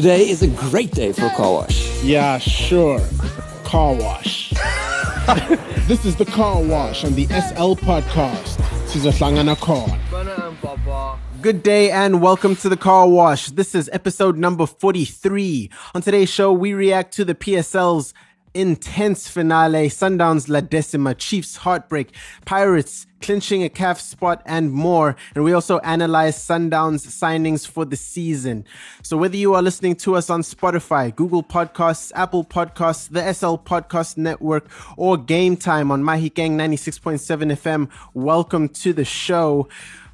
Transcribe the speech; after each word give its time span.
Today 0.00 0.30
is 0.30 0.42
a 0.42 0.48
great 0.48 0.92
day 0.92 1.12
for 1.12 1.26
a 1.26 1.30
car 1.34 1.52
wash. 1.52 2.02
Yeah, 2.02 2.38
sure. 2.38 3.06
Car 3.64 3.94
wash. 3.94 4.48
this 5.88 6.06
is 6.06 6.16
the 6.16 6.24
car 6.24 6.62
wash 6.62 7.04
on 7.04 7.12
the 7.16 7.26
SL 7.26 7.74
podcast. 7.74 8.56
Sizohlangana 8.88 9.60
Car. 9.60 9.98
Good 11.42 11.62
day 11.62 11.90
and 11.90 12.22
welcome 12.22 12.56
to 12.56 12.70
the 12.70 12.78
car 12.78 13.10
wash. 13.10 13.48
This 13.48 13.74
is 13.74 13.90
episode 13.92 14.38
number 14.38 14.64
43. 14.64 15.68
On 15.94 16.00
today's 16.00 16.30
show, 16.30 16.50
we 16.50 16.72
react 16.72 17.12
to 17.16 17.24
the 17.26 17.34
PSL's 17.34 18.14
intense 18.54 19.28
finale, 19.28 19.88
Sundowns 19.88 20.48
La 20.48 20.60
Decima, 20.60 21.14
Chiefs 21.14 21.56
heartbreak, 21.56 22.14
Pirates 22.44 23.06
clinching 23.20 23.62
a 23.62 23.68
CAF 23.68 24.00
spot, 24.00 24.42
and 24.46 24.72
more. 24.72 25.16
And 25.34 25.44
we 25.44 25.52
also 25.52 25.78
analyze 25.80 26.36
Sundowns 26.36 27.06
signings 27.06 27.66
for 27.66 27.84
the 27.84 27.96
season. 27.96 28.64
So 29.02 29.16
whether 29.16 29.36
you 29.36 29.54
are 29.54 29.62
listening 29.62 29.96
to 29.96 30.16
us 30.16 30.30
on 30.30 30.42
Spotify, 30.42 31.14
Google 31.14 31.42
Podcasts, 31.42 32.12
Apple 32.14 32.44
Podcasts, 32.44 33.08
the 33.08 33.32
SL 33.32 33.56
Podcast 33.56 34.16
Network, 34.16 34.68
or 34.96 35.16
Game 35.16 35.56
Time 35.56 35.90
on 35.90 36.02
Mahikeng 36.02 36.52
96.7 36.52 37.52
FM, 37.52 37.88
welcome 38.14 38.68
to 38.68 38.92
the 38.92 39.04
show. 39.04 39.68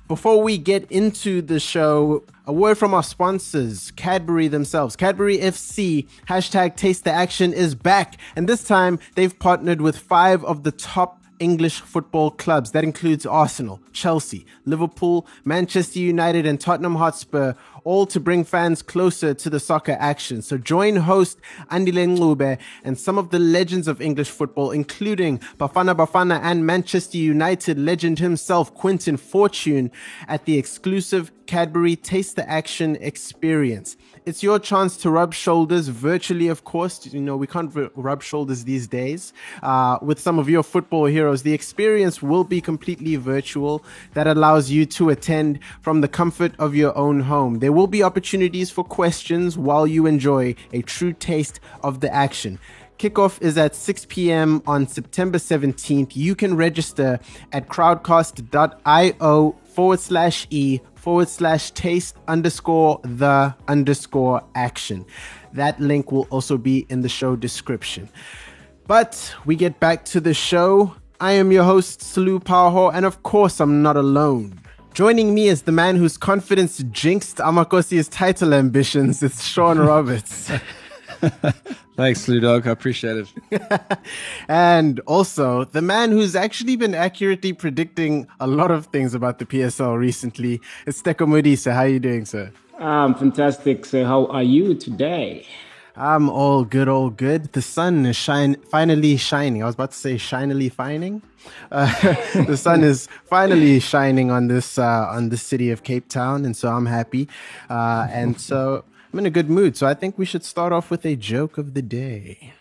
Before 0.08 0.40
we 0.40 0.56
get 0.56 0.88
into 0.88 1.42
the 1.42 1.58
show, 1.58 2.22
a 2.46 2.52
word 2.52 2.78
from 2.78 2.94
our 2.94 3.02
sponsors, 3.02 3.90
Cadbury 3.96 4.46
themselves. 4.46 4.94
Cadbury 4.94 5.38
FC, 5.38 6.06
hashtag 6.28 6.76
taste 6.76 7.02
the 7.02 7.10
action 7.10 7.52
is 7.52 7.74
back. 7.74 8.16
And 8.36 8.48
this 8.48 8.62
time 8.62 9.00
they've 9.16 9.36
partnered 9.36 9.80
with 9.80 9.98
five 9.98 10.44
of 10.44 10.62
the 10.62 10.70
top 10.70 11.24
English 11.38 11.80
football 11.80 12.30
clubs. 12.30 12.72
That 12.72 12.84
includes 12.84 13.26
Arsenal, 13.26 13.80
Chelsea, 13.92 14.46
Liverpool, 14.64 15.26
Manchester 15.44 15.98
United, 15.98 16.46
and 16.46 16.60
Tottenham 16.60 16.96
Hotspur, 16.96 17.54
all 17.84 18.06
to 18.06 18.18
bring 18.18 18.44
fans 18.44 18.82
closer 18.82 19.32
to 19.32 19.48
the 19.48 19.60
soccer 19.60 19.96
action. 20.00 20.42
So 20.42 20.58
join 20.58 20.96
host 20.96 21.38
Andile 21.70 22.16
Ncube 22.16 22.58
and 22.82 22.98
some 22.98 23.16
of 23.16 23.30
the 23.30 23.38
legends 23.38 23.86
of 23.86 24.00
English 24.00 24.30
football, 24.30 24.72
including 24.72 25.38
Bafana 25.58 25.94
Bafana 25.94 26.40
and 26.42 26.66
Manchester 26.66 27.18
United 27.18 27.78
legend 27.78 28.18
himself, 28.18 28.74
Quinton 28.74 29.16
Fortune, 29.16 29.90
at 30.26 30.44
the 30.46 30.58
exclusive 30.58 31.30
Cadbury 31.46 31.94
Taste 31.94 32.36
the 32.36 32.48
Action 32.50 32.96
experience. 32.96 33.96
It's 34.26 34.42
your 34.42 34.58
chance 34.58 34.96
to 34.96 35.10
rub 35.12 35.34
shoulders 35.34 35.86
virtually, 35.86 36.48
of 36.48 36.64
course. 36.64 37.06
You 37.06 37.20
know, 37.20 37.36
we 37.36 37.46
can't 37.46 37.72
rub 37.94 38.24
shoulders 38.24 38.64
these 38.64 38.88
days 38.88 39.32
uh, 39.62 39.98
with 40.02 40.18
some 40.18 40.40
of 40.40 40.48
your 40.48 40.64
football 40.64 41.04
heroes. 41.04 41.44
The 41.44 41.52
experience 41.52 42.20
will 42.20 42.42
be 42.42 42.60
completely 42.60 43.14
virtual. 43.14 43.84
That 44.14 44.26
allows 44.26 44.68
you 44.68 44.84
to 44.84 45.10
attend 45.10 45.60
from 45.80 46.00
the 46.00 46.08
comfort 46.08 46.54
of 46.58 46.74
your 46.74 46.98
own 46.98 47.20
home. 47.20 47.60
There 47.60 47.70
will 47.70 47.86
be 47.86 48.02
opportunities 48.02 48.68
for 48.68 48.82
questions 48.82 49.56
while 49.56 49.86
you 49.86 50.06
enjoy 50.06 50.56
a 50.72 50.82
true 50.82 51.12
taste 51.12 51.60
of 51.84 52.00
the 52.00 52.12
action. 52.12 52.58
Kickoff 52.98 53.40
is 53.40 53.56
at 53.56 53.76
6 53.76 54.06
p.m. 54.08 54.60
on 54.66 54.88
September 54.88 55.38
17th. 55.38 56.16
You 56.16 56.34
can 56.34 56.56
register 56.56 57.20
at 57.52 57.68
crowdcast.io 57.68 59.56
forward 59.66 60.00
slash 60.00 60.48
e 60.50 60.80
forward 61.06 61.28
slash 61.28 61.70
taste 61.70 62.16
underscore 62.26 62.98
the 63.04 63.54
underscore 63.68 64.42
action. 64.56 65.06
That 65.52 65.78
link 65.78 66.10
will 66.10 66.26
also 66.30 66.58
be 66.58 66.84
in 66.88 67.02
the 67.02 67.08
show 67.08 67.36
description. 67.36 68.08
But 68.88 69.32
we 69.44 69.54
get 69.54 69.78
back 69.78 70.04
to 70.06 70.20
the 70.20 70.34
show. 70.34 70.96
I 71.20 71.30
am 71.34 71.52
your 71.52 71.62
host, 71.62 72.00
Salu 72.00 72.42
Powerho, 72.42 72.92
and 72.92 73.06
of 73.06 73.22
course, 73.22 73.60
I'm 73.60 73.82
not 73.82 73.96
alone. 73.96 74.60
Joining 74.94 75.32
me 75.32 75.46
is 75.46 75.62
the 75.62 75.70
man 75.70 75.94
whose 75.94 76.16
confidence 76.16 76.82
jinxed 76.90 77.36
Amakosi's 77.36 78.08
title 78.08 78.52
ambitions. 78.52 79.22
It's 79.22 79.44
Sean 79.44 79.78
Roberts. 79.92 80.50
Thanks, 81.96 82.26
Ludog. 82.26 82.66
I 82.66 82.70
appreciate 82.70 83.26
it. 83.50 83.98
and 84.48 85.00
also 85.00 85.64
the 85.64 85.82
man 85.82 86.10
who's 86.10 86.36
actually 86.36 86.76
been 86.76 86.94
accurately 86.94 87.52
predicting 87.52 88.26
a 88.38 88.46
lot 88.46 88.70
of 88.70 88.86
things 88.86 89.14
about 89.14 89.38
the 89.38 89.46
PSL 89.46 89.98
recently. 89.98 90.60
It's 90.86 91.00
Teko 91.00 91.26
Modise. 91.26 91.70
How 91.72 91.80
are 91.80 91.88
you 91.88 92.00
doing, 92.00 92.26
sir? 92.26 92.52
I'm 92.78 93.14
fantastic. 93.14 93.86
So, 93.86 94.04
how 94.04 94.26
are 94.26 94.42
you 94.42 94.74
today? 94.74 95.46
I'm 95.96 96.28
all 96.28 96.64
good, 96.64 96.88
all 96.88 97.08
good. 97.08 97.54
The 97.54 97.62
sun 97.62 98.04
is 98.04 98.16
shine, 98.16 98.56
finally 98.70 99.16
shining. 99.16 99.62
I 99.62 99.66
was 99.66 99.74
about 99.74 99.92
to 99.92 99.96
say 99.96 100.18
shinily 100.18 100.68
fining. 100.68 101.22
Uh, 101.72 101.86
the 102.46 102.56
sun 102.58 102.84
is 102.84 103.08
finally 103.24 103.80
shining 103.80 104.30
on 104.30 104.48
this 104.48 104.78
uh, 104.78 105.06
on 105.08 105.30
the 105.30 105.38
city 105.38 105.70
of 105.70 105.84
Cape 105.84 106.08
Town, 106.08 106.44
and 106.44 106.54
so 106.54 106.68
I'm 106.68 106.84
happy. 106.84 107.28
Uh, 107.70 108.06
and 108.10 108.38
so 108.38 108.84
I'm 109.16 109.20
in 109.20 109.26
a 109.26 109.30
good 109.30 109.48
mood. 109.48 109.78
So 109.78 109.86
I 109.86 109.94
think 109.94 110.18
we 110.18 110.26
should 110.26 110.44
start 110.44 110.74
off 110.74 110.90
with 110.90 111.06
a 111.06 111.16
joke 111.16 111.56
of 111.56 111.72
the 111.72 111.80
day. 111.80 112.52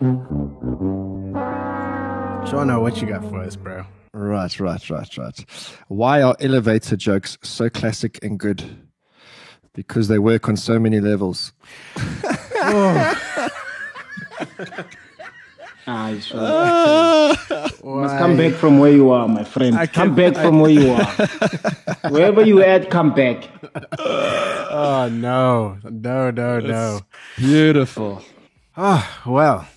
Shauna, 2.47 2.79
what 2.79 3.01
you 3.01 3.07
got 3.09 3.29
for 3.29 3.41
us, 3.41 3.57
bro? 3.57 3.85
Right, 4.13 4.57
right, 4.57 4.89
right, 4.89 5.17
right. 5.17 5.45
Why 5.89 6.21
are 6.21 6.33
elevator 6.39 6.95
jokes 6.95 7.37
so 7.41 7.69
classic 7.69 8.23
and 8.23 8.39
good? 8.39 8.63
Because 9.73 10.07
they 10.07 10.17
work 10.17 10.47
on 10.47 10.55
so 10.55 10.79
many 10.79 11.01
levels. 11.01 11.51
oh. 12.23 13.49
Ah, 15.87 16.09
you 16.09 16.15
must 17.83 18.17
come 18.17 18.37
back 18.37 18.53
from 18.53 18.79
where 18.79 18.91
you 18.91 19.11
are, 19.11 19.27
my 19.27 19.43
friend. 19.43 19.75
I 19.77 19.85
come 19.85 20.15
back 20.15 20.33
from 20.33 20.59
where 20.59 20.71
you 20.71 20.91
are. 20.91 21.05
Wherever 22.09 22.41
you 22.41 22.61
at, 22.63 22.89
come 22.89 23.13
back. 23.13 23.47
oh 23.99 25.09
no, 25.11 25.77
no, 25.83 26.31
no, 26.31 26.59
no. 26.59 27.01
Beautiful. 27.37 28.23
Oh 28.75 29.07
well, 29.25 29.67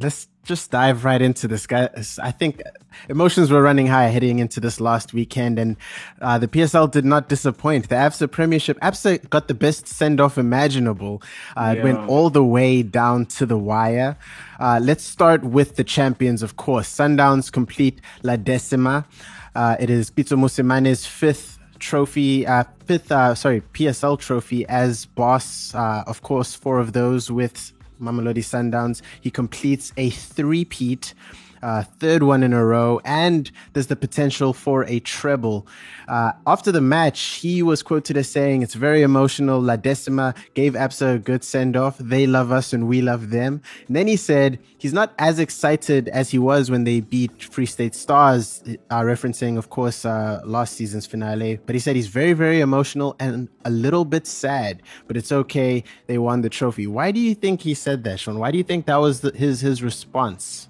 let's 0.00 0.26
just 0.44 0.70
dive 0.70 1.04
right 1.04 1.22
into 1.22 1.46
this 1.46 1.66
guy. 1.66 1.88
I 2.20 2.30
think 2.30 2.62
emotions 3.08 3.50
were 3.50 3.62
running 3.62 3.86
high 3.86 4.08
heading 4.08 4.38
into 4.38 4.60
this 4.60 4.80
last 4.80 5.12
weekend, 5.12 5.58
and 5.58 5.76
uh, 6.20 6.38
the 6.38 6.48
PSL 6.48 6.90
did 6.90 7.04
not 7.04 7.28
disappoint. 7.28 7.88
The 7.88 7.94
ABSA 7.96 8.30
Premiership, 8.30 8.78
ABSA 8.80 9.30
got 9.30 9.48
the 9.48 9.54
best 9.54 9.86
send 9.86 10.20
off 10.20 10.38
imaginable. 10.38 11.22
Uh, 11.56 11.72
yeah. 11.74 11.80
It 11.80 11.84
went 11.84 12.08
all 12.08 12.30
the 12.30 12.44
way 12.44 12.82
down 12.82 13.26
to 13.26 13.46
the 13.46 13.58
wire. 13.58 14.16
Uh, 14.58 14.80
let's 14.82 15.04
start 15.04 15.44
with 15.44 15.76
the 15.76 15.84
champions, 15.84 16.42
of 16.42 16.56
course. 16.56 16.88
Sundowns 16.88 17.50
complete 17.50 18.00
La 18.22 18.36
Decima. 18.36 19.06
Uh, 19.54 19.76
it 19.78 19.90
is 19.90 20.10
Pitso 20.10 20.38
Mosimane's 20.38 21.06
fifth 21.06 21.58
trophy, 21.78 22.46
uh, 22.46 22.64
fifth, 22.86 23.12
uh, 23.12 23.34
sorry, 23.34 23.60
PSL 23.74 24.18
trophy 24.18 24.66
as 24.66 25.04
boss. 25.04 25.74
Uh, 25.74 26.04
of 26.06 26.22
course, 26.22 26.54
four 26.54 26.78
of 26.78 26.92
those 26.92 27.30
with 27.30 27.72
Mamelodi 28.02 28.42
Sundowns. 28.42 29.00
He 29.20 29.30
completes 29.30 29.92
a 29.96 30.10
three-peat 30.10 31.14
uh, 31.62 31.82
third 31.82 32.22
one 32.22 32.42
in 32.42 32.52
a 32.52 32.64
row, 32.64 33.00
and 33.04 33.50
there's 33.72 33.86
the 33.86 33.96
potential 33.96 34.52
for 34.52 34.84
a 34.84 35.00
treble. 35.00 35.66
Uh, 36.08 36.32
after 36.46 36.72
the 36.72 36.80
match, 36.80 37.20
he 37.36 37.62
was 37.62 37.82
quoted 37.82 38.16
as 38.16 38.28
saying, 38.28 38.62
It's 38.62 38.74
very 38.74 39.02
emotional. 39.02 39.60
La 39.60 39.76
Decima 39.76 40.34
gave 40.54 40.74
ABSA 40.74 41.16
a 41.16 41.18
good 41.18 41.44
send 41.44 41.76
off. 41.76 41.98
They 41.98 42.26
love 42.26 42.50
us 42.50 42.72
and 42.72 42.88
we 42.88 43.00
love 43.00 43.30
them. 43.30 43.62
And 43.86 43.96
then 43.96 44.06
he 44.06 44.16
said 44.16 44.58
he's 44.78 44.92
not 44.92 45.12
as 45.18 45.38
excited 45.38 46.08
as 46.08 46.30
he 46.30 46.38
was 46.38 46.70
when 46.70 46.84
they 46.84 47.00
beat 47.00 47.42
Free 47.44 47.66
State 47.66 47.94
Stars, 47.94 48.62
uh, 48.90 49.00
referencing, 49.00 49.56
of 49.56 49.70
course, 49.70 50.04
uh, 50.04 50.40
last 50.44 50.74
season's 50.74 51.06
finale. 51.06 51.60
But 51.64 51.74
he 51.74 51.78
said 51.78 51.96
he's 51.96 52.08
very, 52.08 52.32
very 52.32 52.60
emotional 52.60 53.16
and 53.20 53.48
a 53.64 53.70
little 53.70 54.04
bit 54.04 54.26
sad, 54.26 54.82
but 55.06 55.16
it's 55.16 55.32
okay. 55.32 55.84
They 56.06 56.18
won 56.18 56.42
the 56.42 56.50
trophy. 56.50 56.86
Why 56.86 57.12
do 57.12 57.20
you 57.20 57.34
think 57.34 57.62
he 57.62 57.74
said 57.74 58.04
that, 58.04 58.20
Sean? 58.20 58.38
Why 58.38 58.50
do 58.50 58.58
you 58.58 58.64
think 58.64 58.86
that 58.86 58.96
was 58.96 59.20
the, 59.20 59.30
his, 59.30 59.60
his 59.60 59.82
response? 59.82 60.68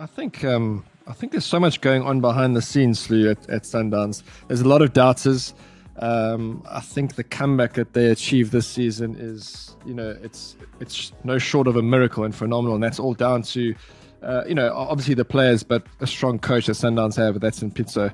I 0.00 0.06
think 0.06 0.44
um, 0.44 0.84
I 1.06 1.12
think 1.12 1.32
there's 1.32 1.44
so 1.44 1.60
much 1.60 1.82
going 1.82 2.02
on 2.02 2.22
behind 2.22 2.56
the 2.56 2.62
scenes, 2.62 3.10
Lou, 3.10 3.30
at, 3.30 3.50
at. 3.50 3.64
There's 3.64 4.60
a 4.62 4.68
lot 4.68 4.80
of 4.80 4.94
doubters. 4.94 5.52
Um, 5.98 6.62
I 6.70 6.80
think 6.80 7.16
the 7.16 7.24
comeback 7.24 7.74
that 7.74 7.92
they 7.92 8.06
achieved 8.06 8.50
this 8.50 8.66
season 8.66 9.14
is, 9.18 9.76
you 9.84 9.92
know, 9.92 10.16
it's 10.22 10.56
it's 10.80 11.12
no 11.22 11.36
short 11.36 11.66
of 11.66 11.76
a 11.76 11.82
miracle 11.82 12.24
and 12.24 12.34
phenomenal, 12.34 12.74
and 12.76 12.82
that's 12.82 12.98
all 12.98 13.12
down 13.12 13.42
to, 13.42 13.74
uh, 14.22 14.44
you 14.48 14.54
know, 14.54 14.72
obviously 14.74 15.12
the 15.12 15.26
players, 15.26 15.62
but 15.62 15.84
a 16.00 16.06
strong 16.06 16.38
coach 16.38 16.66
that 16.66 16.72
Sundowns 16.72 17.16
have. 17.16 17.38
That's 17.40 17.60
in 17.60 17.70
Pitso. 17.70 18.10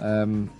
Um, 0.00 0.50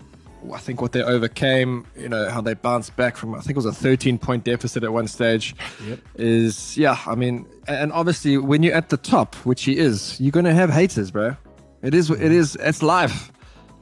I 0.53 0.59
think 0.59 0.81
what 0.81 0.93
they 0.93 1.03
overcame, 1.03 1.87
you 1.97 2.09
know, 2.09 2.29
how 2.31 2.41
they 2.41 2.55
bounced 2.55 2.97
back 2.97 3.17
from, 3.17 3.35
I 3.35 3.39
think 3.39 3.51
it 3.51 3.57
was 3.57 3.67
a 3.67 3.73
13 3.73 4.19
point 4.19 4.45
deficit 4.45 4.83
at 4.83 4.93
one 4.93 5.07
stage, 5.07 5.55
yep. 5.87 6.01
is, 6.17 6.77
yeah, 6.77 6.99
I 7.07 7.15
mean, 7.15 7.47
and 7.69 7.93
obviously 7.93 8.39
when 8.39 8.63
you're 8.63 8.75
at 8.75 8.89
the 8.89 8.97
top, 8.97 9.35
which 9.37 9.65
he 9.65 9.77
is, 9.77 10.21
you're 10.21 10.33
going 10.33 10.45
to 10.45 10.55
have 10.55 10.71
haters, 10.71 11.11
bro. 11.11 11.37
It 11.83 11.95
is, 11.95 12.11
it 12.11 12.33
is, 12.33 12.57
it's 12.57 12.83
life. 12.83 13.31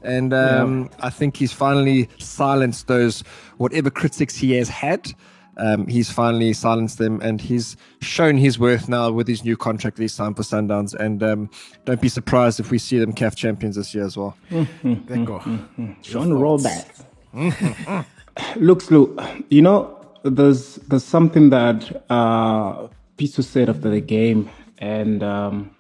And 0.03 0.33
um, 0.33 0.83
yeah. 0.83 1.07
I 1.07 1.11
think 1.11 1.37
he's 1.37 1.53
finally 1.53 2.09
silenced 2.19 2.87
those, 2.87 3.21
whatever 3.59 3.91
critics 3.91 4.37
he 4.37 4.53
has 4.53 4.69
had 4.69 5.13
um, 5.61 5.87
he's 5.87 6.11
finally 6.11 6.53
silenced 6.53 6.99
them 6.99 7.21
and 7.21 7.41
he's 7.41 7.77
shown 8.01 8.37
his 8.37 8.59
worth 8.59 8.89
now 8.89 9.11
with 9.11 9.29
his 9.29 9.45
new 9.45 9.57
contract 9.57 9.97
this 9.97 10.17
time 10.17 10.35
for 10.35 10.43
Sundowns. 10.43 10.95
And 10.95 11.23
um, 11.23 11.51
don't 11.85 12.01
be 12.01 12.09
surprised 12.09 12.61
if 12.61 12.71
we 12.71 12.79
see 12.79 12.99
them 12.99 13.13
CAF 13.13 13.37
champions 13.37 13.77
this 13.77 13.95
year 13.95 14.05
as 14.05 14.17
well. 14.17 14.37
Mm-hmm, 14.51 14.95
mm-hmm, 15.13 15.93
John 16.03 16.31
Rollback. 16.31 16.87
Look, 18.57 18.83
Slu, 18.83 19.45
you 19.51 19.63
know, 19.63 19.97
there's 20.23 20.77
there's 20.77 21.05
something 21.05 21.51
that 21.51 22.05
uh, 22.11 22.89
Pitso 23.19 23.45
said 23.45 23.69
after 23.69 23.91
the 23.91 24.01
game, 24.01 24.49
and 24.79 25.23
um, 25.23 25.71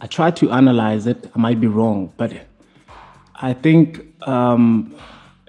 I 0.00 0.06
tried 0.06 0.36
to 0.36 0.50
analyze 0.50 1.06
it. 1.06 1.30
I 1.34 1.38
might 1.38 1.60
be 1.60 1.66
wrong, 1.66 2.12
but 2.16 2.32
I 3.36 3.54
think 3.54 4.06
um, 4.28 4.94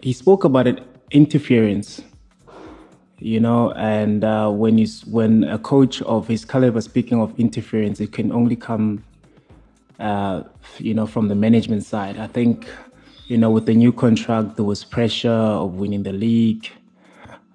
he 0.02 0.14
spoke 0.14 0.44
about 0.44 0.68
it 0.68 0.84
interference. 1.12 2.02
You 3.24 3.40
know, 3.40 3.72
and 3.74 4.24
uh, 4.24 4.50
when 4.50 4.80
you 4.80 4.88
when 5.06 5.44
a 5.44 5.60
coach 5.60 6.02
of 6.02 6.28
his 6.28 6.44
caliber 6.44 6.82
speaking 6.82 7.22
of 7.22 7.40
interference, 7.40 8.00
it 8.02 8.12
can 8.14 8.32
only 8.32 8.56
come, 8.56 9.04
uh, 10.00 10.42
you 10.80 10.96
know, 10.96 11.06
from 11.06 11.28
the 11.28 11.36
management 11.36 11.84
side. 11.84 12.18
I 12.18 12.26
think, 12.26 12.68
you 13.28 13.38
know, 13.38 13.52
with 13.52 13.68
the 13.68 13.76
new 13.76 13.92
contract, 13.94 14.56
there 14.56 14.66
was 14.66 14.84
pressure 14.84 15.30
of 15.30 15.76
winning 15.76 16.02
the 16.02 16.14
league, 16.14 16.68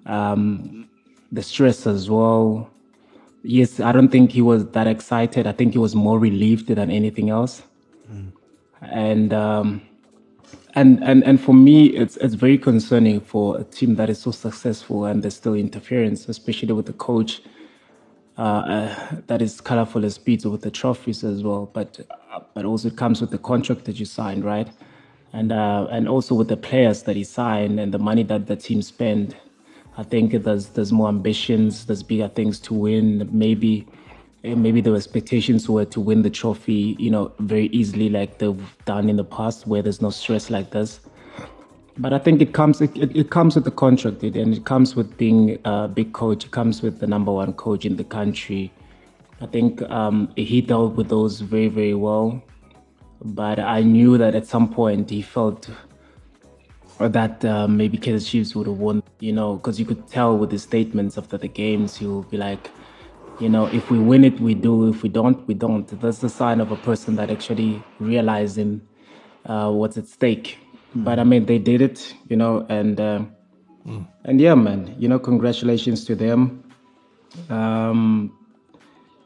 um, 0.05 0.87
the 1.33 1.43
stress 1.43 1.85
as 1.85 2.09
well. 2.09 2.69
Yes, 3.43 3.81
I 3.81 3.91
don't 3.91 4.07
think 4.09 4.31
he 4.31 4.41
was 4.41 4.67
that 4.67 4.87
excited. 4.87 5.47
I 5.47 5.51
think 5.51 5.73
he 5.73 5.79
was 5.79 5.95
more 5.95 6.17
relieved 6.17 6.67
than 6.67 6.89
anything 6.89 7.29
else. 7.29 7.61
Mm. 8.09 8.31
And 8.81 9.33
um, 9.33 9.81
and 10.77 11.03
and 11.03 11.23
and 11.23 11.41
for 11.41 11.55
me, 11.55 11.87
it's 11.87 12.17
it's 12.17 12.35
very 12.35 12.57
concerning 12.57 13.19
for 13.19 13.59
a 13.59 13.63
team 13.63 13.95
that 13.95 14.09
is 14.11 14.19
so 14.19 14.29
successful 14.31 15.05
and 15.05 15.23
there's 15.23 15.35
still 15.35 15.55
interference, 15.55 16.29
especially 16.29 16.71
with 16.71 16.85
the 16.85 16.93
coach 16.93 17.41
uh, 18.37 18.41
uh, 18.41 19.15
that 19.25 19.41
is 19.41 19.59
colorful 19.59 20.05
as 20.05 20.19
Beats 20.19 20.45
with 20.45 20.61
the 20.61 20.69
trophies 20.69 21.23
as 21.23 21.43
well. 21.43 21.71
But 21.73 21.99
uh, 22.31 22.41
but 22.53 22.63
also 22.65 22.89
it 22.89 22.95
comes 22.95 23.21
with 23.21 23.31
the 23.31 23.39
contract 23.39 23.85
that 23.85 23.99
you 23.99 24.05
signed, 24.05 24.45
right? 24.45 24.69
And 25.33 25.51
uh, 25.51 25.87
and 25.89 26.07
also 26.07 26.35
with 26.35 26.47
the 26.47 26.57
players 26.57 27.03
that 27.03 27.15
he 27.15 27.23
signed 27.23 27.79
and 27.79 27.91
the 27.91 27.99
money 27.99 28.21
that 28.23 28.45
the 28.45 28.55
team 28.55 28.83
spend. 28.83 29.35
I 29.97 30.03
think 30.03 30.31
there's 30.43 30.67
there's 30.67 30.91
more 30.91 31.07
ambitions, 31.09 31.87
there's 31.87 32.03
bigger 32.03 32.27
things 32.27 32.59
to 32.61 32.75
win. 32.75 33.27
Maybe 33.31 33.87
maybe 34.55 34.81
the 34.81 34.93
expectations 34.93 35.69
were 35.69 35.85
to 35.85 35.99
win 35.99 36.21
the 36.21 36.29
trophy, 36.29 36.95
you 36.99 37.09
know, 37.09 37.31
very 37.39 37.67
easily 37.67 38.09
like 38.09 38.37
they've 38.39 38.77
done 38.85 39.09
in 39.09 39.15
the 39.15 39.23
past, 39.23 39.67
where 39.67 39.81
there's 39.81 40.01
no 40.01 40.09
stress 40.09 40.49
like 40.49 40.71
this. 40.71 40.99
But 41.97 42.13
I 42.13 42.19
think 42.19 42.41
it 42.41 42.53
comes 42.53 42.79
it, 42.79 42.91
it 42.95 43.29
comes 43.31 43.55
with 43.55 43.63
the 43.63 43.71
contract, 43.71 44.21
and 44.23 44.53
it 44.53 44.65
comes 44.65 44.95
with 44.95 45.17
being 45.17 45.57
a 45.65 45.87
big 45.87 46.13
coach. 46.13 46.45
It 46.45 46.51
comes 46.51 46.81
with 46.81 46.99
the 46.99 47.07
number 47.07 47.31
one 47.31 47.53
coach 47.53 47.85
in 47.85 47.95
the 47.95 48.03
country. 48.03 48.71
I 49.41 49.47
think 49.47 49.81
um, 49.83 50.31
he 50.35 50.61
dealt 50.61 50.95
with 50.95 51.09
those 51.09 51.41
very 51.41 51.69
very 51.69 51.95
well. 51.95 52.43
But 53.23 53.59
I 53.59 53.81
knew 53.81 54.17
that 54.19 54.35
at 54.35 54.45
some 54.45 54.71
point 54.71 55.09
he 55.09 55.23
felt 55.23 55.69
that 56.99 57.43
uh, 57.45 57.67
maybe 57.67 57.97
Kaizer 57.97 58.27
Chiefs 58.27 58.55
would 58.55 58.67
have 58.67 58.77
won, 58.77 59.03
you 59.19 59.33
know, 59.33 59.55
because 59.55 59.79
you 59.79 59.85
could 59.85 60.07
tell 60.07 60.37
with 60.37 60.51
his 60.51 60.63
statements 60.63 61.17
after 61.17 61.37
the 61.37 61.47
games, 61.47 61.97
he 61.97 62.05
would 62.05 62.29
be 62.29 62.37
like, 62.37 62.71
you 63.39 63.49
know, 63.49 63.67
if 63.67 63.91
we 63.91 63.99
win 63.99 64.23
it, 64.23 64.39
we 64.39 64.53
do. 64.53 64.89
If 64.89 65.03
we 65.03 65.09
don't, 65.09 65.45
we 65.47 65.53
don't. 65.53 65.87
That's 66.01 66.19
the 66.19 66.29
sign 66.29 66.59
of 66.59 66.71
a 66.71 66.75
person 66.75 67.15
that 67.17 67.29
actually 67.29 67.83
realizing 67.99 68.81
uh, 69.45 69.71
what's 69.71 69.97
at 69.97 70.07
stake. 70.07 70.57
Mm. 70.95 71.03
But 71.03 71.19
I 71.19 71.23
mean, 71.23 71.45
they 71.45 71.59
did 71.59 71.81
it, 71.81 72.13
you 72.29 72.35
know, 72.35 72.65
and 72.69 72.99
uh, 72.99 73.21
mm. 73.85 74.07
and 74.23 74.41
yeah, 74.41 74.55
man, 74.55 74.95
you 74.97 75.07
know, 75.07 75.19
congratulations 75.19 76.05
to 76.05 76.15
them. 76.15 76.63
Um, 77.49 78.35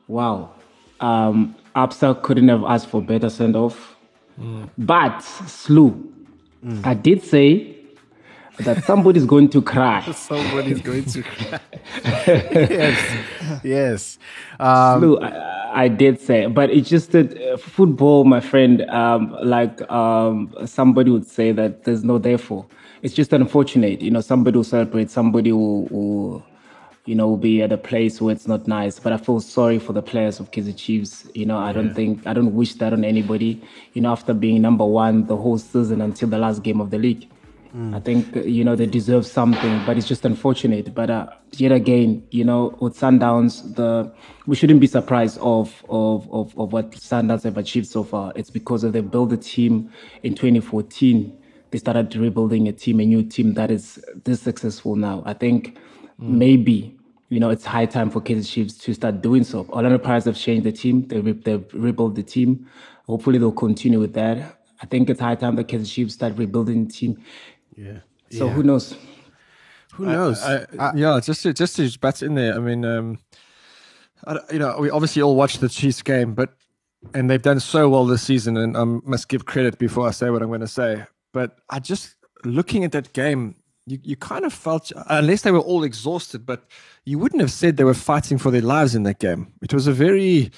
wow, 0.08 0.54
um, 1.00 1.56
Absa 1.76 2.22
couldn't 2.22 2.50
have 2.50 2.64
asked 2.64 2.88
for 2.88 3.02
better 3.02 3.30
send 3.30 3.56
off. 3.56 3.96
Mm. 4.40 4.70
But 4.78 5.20
Slew, 5.22 6.12
I 6.84 6.94
did 6.94 7.24
say 7.24 7.81
that 8.62 8.84
somebody's 8.84 9.26
going 9.26 9.50
to 9.50 9.62
cry. 9.62 10.02
somebody's 10.16 10.82
going 10.82 11.06
to 11.06 11.24
cry. 11.24 11.60
yes, 12.28 13.62
yes. 13.64 14.20
Um, 14.60 15.20
I, 15.22 15.84
I, 15.84 15.88
did 15.88 16.20
say, 16.20 16.48
but 16.48 16.70
it's 16.70 16.90
just 16.90 17.12
that 17.12 17.38
uh, 17.42 17.58
football, 17.58 18.24
my 18.24 18.40
friend, 18.40 18.82
um, 18.90 19.36
like 19.44 19.90
um, 19.92 20.54
somebody 20.66 21.12
would 21.12 21.28
say 21.28 21.52
that 21.52 21.84
there's 21.84 22.04
no 22.04 22.18
therefore. 22.18 22.66
It's 23.02 23.14
just 23.14 23.34
unfortunate, 23.34 24.02
you 24.02 24.12
know. 24.12 24.22
Somebody 24.22 24.58
will 24.58 24.64
celebrate, 24.64 25.10
somebody 25.10 25.52
will, 25.52 25.86
will 25.86 26.46
you 27.06 27.16
know, 27.16 27.28
will 27.28 27.38
be 27.38 27.62
at 27.62 27.72
a 27.72 27.78
place 27.78 28.22
where 28.22 28.34
it's 28.34 28.48
not 28.48 28.68
nice. 28.68 29.00
But 29.00 29.14
I 29.14 29.18
feel 29.18 29.40
sorry 29.40 29.80
for 29.80 29.94
the 29.94 30.02
players 30.02 30.40
of 30.40 30.52
Kaizer 30.52 30.76
Chiefs. 30.78 31.28
You 31.34 31.46
know, 31.46 31.58
I 31.58 31.68
yeah. 31.68 31.74
don't 31.74 31.94
think 31.96 32.28
I 32.28 32.34
don't 32.34 32.54
wish 32.54 32.76
that 32.76 32.94
on 32.94 33.04
anybody. 33.04 33.62
You 33.94 34.02
know, 34.02 34.12
after 34.12 34.34
being 34.34 34.62
number 34.62 34.86
one 34.86 35.26
the 35.26 35.38
whole 35.38 35.58
season 35.58 36.02
until 36.02 36.30
the 36.30 36.38
last 36.38 36.64
game 36.64 36.80
of 36.80 36.92
the 36.92 37.00
league. 37.00 37.28
Mm. 37.76 37.96
I 37.96 38.00
think 38.02 38.36
you 38.36 38.66
know 38.66 38.76
they 38.76 38.86
deserve 38.86 39.26
something, 39.26 39.82
but 39.86 39.98
it's 39.98 40.08
just 40.08 40.26
unfortunate. 40.26 40.94
But 40.94 41.10
uh, 41.10 41.28
yet 41.54 41.72
again, 41.72 42.26
you 42.30 42.44
know, 42.44 42.76
with 42.82 42.98
Sundowns, 42.98 43.76
the 43.76 44.14
we 44.46 44.56
shouldn't 44.58 44.82
be 44.82 44.88
surprised 44.88 45.38
of 45.40 45.84
of 45.90 46.30
of, 46.34 46.58
of 46.58 46.74
what 46.74 46.92
Sundowns 46.92 47.44
have 47.44 47.58
achieved 47.58 47.88
so 47.88 48.04
far. 48.04 48.34
It's 48.36 48.50
because 48.50 48.84
of 48.84 48.92
they 48.92 49.00
built 49.02 49.32
a 49.32 49.38
team 49.38 49.90
in 50.24 50.36
2014. 50.36 51.38
They 51.72 51.78
started 51.78 52.14
rebuilding 52.14 52.68
a 52.68 52.74
team, 52.74 53.00
a 53.00 53.06
new 53.06 53.24
team 53.24 53.54
that 53.54 53.72
is 53.72 54.04
this 54.26 54.42
successful 54.42 54.98
now. 54.98 55.24
I 55.26 55.34
think 55.34 55.76
mm. 55.76 55.80
maybe 56.20 56.98
you 57.30 57.40
know 57.40 57.52
it's 57.52 57.64
high 57.64 57.86
time 57.86 58.10
for 58.10 58.20
Kaizer 58.20 58.52
Chiefs 58.52 58.74
to 58.80 58.94
start 58.94 59.22
doing 59.22 59.46
so. 59.46 59.66
Orlando 59.70 59.98
Pirates 59.98 60.26
have 60.26 60.36
changed 60.36 60.66
the 60.66 60.74
team. 60.74 61.08
They 61.08 61.22
re- 61.22 61.32
they've 61.32 61.66
rebuilt 61.74 62.16
the 62.16 62.24
team. 62.24 62.68
Hopefully 63.08 63.38
they'll 63.38 63.54
continue 63.54 64.00
with 64.02 64.14
that. 64.16 64.58
I 64.82 64.88
think 64.88 65.10
it's 65.10 65.20
high 65.20 65.36
time 65.36 65.56
that 65.58 65.68
Kaizer 65.68 65.90
Chiefs 65.90 66.16
start 66.16 66.38
rebuilding 66.38 66.88
the 66.88 66.92
team. 66.92 67.24
Yeah. 67.76 68.00
So 68.32 68.46
yeah. 68.46 68.54
who 68.54 68.64
knows? 68.64 68.96
Who 69.94 70.06
knows? 70.06 70.42
I, 70.42 70.66
I, 70.80 70.94
yeah, 70.96 71.20
just 71.22 71.44
to, 71.44 71.54
just 71.54 71.76
to 71.76 72.00
bat 72.00 72.22
in 72.22 72.36
there. 72.36 72.56
I 72.56 72.60
mean, 72.60 72.86
um, 72.86 73.20
I, 74.26 74.38
you 74.52 74.60
know, 74.60 74.78
we 74.80 74.90
obviously 74.90 75.22
all 75.22 75.36
watched 75.36 75.60
the 75.60 75.70
Chiefs 75.70 76.02
game, 76.02 76.34
but 76.34 76.54
and 77.14 77.30
they've 77.30 77.42
done 77.42 77.60
so 77.60 77.90
well 77.90 78.06
this 78.06 78.22
season, 78.22 78.58
and 78.58 78.78
I 78.78 78.84
must 78.84 79.28
give 79.28 79.46
credit 79.46 79.78
before 79.78 80.08
I 80.08 80.12
say 80.12 80.30
what 80.30 80.42
I'm 80.42 80.48
going 80.48 80.62
to 80.62 80.68
say. 80.68 81.04
But 81.34 81.60
I 81.70 81.80
just 81.80 82.16
looking 82.46 82.84
at 82.84 82.92
that 82.94 83.14
game, 83.14 83.56
you, 83.86 84.00
you 84.04 84.16
kind 84.16 84.46
of 84.46 84.54
felt 84.54 84.92
unless 85.08 85.42
they 85.42 85.52
were 85.52 85.60
all 85.60 85.84
exhausted, 85.84 86.46
but 86.46 86.64
you 87.06 87.18
wouldn't 87.18 87.42
have 87.42 87.52
said 87.52 87.78
they 87.78 87.84
were 87.84 87.94
fighting 87.94 88.38
for 88.38 88.52
their 88.52 88.62
lives 88.62 88.96
in 88.96 89.04
that 89.04 89.20
game. 89.20 89.52
It 89.62 89.74
was 89.74 89.88
a 89.88 89.94
very 89.94 90.52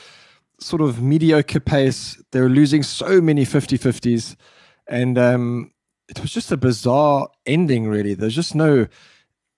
sort 0.59 0.81
of 0.81 1.01
mediocre 1.01 1.59
pace. 1.59 2.21
They 2.31 2.41
were 2.41 2.49
losing 2.49 2.83
so 2.83 3.21
many 3.21 3.45
50-50s. 3.45 4.35
And 4.87 5.17
um, 5.17 5.71
it 6.09 6.19
was 6.19 6.31
just 6.31 6.51
a 6.51 6.57
bizarre 6.57 7.29
ending, 7.45 7.87
really. 7.87 8.13
There's 8.13 8.35
just 8.35 8.55
no 8.55 8.87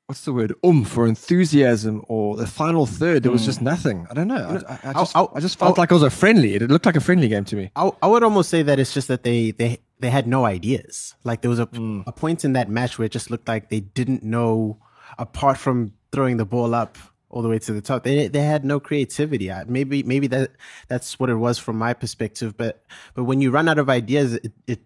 what's 0.08 0.22
the 0.22 0.34
word 0.34 0.54
oomph 0.64 0.96
or 0.98 1.08
enthusiasm 1.08 2.04
or 2.08 2.36
the 2.36 2.46
final 2.46 2.86
third 2.86 3.24
there 3.24 3.32
was 3.32 3.44
just 3.44 3.60
hmm. 3.60 3.66
nothing 3.66 4.06
i 4.12 4.14
don't 4.14 4.28
know 4.28 4.62
i, 4.70 4.80
I 4.84 4.94
just, 4.94 5.16
I, 5.16 5.26
I 5.34 5.40
just 5.40 5.58
felt 5.58 5.78
like 5.78 5.90
it 5.90 5.94
was 5.94 6.04
a 6.04 6.12
friendly 6.12 6.54
it 6.54 6.62
looked 6.62 6.86
like 6.86 6.96
a 6.96 7.02
friendly 7.02 7.28
game 7.28 7.44
to 7.46 7.56
me 7.56 7.72
I, 7.76 7.90
I 8.02 8.08
would 8.08 8.22
almost 8.22 8.50
say 8.50 8.62
that 8.62 8.78
it's 8.80 8.94
just 8.94 9.08
that 9.08 9.24
they 9.24 9.52
they 9.52 9.80
they 10.00 10.12
had 10.12 10.28
no 10.28 10.46
ideas 10.46 11.16
like 11.24 11.42
there 11.42 11.50
was 11.50 11.60
a, 11.60 11.66
mm. 11.68 12.04
a 12.06 12.12
point 12.12 12.46
in 12.46 12.54
that 12.54 12.70
match 12.70 13.00
where 13.00 13.08
it 13.08 13.12
just 13.12 13.32
looked 13.32 13.48
like 13.48 13.70
they 13.70 13.80
didn't 13.80 14.22
know 14.22 14.80
apart 15.18 15.58
from 15.58 15.94
throwing 16.12 16.38
the 16.38 16.46
ball 16.46 16.76
up 16.76 16.98
all 17.30 17.42
the 17.42 17.50
way 17.50 17.58
to 17.58 17.74
the 17.74 17.82
top 17.82 18.04
they 18.04 18.28
they 18.28 18.44
had 18.44 18.64
no 18.64 18.80
creativity 18.80 19.52
maybe 19.68 20.04
maybe 20.04 20.28
that 20.28 20.52
that's 20.88 21.20
what 21.20 21.32
it 21.32 21.36
was 21.36 21.58
from 21.58 21.78
my 21.78 21.94
perspective 21.94 22.56
but 22.56 22.86
but 23.16 23.24
when 23.24 23.42
you 23.42 23.50
run 23.50 23.68
out 23.68 23.80
of 23.80 23.90
ideas 23.90 24.34
it, 24.34 24.52
it 24.68 24.82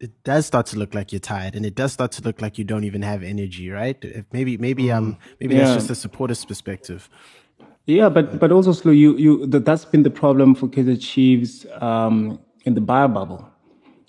it 0.00 0.24
does 0.24 0.46
start 0.46 0.64
to 0.66 0.78
look 0.78 0.94
like 0.94 1.12
you're 1.12 1.20
tired 1.20 1.54
and 1.54 1.66
it 1.66 1.74
does 1.74 1.92
start 1.92 2.10
to 2.12 2.22
look 2.22 2.40
like 2.40 2.56
you 2.56 2.64
don't 2.64 2.84
even 2.84 3.02
have 3.02 3.22
energy 3.22 3.70
right 3.70 4.02
maybe 4.32 4.56
maybe 4.56 4.90
um 4.90 5.14
mm. 5.14 5.18
maybe 5.40 5.54
yeah. 5.54 5.64
that's 5.64 5.74
just 5.74 5.90
a 5.90 5.94
supporter's 5.94 6.44
perspective 6.44 7.08
yeah 7.86 8.08
but 8.08 8.40
but 8.40 8.50
also 8.50 8.72
slow 8.72 8.92
you 8.92 9.16
you 9.16 9.46
that's 9.46 9.84
been 9.84 10.02
the 10.02 10.10
problem 10.10 10.54
for 10.54 10.68
Kaizer 10.68 11.00
Chiefs 11.00 11.66
um 11.80 12.40
in 12.64 12.74
the 12.74 12.80
bio 12.80 13.08
bubble 13.08 13.46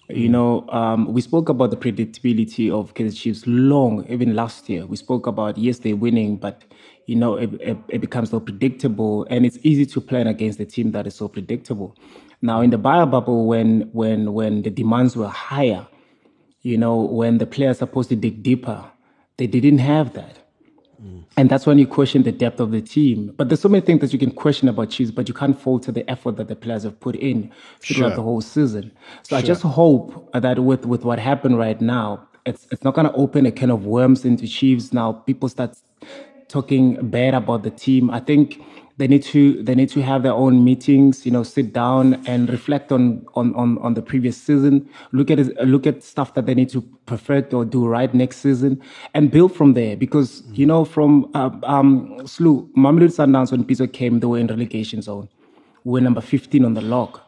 you 0.10 0.28
mm. 0.28 0.32
know 0.32 0.70
um, 0.70 1.12
we 1.14 1.22
spoke 1.22 1.50
about 1.50 1.72
the 1.72 1.78
predictability 1.78 2.72
of 2.72 2.94
Kaizer 2.94 3.16
Chiefs 3.16 3.44
long 3.46 4.06
even 4.08 4.36
last 4.36 4.70
year 4.70 4.86
we 4.86 4.96
spoke 4.96 5.28
about 5.28 5.58
yes 5.58 5.80
they're 5.80 5.96
winning 5.96 6.38
but 6.38 6.64
you 7.08 7.16
know 7.16 7.36
it, 7.36 7.52
it, 7.60 7.78
it 7.90 8.00
becomes 8.00 8.30
so 8.30 8.40
predictable 8.40 9.26
and 9.30 9.46
it's 9.46 9.58
easy 9.64 9.86
to 9.86 10.00
plan 10.00 10.28
against 10.28 10.60
a 10.60 10.66
team 10.66 10.92
that 10.92 11.06
is 11.06 11.16
so 11.16 11.28
predictable 11.28 11.98
now, 12.42 12.62
in 12.62 12.72
the 12.72 12.78
bio 12.78 13.06
bubble, 13.06 13.46
when 13.46 13.90
when 13.94 14.34
when 14.34 14.64
the 14.64 14.70
demands 14.70 15.16
were 15.16 15.28
higher, 15.28 15.88
you 16.62 16.78
know, 16.78 16.96
when 17.02 17.38
the 17.38 17.46
players 17.46 17.78
supposed 17.80 18.10
to 18.10 18.16
dig 18.16 18.42
deeper, 18.42 18.84
they 19.38 19.48
didn't 19.48 19.80
have 19.80 20.14
that. 20.14 20.38
Mm. 21.04 21.24
And 21.38 21.50
that's 21.50 21.66
when 21.66 21.80
you 21.80 21.88
question 21.88 22.24
the 22.24 22.32
depth 22.32 22.60
of 22.60 22.72
the 22.72 22.82
team. 22.82 23.34
But 23.38 23.50
there's 23.50 23.62
so 23.62 23.70
many 23.70 23.86
things 23.86 24.02
that 24.02 24.14
you 24.14 24.20
can 24.20 24.32
question 24.32 24.68
about 24.68 24.90
Chiefs, 24.90 25.12
but 25.12 25.28
you 25.28 25.34
can't 25.34 25.60
falter 25.60 25.92
the 25.92 26.08
effort 26.10 26.38
that 26.38 26.48
the 26.48 26.56
players 26.56 26.84
have 26.84 27.00
put 27.00 27.16
in 27.16 27.52
throughout 27.80 28.10
sure. 28.10 28.16
the 28.16 28.22
whole 28.22 28.42
season. 28.42 28.92
So 29.24 29.30
sure. 29.30 29.38
I 29.38 29.42
just 29.42 29.62
hope 29.62 30.32
that 30.34 30.60
with, 30.60 30.86
with 30.86 31.04
what 31.04 31.20
happened 31.20 31.58
right 31.58 31.80
now, 31.80 32.28
it's 32.46 32.68
it's 32.72 32.84
not 32.84 32.96
gonna 32.96 33.14
open 33.14 33.46
a 33.46 33.52
can 33.52 33.70
of 33.70 33.86
worms 33.86 34.26
into 34.26 34.48
Chiefs. 34.48 34.94
Now 34.94 35.14
people 35.14 35.48
start 35.48 35.78
talking 36.48 36.98
bad 37.10 37.34
about 37.34 37.64
the 37.64 37.70
team. 37.70 38.10
I 38.10 38.20
think 38.20 38.62
they 38.98 39.08
need 39.08 39.24
to 39.24 39.62
they 39.64 39.76
need 39.76 39.90
to 39.90 40.02
have 40.02 40.24
their 40.24 40.34
own 40.34 40.64
meetings 40.64 41.26
you 41.26 41.32
know 41.32 41.44
sit 41.44 41.74
down 41.74 42.22
and 42.28 42.50
reflect 42.50 42.92
on 42.92 43.26
on 43.36 43.54
on, 43.56 43.78
on 43.80 43.94
the 43.94 44.02
previous 44.02 44.38
season 44.38 44.88
look 45.12 45.32
at 45.32 45.40
look 45.68 45.88
at 45.88 46.04
stuff 46.04 46.34
that 46.34 46.46
they 46.46 46.54
need 46.54 46.70
to 46.70 46.82
perfect 47.06 47.54
or 47.54 47.66
do 47.66 47.88
right 47.88 48.14
next 48.14 48.38
season 48.38 48.82
and 49.14 49.32
build 49.32 49.54
from 49.54 49.74
there 49.74 49.96
because 49.96 50.44
you 50.54 50.66
know 50.66 50.86
from 50.86 51.30
uh, 51.34 51.50
um 51.64 52.10
Slu 52.22 52.72
Mamelodi 52.74 53.12
Sundowns 53.12 53.52
when 53.52 53.64
Pitso 53.64 53.92
came 53.92 54.20
they 54.20 54.28
were 54.28 54.40
in 54.40 54.48
relegation 54.48 55.02
zone 55.02 55.30
we 55.84 55.94
were 55.94 56.02
number 56.02 56.22
15 56.22 56.66
on 56.66 56.74
the 56.74 56.82
log 56.82 57.20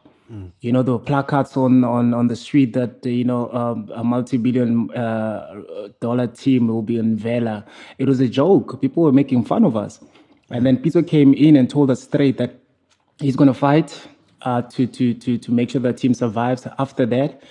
you 0.61 0.71
know, 0.71 0.81
there 0.81 0.93
were 0.93 0.99
placards 0.99 1.55
on, 1.57 1.83
on, 1.83 2.13
on 2.13 2.27
the 2.27 2.35
street 2.35 2.73
that, 2.73 3.05
you 3.05 3.23
know, 3.23 3.51
um, 3.51 3.91
a 3.93 4.03
multi 4.03 4.37
billion 4.37 4.89
uh, 4.91 5.61
dollar 5.99 6.27
team 6.27 6.67
will 6.67 6.81
be 6.81 6.97
in 6.97 7.17
Mvela. 7.19 7.65
It 7.99 8.07
was 8.07 8.19
a 8.19 8.27
joke. 8.27 8.81
People 8.81 9.03
were 9.03 9.11
making 9.11 9.45
fun 9.45 9.63
of 9.63 9.77
us. 9.77 9.99
And 10.49 10.65
then 10.65 10.77
Pitso 10.77 11.05
came 11.07 11.33
in 11.33 11.55
and 11.55 11.69
told 11.69 11.89
us 11.89 12.03
straight 12.03 12.37
that 12.37 12.59
he's 13.19 13.35
going 13.35 13.47
to 13.47 13.53
fight 13.53 14.07
uh, 14.41 14.61
to, 14.63 14.85
to, 14.87 15.13
to, 15.13 15.37
to 15.37 15.51
make 15.51 15.69
sure 15.69 15.81
the 15.81 15.93
team 15.93 16.13
survives. 16.13 16.67
After 16.77 17.05
that, 17.07 17.41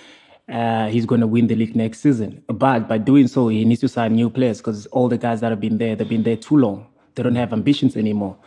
uh, 0.49 0.87
he's 0.89 1.05
going 1.05 1.21
to 1.21 1.27
win 1.27 1.47
the 1.47 1.55
league 1.55 1.75
next 1.75 2.01
season. 2.01 2.43
But 2.47 2.87
by 2.87 2.97
doing 2.97 3.27
so, 3.27 3.47
he 3.47 3.65
needs 3.65 3.81
to 3.81 3.89
sign 3.89 4.15
new 4.15 4.29
players 4.29 4.59
because 4.59 4.85
all 4.87 5.09
the 5.09 5.17
guys 5.17 5.41
that 5.41 5.51
have 5.51 5.59
been 5.59 5.77
there, 5.77 5.95
they've 5.95 6.07
been 6.07 6.23
there 6.23 6.37
too 6.37 6.57
long. 6.57 6.87
They 7.15 7.23
don't 7.23 7.35
have 7.35 7.53
ambitions 7.53 7.95
anymore 7.95 8.37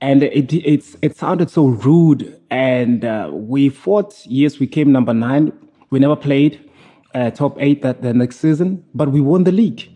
and 0.00 0.22
it 0.22 0.52
it's 0.52 0.96
it 1.02 1.16
sounded 1.16 1.50
so 1.50 1.66
rude. 1.66 2.40
And 2.50 3.04
uh, 3.04 3.30
we 3.32 3.68
fought. 3.68 4.14
Yes, 4.26 4.58
we 4.58 4.66
came 4.66 4.92
number 4.92 5.12
nine. 5.12 5.52
We 5.90 5.98
never 5.98 6.16
played 6.16 6.70
uh, 7.14 7.30
top 7.30 7.56
eight 7.60 7.82
that 7.82 8.02
the 8.02 8.14
next 8.14 8.36
season, 8.36 8.84
but 8.94 9.10
we 9.10 9.20
won 9.20 9.44
the 9.44 9.52
league. 9.52 9.90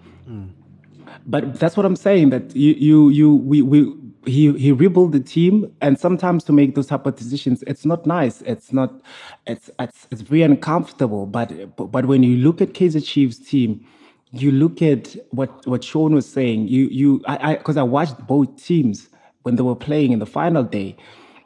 But 1.26 1.58
that's 1.58 1.76
what 1.76 1.86
I'm 1.86 1.96
saying. 1.96 2.30
That 2.30 2.54
you 2.56 2.72
you 2.74 3.08
you 3.10 3.34
we 3.34 3.62
we. 3.62 3.94
He 4.24 4.52
he 4.52 4.70
rebuilt 4.70 5.10
the 5.10 5.18
team, 5.18 5.74
and 5.80 5.98
sometimes 5.98 6.44
to 6.44 6.52
make 6.52 6.76
those 6.76 6.86
type 6.86 7.06
of 7.06 7.16
decisions, 7.16 7.64
it's 7.66 7.84
not 7.84 8.06
nice. 8.06 8.40
It's 8.42 8.72
not, 8.72 9.02
it's 9.48 9.68
it's 9.80 10.06
it's 10.12 10.20
very 10.20 10.42
uncomfortable. 10.42 11.26
But 11.26 11.74
but 11.76 12.06
when 12.06 12.22
you 12.22 12.36
look 12.36 12.60
at 12.60 12.72
Kaizer 12.72 13.04
Chiefs 13.04 13.38
team, 13.38 13.84
you 14.30 14.52
look 14.52 14.80
at 14.80 15.16
what 15.30 15.66
what 15.66 15.82
Sean 15.82 16.14
was 16.14 16.28
saying. 16.28 16.68
You 16.68 16.84
you 16.84 17.20
I 17.26 17.56
because 17.56 17.76
I, 17.76 17.80
I 17.80 17.82
watched 17.82 18.24
both 18.28 18.62
teams 18.62 19.08
when 19.42 19.56
they 19.56 19.62
were 19.62 19.76
playing 19.76 20.12
in 20.12 20.18
the 20.18 20.26
final 20.26 20.62
day, 20.62 20.96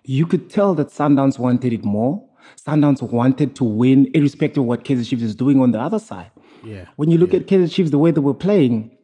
you 0.05 0.27
could 0.27 0.51
tell 0.51 0.75
that 0.75 0.89
Sundowns 0.89 1.39
wanted 1.39 1.73
it 1.73 1.85
more. 1.85 2.23
Sundowns 2.65 3.03
wanted 3.03 3.57
to 3.57 3.65
win, 3.65 4.11
irrespective 4.15 4.63
of 4.63 4.67
what 4.67 4.85
Kaizer 4.85 5.07
Chiefs 5.09 5.23
is 5.23 5.35
doing 5.35 5.61
on 5.61 5.73
the 5.73 5.81
other 5.81 5.99
side. 5.99 6.31
Yeah. 6.65 6.87
When 6.97 7.11
you 7.11 7.19
look 7.19 7.33
yeah. 7.33 7.41
at 7.41 7.47
Kaizer 7.47 7.73
Chiefs, 7.73 7.91
the 7.91 7.99
way 7.99 8.11
they 8.11 8.21
were 8.21 8.35
playing, 8.35 8.96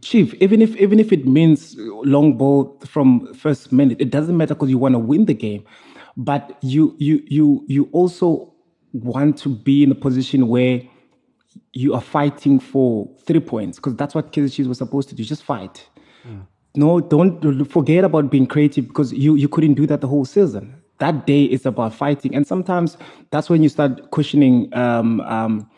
Chief, 0.00 0.32
even 0.34 0.62
if 0.62 0.74
even 0.76 0.98
if 0.98 1.12
it 1.12 1.26
means 1.26 1.74
long 1.78 2.38
ball 2.38 2.80
from 2.86 3.32
first 3.34 3.72
minute, 3.72 4.00
it 4.00 4.10
doesn't 4.10 4.36
matter 4.36 4.54
because 4.54 4.70
you 4.70 4.78
want 4.78 4.94
to 4.94 4.98
win 4.98 5.26
the 5.26 5.34
game. 5.34 5.64
But 6.16 6.56
you 6.62 6.94
you 6.98 7.22
you 7.26 7.64
you 7.68 7.88
also 7.92 8.54
want 8.92 9.36
to 9.38 9.50
be 9.50 9.82
in 9.82 9.90
a 9.90 9.94
position 9.94 10.48
where 10.48 10.82
you 11.72 11.92
are 11.92 12.00
fighting 12.00 12.58
for 12.58 13.06
three 13.26 13.40
points 13.40 13.78
because 13.78 13.96
that's 13.96 14.14
what 14.14 14.32
Kaizer 14.32 14.52
Chiefs 14.52 14.68
was 14.68 14.78
supposed 14.78 15.10
to 15.10 15.14
do. 15.14 15.24
Just 15.24 15.42
fight. 15.42 15.88
Mm 16.26 16.46
no, 16.76 17.00
don't 17.00 17.64
forget 17.64 18.04
about 18.04 18.30
being 18.30 18.46
creative 18.46 18.86
because 18.86 19.12
you, 19.12 19.34
you 19.34 19.48
couldn't 19.48 19.74
do 19.74 19.86
that 19.86 20.00
the 20.02 20.08
whole 20.08 20.24
season. 20.24 20.74
That 20.98 21.26
day 21.26 21.44
is 21.44 21.66
about 21.66 21.94
fighting. 21.94 22.34
And 22.34 22.46
sometimes 22.46 22.96
that's 23.30 23.50
when 23.50 23.62
you 23.62 23.68
start 23.68 24.10
questioning 24.10 24.72
um, 24.74 25.20
um, 25.22 25.68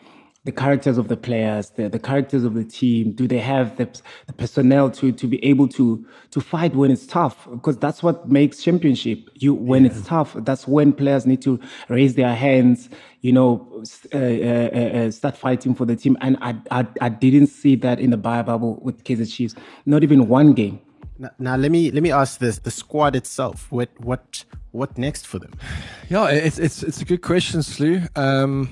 the 0.45 0.51
characters 0.53 0.97
of 0.97 1.09
the 1.09 1.17
players, 1.17 1.71
the, 1.71 1.89
the 1.89 1.99
characters 1.99 2.45
of 2.45 2.53
the 2.53 2.63
team. 2.63 3.11
Do 3.11 3.27
they 3.27 3.39
have 3.39 3.75
the, 3.77 3.89
the 4.27 4.33
personnel 4.33 4.89
to, 4.91 5.11
to 5.11 5.27
be 5.27 5.43
able 5.43 5.67
to, 5.69 6.05
to 6.31 6.39
fight 6.39 6.73
when 6.75 6.91
it's 6.91 7.05
tough? 7.05 7.47
Because 7.51 7.77
that's 7.77 8.01
what 8.01 8.29
makes 8.29 8.63
championship. 8.63 9.29
You 9.35 9.53
When 9.53 9.83
yeah. 9.83 9.91
it's 9.91 10.01
tough, 10.07 10.35
that's 10.39 10.65
when 10.65 10.93
players 10.93 11.25
need 11.25 11.41
to 11.41 11.59
raise 11.89 12.15
their 12.15 12.33
hands, 12.33 12.89
you 13.19 13.33
know, 13.33 13.83
uh, 14.13 14.17
uh, 14.17 14.19
uh, 14.19 15.11
start 15.11 15.35
fighting 15.35 15.75
for 15.75 15.85
the 15.85 15.97
team. 15.97 16.17
And 16.21 16.37
I, 16.41 16.55
I, 16.71 16.87
I 17.01 17.09
didn't 17.09 17.47
see 17.47 17.75
that 17.75 17.99
in 17.99 18.11
the 18.11 18.17
Bible 18.17 18.79
with 18.81 19.03
Kaizer 19.03 19.31
Chiefs, 19.31 19.55
not 19.85 20.03
even 20.03 20.29
one 20.29 20.53
game. 20.53 20.79
Now, 21.21 21.31
now, 21.37 21.55
let 21.57 21.69
me 21.69 21.91
let 21.91 22.01
me 22.01 22.13
ask 22.13 22.39
this: 22.39 22.59
the 22.59 22.71
squad 22.71 23.13
itself, 23.13 23.69
what 23.71 23.89
what 23.99 24.45
what 24.71 24.97
next 24.97 25.27
for 25.27 25.37
them? 25.37 25.51
Yeah, 26.09 26.29
it's 26.29 26.57
it's 26.57 26.81
it's 26.81 27.01
a 27.01 27.05
good 27.05 27.21
question, 27.21 27.59
Slu. 27.59 28.07
Um, 28.17 28.69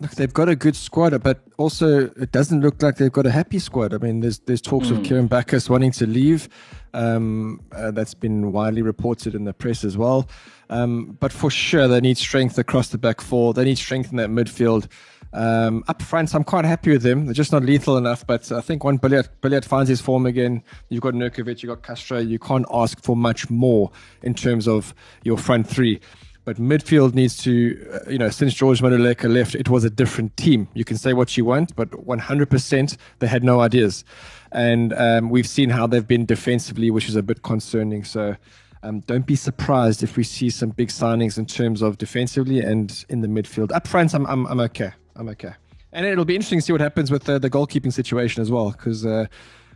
look, 0.00 0.12
they've 0.12 0.32
got 0.32 0.48
a 0.48 0.56
good 0.56 0.76
squad, 0.76 1.20
but 1.22 1.40
also 1.56 2.06
it 2.20 2.32
doesn't 2.32 2.60
look 2.60 2.82
like 2.82 2.96
they've 2.96 3.12
got 3.12 3.26
a 3.26 3.30
happy 3.30 3.58
squad. 3.58 3.94
I 3.94 3.98
mean, 3.98 4.20
there's 4.20 4.38
there's 4.40 4.60
talks 4.60 4.88
mm. 4.88 4.92
of 4.92 4.98
Kearyn 4.98 5.28
Baccus 5.28 5.68
wanting 5.68 5.92
to 5.92 6.06
leave. 6.06 6.48
Um, 6.94 7.60
uh, 7.72 7.90
that's 7.90 8.14
been 8.14 8.52
widely 8.52 8.82
reported 8.82 9.34
in 9.34 9.44
the 9.44 9.52
press 9.52 9.84
as 9.84 9.96
well. 9.96 10.28
Um, 10.70 11.16
but 11.20 11.32
for 11.32 11.50
sure, 11.50 11.88
they 11.88 12.00
need 12.00 12.18
strength 12.18 12.58
across 12.58 12.88
the 12.88 12.98
back 12.98 13.20
four. 13.20 13.54
They 13.54 13.64
need 13.64 13.78
strength 13.78 14.10
in 14.10 14.16
that 14.16 14.30
midfield. 14.30 14.88
Um, 15.34 15.84
up 15.88 16.00
front, 16.00 16.34
I'm 16.34 16.44
quite 16.44 16.64
happy 16.64 16.90
with 16.90 17.02
them. 17.02 17.26
They're 17.26 17.34
just 17.34 17.52
not 17.52 17.62
lethal 17.62 17.98
enough. 17.98 18.26
But 18.26 18.50
I 18.50 18.60
think 18.60 18.84
when 18.84 18.98
Billiat 18.98 19.64
finds 19.64 19.88
his 19.88 20.00
form 20.00 20.26
again, 20.26 20.62
you've 20.88 21.02
got 21.02 21.14
Nurkovic, 21.14 21.62
you've 21.62 21.70
got 21.70 21.82
Castro. 21.82 22.18
You 22.18 22.38
can't 22.38 22.66
ask 22.72 23.02
for 23.02 23.16
much 23.16 23.50
more 23.50 23.90
in 24.22 24.34
terms 24.34 24.66
of 24.66 24.94
your 25.24 25.36
front 25.36 25.66
three. 25.66 26.00
But 26.48 26.56
midfield 26.56 27.12
needs 27.12 27.36
to, 27.42 27.76
uh, 27.92 28.10
you 28.10 28.16
know, 28.16 28.30
since 28.30 28.54
George 28.54 28.80
Maluleka 28.80 29.30
left, 29.30 29.54
it 29.54 29.68
was 29.68 29.84
a 29.84 29.90
different 29.90 30.34
team. 30.38 30.66
You 30.72 30.82
can 30.82 30.96
say 30.96 31.12
what 31.12 31.36
you 31.36 31.44
want, 31.44 31.76
but 31.76 31.90
100% 31.90 32.96
they 33.18 33.26
had 33.26 33.44
no 33.44 33.60
ideas. 33.60 34.02
And 34.50 34.94
um, 34.94 35.28
we've 35.28 35.46
seen 35.46 35.68
how 35.68 35.86
they've 35.86 36.08
been 36.08 36.24
defensively, 36.24 36.90
which 36.90 37.06
is 37.06 37.16
a 37.16 37.22
bit 37.22 37.42
concerning. 37.42 38.02
So 38.02 38.34
um, 38.82 39.00
don't 39.00 39.26
be 39.26 39.36
surprised 39.36 40.02
if 40.02 40.16
we 40.16 40.24
see 40.24 40.48
some 40.48 40.70
big 40.70 40.88
signings 40.88 41.36
in 41.36 41.44
terms 41.44 41.82
of 41.82 41.98
defensively 41.98 42.60
and 42.60 43.04
in 43.10 43.20
the 43.20 43.28
midfield. 43.28 43.70
Up 43.70 43.86
front, 43.86 44.14
I'm, 44.14 44.26
I'm, 44.26 44.46
I'm 44.46 44.60
okay. 44.60 44.92
I'm 45.16 45.28
okay. 45.28 45.52
And 45.92 46.06
it'll 46.06 46.24
be 46.24 46.34
interesting 46.34 46.60
to 46.60 46.64
see 46.64 46.72
what 46.72 46.80
happens 46.80 47.10
with 47.10 47.28
uh, 47.28 47.38
the 47.38 47.50
goalkeeping 47.50 47.92
situation 47.92 48.40
as 48.40 48.50
well, 48.50 48.70
because 48.70 49.04
uh, 49.04 49.26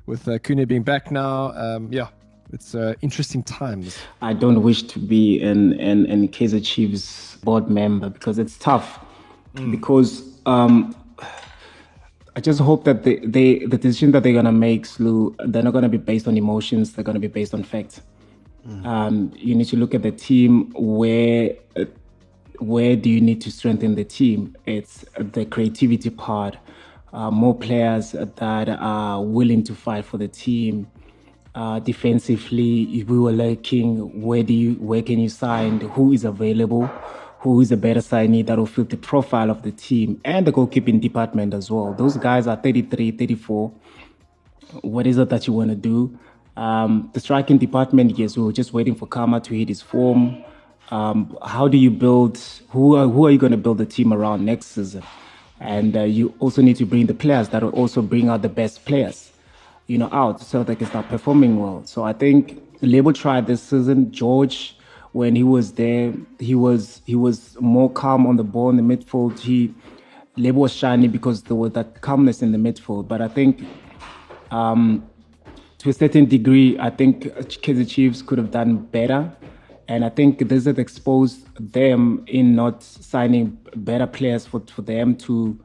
with 0.06 0.26
uh, 0.26 0.38
being 0.64 0.84
back 0.84 1.10
now, 1.10 1.52
um, 1.52 1.92
yeah, 1.92 2.08
it's 2.52 2.74
uh, 2.74 2.94
interesting 3.00 3.42
times. 3.42 3.98
I 4.20 4.34
don't 4.34 4.62
wish 4.62 4.82
to 4.84 4.98
be 4.98 5.42
an, 5.42 5.78
an, 5.80 6.06
an 6.06 6.28
Kaizer 6.28 6.64
Chiefs 6.64 7.36
board 7.36 7.70
member 7.70 8.10
because 8.10 8.38
it's 8.38 8.58
tough. 8.58 9.00
Mm. 9.54 9.70
Because 9.70 10.22
um, 10.46 10.94
I 12.36 12.40
just 12.40 12.60
hope 12.60 12.84
that 12.84 13.02
they, 13.02 13.16
they 13.16 13.60
the 13.60 13.78
decision 13.78 14.12
that 14.12 14.22
they're 14.22 14.32
gonna 14.32 14.52
make, 14.52 14.84
Slu, 14.84 15.34
they're 15.46 15.62
not 15.62 15.72
gonna 15.72 15.88
be 15.88 15.98
based 15.98 16.28
on 16.28 16.36
emotions. 16.36 16.92
They're 16.92 17.04
gonna 17.04 17.18
be 17.18 17.26
based 17.26 17.54
on 17.54 17.62
facts. 17.62 18.00
Mm. 18.66 18.86
Um, 18.86 19.32
you 19.36 19.54
need 19.54 19.66
to 19.66 19.76
look 19.76 19.94
at 19.94 20.02
the 20.02 20.12
team 20.12 20.70
where 20.74 21.56
uh, 21.76 21.84
where 22.58 22.96
do 22.96 23.10
you 23.10 23.20
need 23.20 23.40
to 23.42 23.50
strengthen 23.50 23.94
the 23.94 24.04
team? 24.04 24.56
It's 24.66 25.04
the 25.18 25.44
creativity 25.44 26.10
part. 26.10 26.56
Uh, 27.12 27.30
more 27.30 27.54
players 27.54 28.12
that 28.12 28.68
are 28.68 29.22
willing 29.22 29.62
to 29.64 29.74
fight 29.74 30.04
for 30.04 30.16
the 30.16 30.28
team. 30.28 30.86
Uh, 31.54 31.78
defensively, 31.80 32.84
if 32.98 33.08
we 33.08 33.18
were 33.18 33.32
looking, 33.32 34.22
where 34.22 34.42
do 34.42 34.54
you, 34.54 34.74
where 34.74 35.02
can 35.02 35.18
you 35.18 35.28
sign? 35.28 35.80
Who 35.80 36.12
is 36.12 36.24
available? 36.24 36.86
Who 37.40 37.60
is 37.60 37.70
a 37.72 37.76
better 37.76 38.00
signee 38.00 38.46
that 38.46 38.56
will 38.56 38.66
fit 38.66 38.88
the 38.88 38.96
profile 38.96 39.50
of 39.50 39.62
the 39.62 39.72
team 39.72 40.20
and 40.24 40.46
the 40.46 40.52
goalkeeping 40.52 41.00
department 41.00 41.52
as 41.52 41.70
well? 41.70 41.92
Those 41.92 42.16
guys 42.16 42.46
are 42.46 42.56
33, 42.56 43.10
34. 43.10 43.70
What 44.80 45.06
is 45.06 45.18
it 45.18 45.28
that 45.28 45.46
you 45.46 45.52
want 45.52 45.70
to 45.70 45.76
do? 45.76 46.18
Um, 46.56 47.10
the 47.14 47.20
striking 47.20 47.58
department, 47.58 48.18
yes, 48.18 48.36
we 48.36 48.44
were 48.44 48.52
just 48.52 48.72
waiting 48.72 48.94
for 48.94 49.06
Khama 49.06 49.40
to 49.40 49.54
hit 49.54 49.68
his 49.68 49.82
form. 49.82 50.42
Um, 50.90 51.36
how 51.44 51.68
do 51.68 51.76
you 51.76 51.90
build? 51.90 52.38
Who 52.68 52.96
are, 52.96 53.08
who 53.08 53.26
are 53.26 53.30
you 53.30 53.38
going 53.38 53.52
to 53.52 53.58
build 53.58 53.78
the 53.78 53.86
team 53.86 54.12
around 54.12 54.44
next 54.44 54.66
season? 54.66 55.02
And 55.60 55.96
uh, 55.96 56.02
you 56.02 56.34
also 56.38 56.62
need 56.62 56.76
to 56.76 56.86
bring 56.86 57.06
the 57.06 57.14
players 57.14 57.48
that 57.50 57.62
will 57.62 57.70
also 57.70 58.02
bring 58.02 58.28
out 58.28 58.42
the 58.42 58.48
best 58.48 58.84
players, 58.84 59.31
you 59.86 59.98
know, 59.98 60.08
out 60.12 60.40
so 60.40 60.62
they 60.62 60.76
can 60.76 60.86
start 60.86 61.08
performing 61.08 61.60
well. 61.60 61.84
So 61.84 62.04
I 62.04 62.12
think 62.12 62.62
Lebo 62.82 63.12
tried 63.12 63.46
this 63.46 63.62
season. 63.62 64.10
George, 64.12 64.76
when 65.12 65.34
he 65.36 65.42
was 65.42 65.72
there, 65.72 66.12
he 66.38 66.54
was 66.54 67.02
he 67.06 67.14
was 67.14 67.56
more 67.60 67.90
calm 67.90 68.26
on 68.26 68.36
the 68.36 68.44
ball 68.44 68.70
in 68.70 68.76
the 68.76 68.96
midfield. 68.96 69.38
He 69.38 69.74
Lebo 70.36 70.60
was 70.60 70.72
shiny 70.72 71.08
because 71.08 71.42
there 71.42 71.56
was 71.56 71.72
that 71.72 72.00
calmness 72.00 72.42
in 72.42 72.52
the 72.52 72.58
midfield. 72.58 73.08
But 73.08 73.20
I 73.20 73.28
think. 73.28 73.64
Um, 74.50 75.08
to 75.78 75.88
a 75.88 75.92
certain 75.92 76.26
degree, 76.26 76.78
I 76.78 76.90
think 76.90 77.24
Kaizer 77.24 77.88
Chiefs 77.88 78.22
could 78.22 78.38
have 78.38 78.52
done 78.52 78.76
better 78.76 79.32
and 79.88 80.04
I 80.04 80.08
think 80.08 80.48
this 80.48 80.64
has 80.64 80.78
exposed 80.78 81.46
them 81.72 82.24
in 82.26 82.54
not 82.54 82.82
signing 82.82 83.58
better 83.76 84.06
players 84.06 84.46
for, 84.46 84.60
for 84.60 84.82
them 84.82 85.16
to 85.16 85.58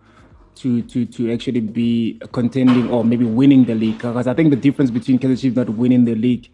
to 0.61 0.81
to 0.83 1.05
to 1.05 1.31
actually 1.31 1.61
be 1.61 2.19
contending 2.31 2.89
or 2.89 3.03
maybe 3.03 3.25
winning 3.25 3.65
the 3.65 3.75
league. 3.75 3.97
Because 3.97 4.27
I 4.27 4.33
think 4.33 4.49
the 4.49 4.55
difference 4.55 4.91
between 4.91 5.19
Kaizer 5.19 5.39
Chiefs 5.39 5.55
not 5.55 5.69
winning 5.69 6.05
the 6.05 6.15
league, 6.15 6.49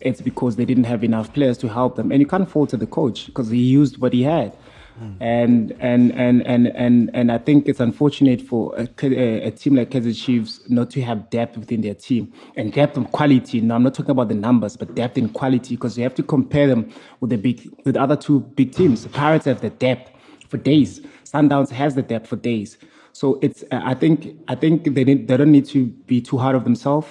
it's 0.00 0.20
because 0.20 0.56
they 0.56 0.64
didn't 0.64 0.84
have 0.84 1.04
enough 1.04 1.32
players 1.32 1.58
to 1.58 1.68
help 1.68 1.96
them. 1.96 2.10
And 2.10 2.20
you 2.20 2.26
can't 2.26 2.50
fault 2.50 2.70
the 2.70 2.86
coach 2.86 3.26
because 3.26 3.48
he 3.50 3.58
used 3.58 3.98
what 3.98 4.12
he 4.12 4.22
had. 4.22 4.56
Hmm. 4.98 5.12
And, 5.20 5.76
and 5.80 6.12
and 6.12 6.46
and 6.46 6.66
and 6.68 7.10
and 7.14 7.32
I 7.32 7.38
think 7.38 7.66
it's 7.66 7.80
unfortunate 7.80 8.42
for 8.42 8.74
a, 8.76 8.86
a, 9.02 9.46
a 9.46 9.50
team 9.50 9.74
like 9.74 9.90
Kaizer 9.90 10.14
Chiefs 10.14 10.60
not 10.68 10.90
to 10.90 11.00
have 11.00 11.30
depth 11.30 11.56
within 11.56 11.80
their 11.80 11.94
team 11.94 12.30
and 12.56 12.72
depth 12.72 12.98
and 12.98 13.10
quality. 13.10 13.62
Now 13.62 13.76
I'm 13.76 13.84
not 13.84 13.94
talking 13.94 14.10
about 14.10 14.28
the 14.28 14.34
numbers, 14.34 14.76
but 14.76 14.94
depth 14.94 15.16
and 15.16 15.32
quality 15.32 15.76
because 15.76 15.96
you 15.96 16.02
have 16.02 16.14
to 16.16 16.22
compare 16.22 16.66
them 16.66 16.92
with 17.20 17.30
the 17.30 17.38
big 17.38 17.70
with 17.84 17.94
the 17.94 18.02
other 18.02 18.16
two 18.16 18.40
big 18.40 18.72
teams. 18.72 19.02
The 19.02 19.08
Pirates 19.08 19.46
have 19.46 19.62
the 19.62 19.70
depth 19.70 20.10
for 20.48 20.58
days. 20.58 21.00
Sundowns 21.24 21.70
has 21.70 21.94
the 21.94 22.02
depth 22.02 22.26
for 22.26 22.36
days. 22.36 22.76
So 23.12 23.38
it's 23.42 23.64
I 23.70 23.94
think 23.94 24.36
I 24.48 24.54
think 24.54 24.94
they 24.94 25.04
need, 25.04 25.28
they 25.28 25.36
don't 25.36 25.52
need 25.52 25.66
to 25.66 25.86
be 25.86 26.20
too 26.20 26.38
hard 26.38 26.56
of 26.56 26.64
themselves. 26.64 27.06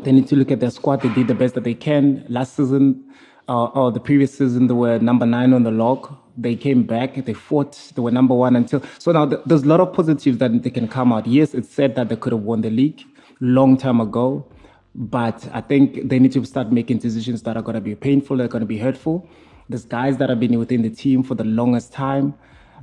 They 0.00 0.12
need 0.12 0.28
to 0.28 0.36
look 0.36 0.50
at 0.50 0.60
their 0.60 0.70
squad. 0.70 1.02
They 1.02 1.08
did 1.10 1.28
the 1.28 1.34
best 1.34 1.54
that 1.54 1.64
they 1.64 1.74
can 1.74 2.24
last 2.28 2.56
season. 2.56 3.04
Uh, 3.48 3.64
or 3.68 3.90
the 3.90 3.98
previous 4.00 4.36
season, 4.36 4.66
they 4.66 4.74
were 4.74 4.98
number 4.98 5.24
nine 5.24 5.54
on 5.54 5.62
the 5.62 5.70
log. 5.70 6.14
They 6.36 6.54
came 6.54 6.82
back, 6.82 7.24
they 7.24 7.32
fought, 7.32 7.92
they 7.94 8.02
were 8.02 8.10
number 8.10 8.34
one 8.34 8.54
until. 8.54 8.82
So 8.98 9.10
now 9.10 9.24
th- 9.24 9.40
there's 9.46 9.62
a 9.62 9.66
lot 9.66 9.80
of 9.80 9.94
positives 9.94 10.36
that 10.38 10.62
they 10.62 10.68
can 10.68 10.86
come 10.86 11.14
out. 11.14 11.26
Yes, 11.26 11.54
it's 11.54 11.70
said 11.70 11.96
that 11.96 12.10
they 12.10 12.16
could 12.16 12.32
have 12.34 12.42
won 12.42 12.60
the 12.60 12.68
league 12.68 13.02
long 13.40 13.78
time 13.78 14.02
ago, 14.02 14.46
but 14.94 15.48
I 15.54 15.62
think 15.62 16.10
they 16.10 16.18
need 16.18 16.32
to 16.32 16.44
start 16.44 16.70
making 16.70 16.98
decisions 16.98 17.42
that 17.44 17.56
are 17.56 17.62
going 17.62 17.74
to 17.76 17.80
be 17.80 17.94
painful, 17.94 18.36
that 18.36 18.44
are 18.44 18.48
going 18.48 18.60
to 18.60 18.66
be 18.66 18.78
hurtful. 18.78 19.26
There's 19.70 19.86
guys 19.86 20.18
that 20.18 20.28
have 20.28 20.40
been 20.40 20.58
within 20.58 20.82
the 20.82 20.90
team 20.90 21.22
for 21.22 21.34
the 21.34 21.44
longest 21.44 21.90
time. 21.92 22.34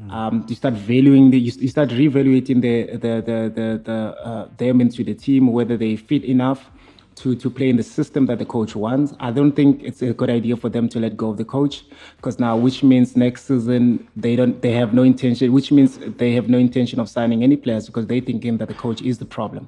Um, 0.10 0.46
you 0.48 0.56
start 0.56 0.74
valuing 0.74 1.32
the, 1.32 1.40
you, 1.40 1.52
you 1.58 1.68
start 1.68 1.90
reevaluating 1.90 2.62
the 2.62 2.98
the 2.98 3.22
the 3.22 3.52
the, 3.56 3.82
the 3.84 3.98
uh, 4.24 4.50
them 4.58 4.82
into 4.82 5.04
the 5.04 5.14
team 5.14 5.52
whether 5.52 5.78
they 5.78 5.96
fit 5.96 6.24
enough 6.24 6.70
to 7.16 7.36
to 7.36 7.50
play 7.50 7.70
in 7.70 7.78
the 7.78 7.84
system 7.84 8.26
that 8.26 8.40
the 8.40 8.46
coach 8.46 8.76
wants. 8.76 9.14
I 9.20 9.32
don't 9.32 9.54
think 9.54 9.82
it's 9.84 10.02
a 10.02 10.14
good 10.14 10.30
idea 10.30 10.58
for 10.58 10.70
them 10.70 10.90
to 10.90 11.00
let 11.00 11.16
go 11.16 11.30
of 11.30 11.38
the 11.38 11.46
coach 11.46 11.86
because 12.18 12.40
now, 12.40 12.58
which 12.58 12.84
means 12.84 13.16
next 13.16 13.46
season 13.46 14.08
they 14.16 14.36
don't 14.36 14.62
they 14.62 14.74
have 14.74 14.94
no 14.94 15.04
intention, 15.04 15.52
which 15.54 15.72
means 15.72 15.98
they 15.98 16.34
have 16.34 16.50
no 16.50 16.58
intention 16.58 17.00
of 17.00 17.10
signing 17.10 17.44
any 17.44 17.56
players 17.56 17.86
because 17.86 18.06
they're 18.08 18.22
thinking 18.22 18.58
that 18.58 18.68
the 18.68 18.74
coach 18.74 19.02
is 19.02 19.18
the 19.18 19.26
problem. 19.26 19.68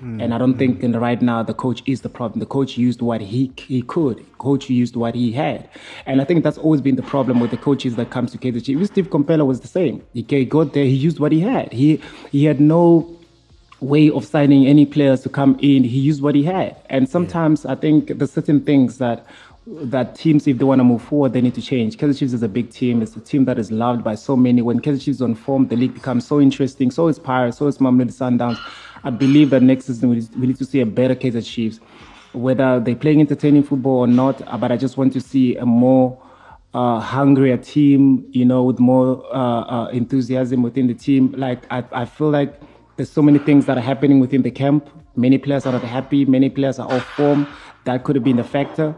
Hmm. 0.00 0.20
And 0.20 0.34
I 0.34 0.38
don't 0.38 0.58
think 0.58 0.82
in 0.82 0.92
the 0.92 1.00
right 1.00 1.20
now 1.22 1.42
the 1.42 1.54
coach 1.54 1.82
is 1.86 2.02
the 2.02 2.10
problem. 2.10 2.40
The 2.40 2.46
coach 2.46 2.76
used 2.76 3.00
what 3.00 3.22
he 3.22 3.50
he 3.56 3.80
could. 3.82 4.24
Coach 4.38 4.68
used 4.68 4.94
what 4.94 5.14
he 5.14 5.32
had, 5.32 5.68
and 6.04 6.20
I 6.20 6.24
think 6.24 6.44
that's 6.44 6.58
always 6.58 6.82
been 6.82 6.96
the 6.96 7.02
problem 7.02 7.40
with 7.40 7.50
the 7.50 7.56
coaches 7.56 7.96
that 7.96 8.10
comes 8.10 8.32
to 8.32 8.38
Chiefs. 8.38 8.68
Even 8.68 8.86
Steve 8.86 9.08
Komphela 9.08 9.46
was 9.46 9.60
the 9.60 9.68
same. 9.68 10.02
He 10.12 10.22
got 10.44 10.74
there, 10.74 10.84
he 10.84 10.94
used 10.94 11.18
what 11.18 11.32
he 11.32 11.40
had. 11.40 11.72
He 11.72 12.02
he 12.30 12.44
had 12.44 12.60
no 12.60 13.10
way 13.80 14.10
of 14.10 14.24
signing 14.24 14.66
any 14.66 14.84
players 14.84 15.22
to 15.22 15.28
come 15.30 15.58
in. 15.60 15.84
He 15.84 15.98
used 15.98 16.20
what 16.20 16.34
he 16.34 16.42
had, 16.42 16.76
and 16.90 17.08
sometimes 17.08 17.64
I 17.64 17.74
think 17.74 18.18
there's 18.18 18.32
certain 18.32 18.60
things 18.64 18.98
that 18.98 19.26
that 19.66 20.14
teams, 20.14 20.46
if 20.46 20.58
they 20.58 20.64
want 20.64 20.78
to 20.78 20.84
move 20.84 21.02
forward, 21.02 21.32
they 21.32 21.40
need 21.40 21.54
to 21.54 21.62
change. 21.62 21.96
Kaizer 21.96 22.16
Chiefs 22.18 22.32
is 22.32 22.42
a 22.42 22.48
big 22.48 22.70
team. 22.70 23.02
It's 23.02 23.16
a 23.16 23.20
team 23.20 23.46
that 23.46 23.58
is 23.58 23.72
loved 23.72 24.04
by 24.04 24.14
so 24.14 24.36
many. 24.36 24.62
When 24.62 24.80
Kaizer 24.80 25.02
Chiefs 25.02 25.16
is 25.16 25.22
on 25.22 25.34
form, 25.34 25.66
the 25.66 25.76
league 25.76 25.94
becomes 25.94 26.26
so 26.26 26.40
interesting. 26.40 26.90
So 26.90 27.08
is 27.08 27.18
Pirates. 27.18 27.58
So 27.58 27.66
is 27.66 27.78
Mamelodi 27.78 28.12
Sundowns. 28.12 28.58
I 29.06 29.10
believe 29.10 29.50
that 29.50 29.62
next 29.62 29.84
season 29.84 30.08
we 30.08 30.46
need 30.48 30.56
to 30.58 30.64
see 30.64 30.80
a 30.80 30.86
better 30.86 31.14
Kaizer 31.14 31.46
Chiefs, 31.46 31.78
whether 32.32 32.80
they're 32.80 32.96
playing 32.96 33.20
entertaining 33.20 33.62
football 33.62 33.98
or 34.00 34.08
not. 34.08 34.42
uh, 34.48 34.58
But 34.58 34.72
I 34.72 34.76
just 34.76 34.96
want 34.96 35.12
to 35.12 35.20
see 35.20 35.54
a 35.56 35.64
more 35.64 36.20
uh, 36.74 36.98
hungrier 36.98 37.56
team, 37.56 38.26
you 38.32 38.44
know, 38.44 38.64
with 38.64 38.80
more 38.80 39.24
uh, 39.32 39.60
uh, 39.60 39.88
enthusiasm 39.92 40.60
within 40.64 40.88
the 40.88 40.94
team. 40.94 41.32
Like 41.36 41.60
I, 41.70 41.84
I 41.92 42.04
feel 42.04 42.30
like 42.30 42.60
there's 42.96 43.08
so 43.08 43.22
many 43.22 43.38
things 43.38 43.66
that 43.66 43.78
are 43.78 43.86
happening 43.92 44.18
within 44.18 44.42
the 44.42 44.50
camp. 44.50 44.90
Many 45.14 45.38
players 45.38 45.66
are 45.66 45.72
not 45.72 45.82
happy. 45.84 46.24
Many 46.24 46.50
players 46.50 46.80
are 46.80 46.90
off 46.90 47.04
form. 47.14 47.46
That 47.84 48.02
could 48.02 48.16
have 48.16 48.24
been 48.24 48.40
a 48.40 48.44
factor, 48.44 48.92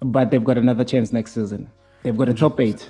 but 0.00 0.30
they've 0.30 0.44
got 0.44 0.56
another 0.56 0.84
chance 0.84 1.12
next 1.12 1.32
season. 1.32 1.68
They've 2.04 2.16
got 2.16 2.28
a 2.28 2.34
top 2.34 2.60
eight. 2.60 2.88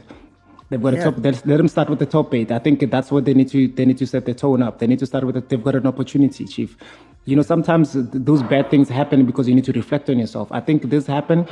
They've 0.71 0.83
got 0.83 0.95
a 0.95 1.03
top. 1.03 1.15
Let, 1.19 1.47
let 1.47 1.57
them 1.57 1.69
start 1.69 1.89
with 1.89 1.99
the 1.99 2.07
top 2.07 2.35
eight. 2.35 2.53
I 2.53 2.59
think 2.59 2.91
that's 2.91 3.11
what 3.11 3.25
they 3.25 3.33
need 3.33 3.49
to. 3.49 3.69
They 3.69 3.87
need 3.87 3.99
to 3.99 4.07
set 4.07 4.27
their 4.27 4.35
tone 4.35 4.63
up. 4.63 4.79
They 4.79 4.87
need 4.87 4.99
to 4.99 5.07
start 5.07 5.25
with. 5.25 5.37
it. 5.37 5.49
they've 5.49 5.63
got 5.63 5.75
an 5.75 5.87
opportunity, 5.87 6.45
chief. 6.45 6.77
You 7.25 7.37
know, 7.37 7.43
sometimes 7.43 7.93
those 7.95 8.43
bad 8.43 8.71
things 8.71 8.89
happen 8.89 9.25
because 9.25 9.49
you 9.49 9.55
need 9.55 9.65
to 9.65 9.73
reflect 9.73 10.11
on 10.11 10.19
yourself. 10.19 10.49
I 10.53 10.61
think 10.61 10.91
this 10.91 11.07
happened 11.07 11.49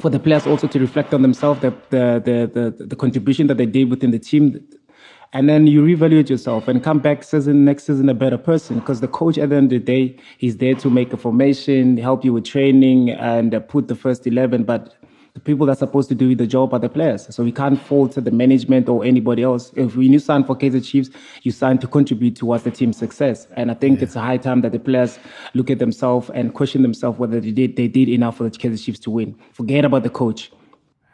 for 0.00 0.10
the 0.10 0.18
players 0.18 0.46
also 0.46 0.66
to 0.66 0.78
reflect 0.80 1.14
on 1.14 1.22
themselves, 1.22 1.60
the 1.60 1.70
the 1.90 2.20
the 2.24 2.72
the, 2.78 2.86
the 2.86 2.96
contribution 2.96 3.46
that 3.46 3.56
they 3.56 3.66
did 3.66 3.90
within 3.90 4.10
the 4.10 4.18
team, 4.18 4.60
and 5.32 5.48
then 5.48 5.66
you 5.66 5.84
reevaluate 5.84 6.28
yourself 6.28 6.66
and 6.66 6.82
come 6.82 6.98
back 6.98 7.22
season 7.22 7.64
next 7.64 7.84
season 7.84 8.08
a 8.08 8.14
better 8.14 8.38
person. 8.38 8.80
Because 8.80 9.00
the 9.00 9.08
coach 9.08 9.38
at 9.38 9.50
the 9.50 9.56
end 9.56 9.72
of 9.72 9.84
the 9.84 9.84
day, 9.84 10.16
he's 10.38 10.56
there 10.56 10.74
to 10.74 10.90
make 10.90 11.12
a 11.12 11.16
formation, 11.16 11.96
help 11.96 12.24
you 12.24 12.32
with 12.32 12.44
training, 12.44 13.10
and 13.10 13.54
uh, 13.54 13.60
put 13.60 13.88
the 13.88 13.94
first 13.94 14.26
eleven, 14.26 14.64
but. 14.64 14.96
The 15.40 15.44
people 15.44 15.64
that 15.64 15.72
are 15.72 15.76
supposed 15.76 16.10
to 16.10 16.14
do 16.14 16.34
the 16.34 16.46
job 16.46 16.74
are 16.74 16.78
the 16.78 16.90
players. 16.90 17.34
So 17.34 17.42
we 17.42 17.50
can't 17.50 17.80
fault 17.80 18.12
the 18.14 18.30
management 18.30 18.90
or 18.90 19.06
anybody 19.06 19.42
else. 19.42 19.72
If 19.74 19.96
when 19.96 20.12
you 20.12 20.18
sign 20.18 20.44
for 20.44 20.54
Kaizer 20.54 20.84
Chiefs, 20.84 21.08
you 21.44 21.50
sign 21.50 21.78
to 21.78 21.86
contribute 21.86 22.36
towards 22.36 22.64
the 22.64 22.70
team's 22.70 22.98
success. 22.98 23.46
And 23.56 23.70
I 23.70 23.74
think 23.74 24.02
it's 24.02 24.14
a 24.16 24.20
high 24.20 24.36
time 24.36 24.60
that 24.60 24.72
the 24.72 24.78
players 24.78 25.18
look 25.54 25.70
at 25.70 25.78
themselves 25.78 26.28
and 26.34 26.52
question 26.52 26.82
themselves 26.82 27.18
whether 27.18 27.40
they 27.40 27.52
did 27.52 27.76
they 27.76 27.88
did 27.88 28.10
enough 28.10 28.36
for 28.36 28.44
the 28.44 28.50
Kaizer 28.50 28.84
Chiefs 28.84 28.98
to 28.98 29.10
win. 29.10 29.34
Forget 29.52 29.86
about 29.86 30.02
the 30.02 30.10
coach. 30.10 30.52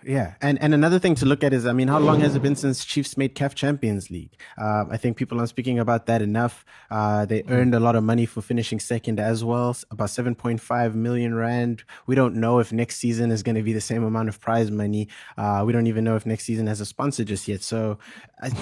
Yeah, 0.06 0.34
and 0.40 0.56
and 0.62 0.72
another 0.72 1.00
thing 1.00 1.16
to 1.16 1.26
look 1.26 1.42
at 1.42 1.52
is, 1.52 1.66
I 1.66 1.72
mean, 1.72 1.88
how 1.88 1.98
long 1.98 2.20
has 2.20 2.36
it 2.36 2.40
been 2.40 2.54
since 2.54 2.84
Chiefs 2.84 3.16
made 3.16 3.34
CAF 3.34 3.56
Champions 3.56 4.08
League? 4.08 4.30
Uh, 4.56 4.84
I 4.88 4.96
think 4.98 5.16
people 5.16 5.38
aren't 5.38 5.48
speaking 5.48 5.80
about 5.80 6.06
that 6.06 6.22
enough. 6.22 6.64
Uh, 6.92 7.26
they 7.26 7.42
earned 7.48 7.74
a 7.74 7.80
lot 7.80 7.96
of 7.96 8.04
money 8.04 8.24
for 8.24 8.40
finishing 8.40 8.78
second 8.78 9.18
as 9.18 9.42
well, 9.42 9.76
about 9.90 10.10
7.5 10.10 10.94
million 10.94 11.34
rand. 11.34 11.82
We 12.06 12.14
don't 12.14 12.36
know 12.36 12.60
if 12.60 12.72
next 12.72 12.98
season 12.98 13.32
is 13.32 13.42
going 13.42 13.56
to 13.56 13.64
be 13.64 13.72
the 13.72 13.80
same 13.80 14.04
amount 14.04 14.28
of 14.28 14.40
prize 14.40 14.70
money. 14.70 15.08
Uh, 15.36 15.64
we 15.66 15.72
don't 15.72 15.88
even 15.88 16.04
know 16.04 16.14
if 16.14 16.24
next 16.24 16.44
season 16.44 16.68
has 16.68 16.80
a 16.80 16.86
sponsor 16.86 17.24
just 17.24 17.48
yet. 17.48 17.62
So 17.62 17.98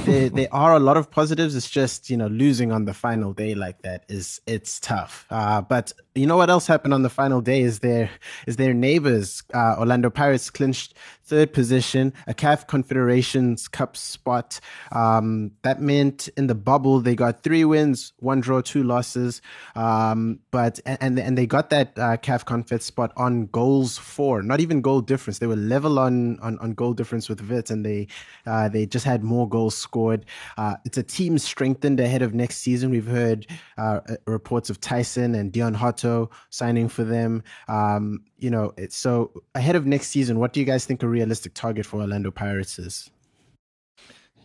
there, 0.04 0.28
there 0.28 0.48
are 0.52 0.74
a 0.74 0.78
lot 0.78 0.96
of 0.96 1.10
positives. 1.10 1.56
It's 1.56 1.68
just 1.68 2.08
you 2.08 2.16
know 2.16 2.28
losing 2.28 2.70
on 2.70 2.84
the 2.84 2.94
final 2.94 3.32
day 3.32 3.54
like 3.54 3.82
that 3.82 4.04
is 4.08 4.40
it's 4.46 4.78
tough. 4.78 5.26
Uh, 5.30 5.62
but 5.62 5.92
you 6.14 6.26
know 6.26 6.36
what 6.36 6.48
else 6.48 6.66
happened 6.66 6.94
on 6.94 7.02
the 7.02 7.10
final 7.10 7.40
day 7.40 7.62
is 7.62 7.80
their 7.80 8.08
is 8.46 8.56
their 8.56 8.72
neighbors 8.72 9.42
uh, 9.52 9.76
Orlando 9.78 10.10
Pirates 10.10 10.48
clinched 10.48 10.94
third 11.24 11.52
position, 11.52 12.12
a 12.26 12.34
CAF 12.34 12.68
Confederations 12.68 13.66
Cup 13.66 13.96
spot. 13.96 14.60
Um, 14.92 15.52
that 15.62 15.80
meant 15.80 16.28
in 16.36 16.46
the 16.46 16.54
bubble 16.54 17.00
they 17.00 17.16
got 17.16 17.42
three 17.42 17.64
wins, 17.64 18.12
one 18.18 18.40
draw, 18.40 18.60
two 18.60 18.84
losses. 18.84 19.42
Um, 19.74 20.38
but 20.52 20.78
and 20.86 21.18
and 21.18 21.36
they 21.36 21.46
got 21.46 21.70
that 21.70 21.98
uh, 21.98 22.16
CAF 22.18 22.44
Confed 22.44 22.82
spot 22.82 23.12
on 23.16 23.46
goals 23.46 23.98
for, 23.98 24.40
not 24.40 24.60
even 24.60 24.82
goal 24.82 25.00
difference. 25.00 25.38
They 25.38 25.48
were 25.48 25.56
level 25.56 25.98
on 25.98 26.38
on, 26.38 26.58
on 26.58 26.74
goal 26.74 26.92
difference 26.92 27.28
with 27.28 27.40
Vit, 27.40 27.70
and 27.70 27.84
they 27.84 28.06
uh, 28.46 28.68
they 28.68 28.86
just 28.86 29.04
had 29.04 29.24
more 29.24 29.48
goals 29.48 29.63
scored. 29.70 30.26
Uh, 30.56 30.76
it's 30.84 30.98
a 30.98 31.02
team 31.02 31.38
strengthened 31.38 32.00
ahead 32.00 32.22
of 32.22 32.34
next 32.34 32.58
season. 32.58 32.90
We've 32.90 33.06
heard 33.06 33.46
uh, 33.78 34.00
uh, 34.08 34.16
reports 34.26 34.70
of 34.70 34.80
Tyson 34.80 35.34
and 35.34 35.52
Deon 35.52 35.76
Hotto 35.76 36.30
signing 36.50 36.88
for 36.88 37.04
them. 37.04 37.42
Um, 37.68 38.24
you 38.38 38.50
know, 38.50 38.72
so 38.88 39.32
ahead 39.54 39.76
of 39.76 39.86
next 39.86 40.08
season. 40.08 40.38
What 40.38 40.52
do 40.52 40.60
you 40.60 40.66
guys 40.66 40.84
think 40.84 41.02
a 41.02 41.08
realistic 41.08 41.54
target 41.54 41.86
for 41.86 42.00
Orlando 42.00 42.30
Pirates 42.30 42.78
is? 42.78 43.10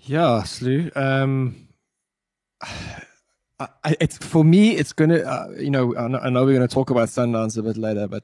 Yeah, 0.04 0.44
Slew. 0.44 0.92
Um, 0.96 1.68
I- 3.60 3.98
it's 4.00 4.18
for 4.18 4.46
me. 4.46 4.78
It's 4.78 4.94
gonna. 4.94 5.18
Uh, 5.20 5.50
you 5.58 5.70
know, 5.70 5.94
I 5.98 6.08
know, 6.08 6.20
I 6.20 6.30
know 6.30 6.46
we're 6.46 6.54
gonna 6.54 6.68
talk 6.70 6.92
about 6.92 7.10
Sundowns 7.10 7.58
a 7.58 7.62
bit 7.62 7.76
later, 7.76 8.08
but 8.08 8.24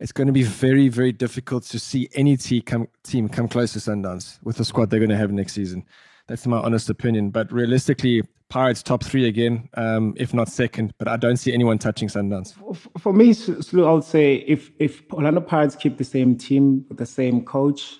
it's 0.00 0.12
going 0.12 0.26
to 0.26 0.32
be 0.32 0.42
very, 0.42 0.88
very 0.88 1.12
difficult 1.12 1.62
to 1.64 1.78
see 1.78 2.08
any 2.14 2.36
team 2.36 2.62
come 2.62 2.88
team 3.04 3.28
come 3.28 3.46
close 3.46 3.74
to 3.74 3.78
Sundowns 3.78 4.38
with 4.42 4.56
the 4.56 4.64
squad 4.64 4.90
they're 4.90 4.98
going 4.98 5.10
to 5.10 5.16
have 5.16 5.30
next 5.30 5.52
season. 5.52 5.84
That's 6.26 6.46
my 6.46 6.58
honest 6.58 6.88
opinion. 6.88 7.30
But 7.30 7.52
realistically, 7.52 8.22
Pirates 8.48 8.82
top 8.82 9.04
three 9.04 9.28
again, 9.28 9.68
um, 9.74 10.14
if 10.16 10.32
not 10.32 10.48
second. 10.48 10.92
But 10.98 11.06
I 11.06 11.16
don't 11.16 11.36
see 11.36 11.52
anyone 11.52 11.78
touching 11.78 12.08
Sundowns. 12.08 12.54
For 12.98 13.12
me, 13.12 13.30
Slu, 13.30 13.86
I 13.86 13.92
would 13.92 14.04
say 14.04 14.36
if 14.46 14.70
if 14.78 15.02
Orlando 15.12 15.40
Pirates 15.40 15.76
keep 15.76 15.98
the 15.98 16.04
same 16.04 16.36
team 16.36 16.86
the 16.90 17.06
same 17.06 17.44
coach, 17.44 17.98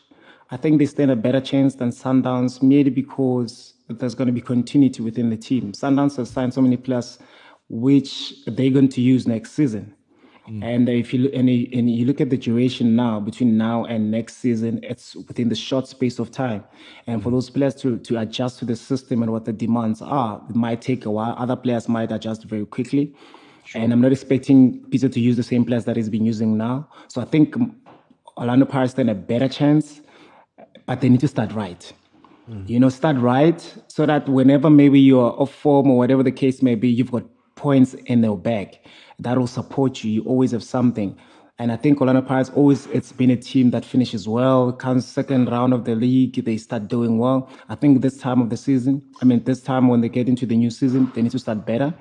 I 0.51 0.57
think 0.57 0.79
they 0.79 0.87
stand 0.87 1.11
a 1.11 1.17
better 1.17 1.41
chance 1.41 1.75
than 1.75 1.91
Sundowns, 1.91 2.63
merely 2.63 2.91
because 2.91 3.75
there's 3.89 4.15
going 4.15 4.27
to 4.27 4.33
be 4.33 4.41
continuity 4.41 5.03
within 5.03 5.29
the 5.29 5.37
team. 5.37 5.73
Sundowns 5.73 6.17
has 6.17 6.31
signed 6.31 6.55
so 6.55 6.63
many 6.63 6.77
players, 6.79 7.19
which 7.69 8.45
they're 8.47 8.71
going 8.71 8.89
to 8.89 9.01
use 9.03 9.27
next 9.27 9.53
season. 9.53 9.95
Mm. 10.51 10.65
And 10.65 10.89
if 10.89 11.13
you 11.15 11.21
look, 11.21 11.33
and 11.35 11.49
you, 11.49 11.69
and 11.73 11.89
you 11.91 12.05
look 12.05 12.21
at 12.21 12.31
the 12.31 12.37
duration 12.37 12.97
now 12.97 13.21
between 13.21 13.57
now 13.57 13.85
and 13.85 14.11
next 14.11 14.39
season, 14.39 14.81
it's 14.83 15.15
within 15.15 15.49
the 15.49 15.55
short 15.55 15.87
space 15.87 16.19
of 16.19 16.33
time. 16.33 16.65
And 17.07 17.23
for 17.23 17.29
mm. 17.29 17.33
those 17.33 17.51
players 17.51 17.75
to 17.77 17.99
to 17.99 18.19
adjust 18.19 18.59
to 18.61 18.65
the 18.65 18.75
system 18.75 19.23
and 19.23 19.31
what 19.31 19.45
the 19.45 19.53
demands 19.53 20.03
are, 20.03 20.43
it 20.49 20.57
might 20.57 20.83
take 20.83 21.05
a 21.05 21.11
while. 21.11 21.35
Other 21.39 21.57
players 21.57 21.89
might 21.89 22.11
adjust 22.11 22.45
very 22.45 22.67
quickly. 22.67 23.15
And 23.75 23.93
I'm 23.93 24.01
not 24.01 24.11
expecting 24.11 24.85
Peter 24.91 25.09
to 25.09 25.21
use 25.21 25.37
the 25.37 25.45
same 25.45 25.65
players 25.65 25.85
that 25.85 25.95
he's 25.95 26.09
been 26.09 26.25
using 26.25 26.57
now. 26.57 26.89
So 27.07 27.21
I 27.21 27.25
think 27.25 27.55
Orlando 28.37 28.67
Pirates 28.67 28.93
stand 28.93 29.11
a 29.11 29.15
better 29.15 29.49
chance, 29.49 30.01
but 30.87 31.01
they 31.01 31.09
need 31.09 31.21
to 31.21 31.29
start 31.29 31.53
right. 31.53 31.93
Mm. 32.49 32.69
You 32.69 32.81
know, 32.81 32.89
start 32.89 33.19
right 33.19 33.61
so 33.87 34.07
that 34.07 34.29
whenever 34.29 34.71
maybe 34.71 34.99
you're 34.99 35.41
off 35.41 35.55
form 35.55 35.89
or 35.89 35.99
whatever 35.99 36.25
the 36.25 36.33
case 36.33 36.63
may 36.63 36.75
be, 36.75 36.89
you've 36.89 37.13
got 37.13 37.25
points 37.55 37.95
in 37.95 38.23
their 38.23 38.35
bag 38.35 38.81
that 39.23 39.39
will 39.39 39.47
support 39.47 40.03
you. 40.03 40.11
You 40.11 40.23
always 40.25 40.51
have 40.53 40.65
something. 40.65 41.17
And 41.59 41.71
I 41.71 41.77
think 41.77 42.01
Orlando 42.01 42.23
Pirates 42.23 42.51
always 42.55 42.87
it's 42.87 43.13
been 43.13 43.31
a 43.31 43.37
team 43.37 43.71
that 43.73 43.85
finishes 43.85 44.27
well, 44.27 44.73
comes 44.73 45.07
second 45.07 45.51
round 45.51 45.75
of 45.75 45.85
the 45.85 45.95
league, 45.95 46.43
they 46.43 46.57
start 46.57 46.89
doing 46.89 47.19
well. 47.19 47.51
I 47.69 47.75
think 47.75 48.01
this 48.01 48.17
time 48.17 48.41
of 48.41 48.49
the 48.49 48.57
season, 48.57 49.03
I 49.21 49.27
mean 49.27 49.45
this 49.45 49.61
time 49.61 49.89
when 49.89 50.01
they 50.01 50.09
get 50.09 50.27
into 50.27 50.47
the 50.47 50.57
new 50.57 50.71
season, 50.71 51.13
they 51.15 51.21
need 51.21 51.33
to 51.33 51.39
start 51.39 51.67
better. 51.67 51.93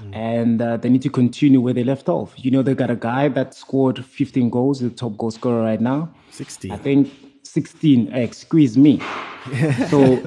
Mm. 0.00 0.16
And 0.16 0.62
uh, 0.62 0.76
they 0.78 0.88
need 0.88 1.02
to 1.02 1.10
continue 1.10 1.60
where 1.60 1.72
they 1.72 1.84
left 1.84 2.08
off. 2.08 2.34
You 2.36 2.50
know, 2.50 2.62
they 2.62 2.74
got 2.74 2.90
a 2.90 2.96
guy 2.96 3.28
that 3.28 3.54
scored 3.54 4.04
15 4.04 4.50
goals, 4.50 4.80
the 4.80 4.90
top 4.90 5.16
goal 5.16 5.30
scorer 5.30 5.62
right 5.62 5.80
now. 5.80 6.12
16. 6.30 6.72
I 6.72 6.76
think 6.76 7.12
16. 7.44 8.12
Excuse 8.12 8.76
me. 8.76 9.00
so 9.90 10.20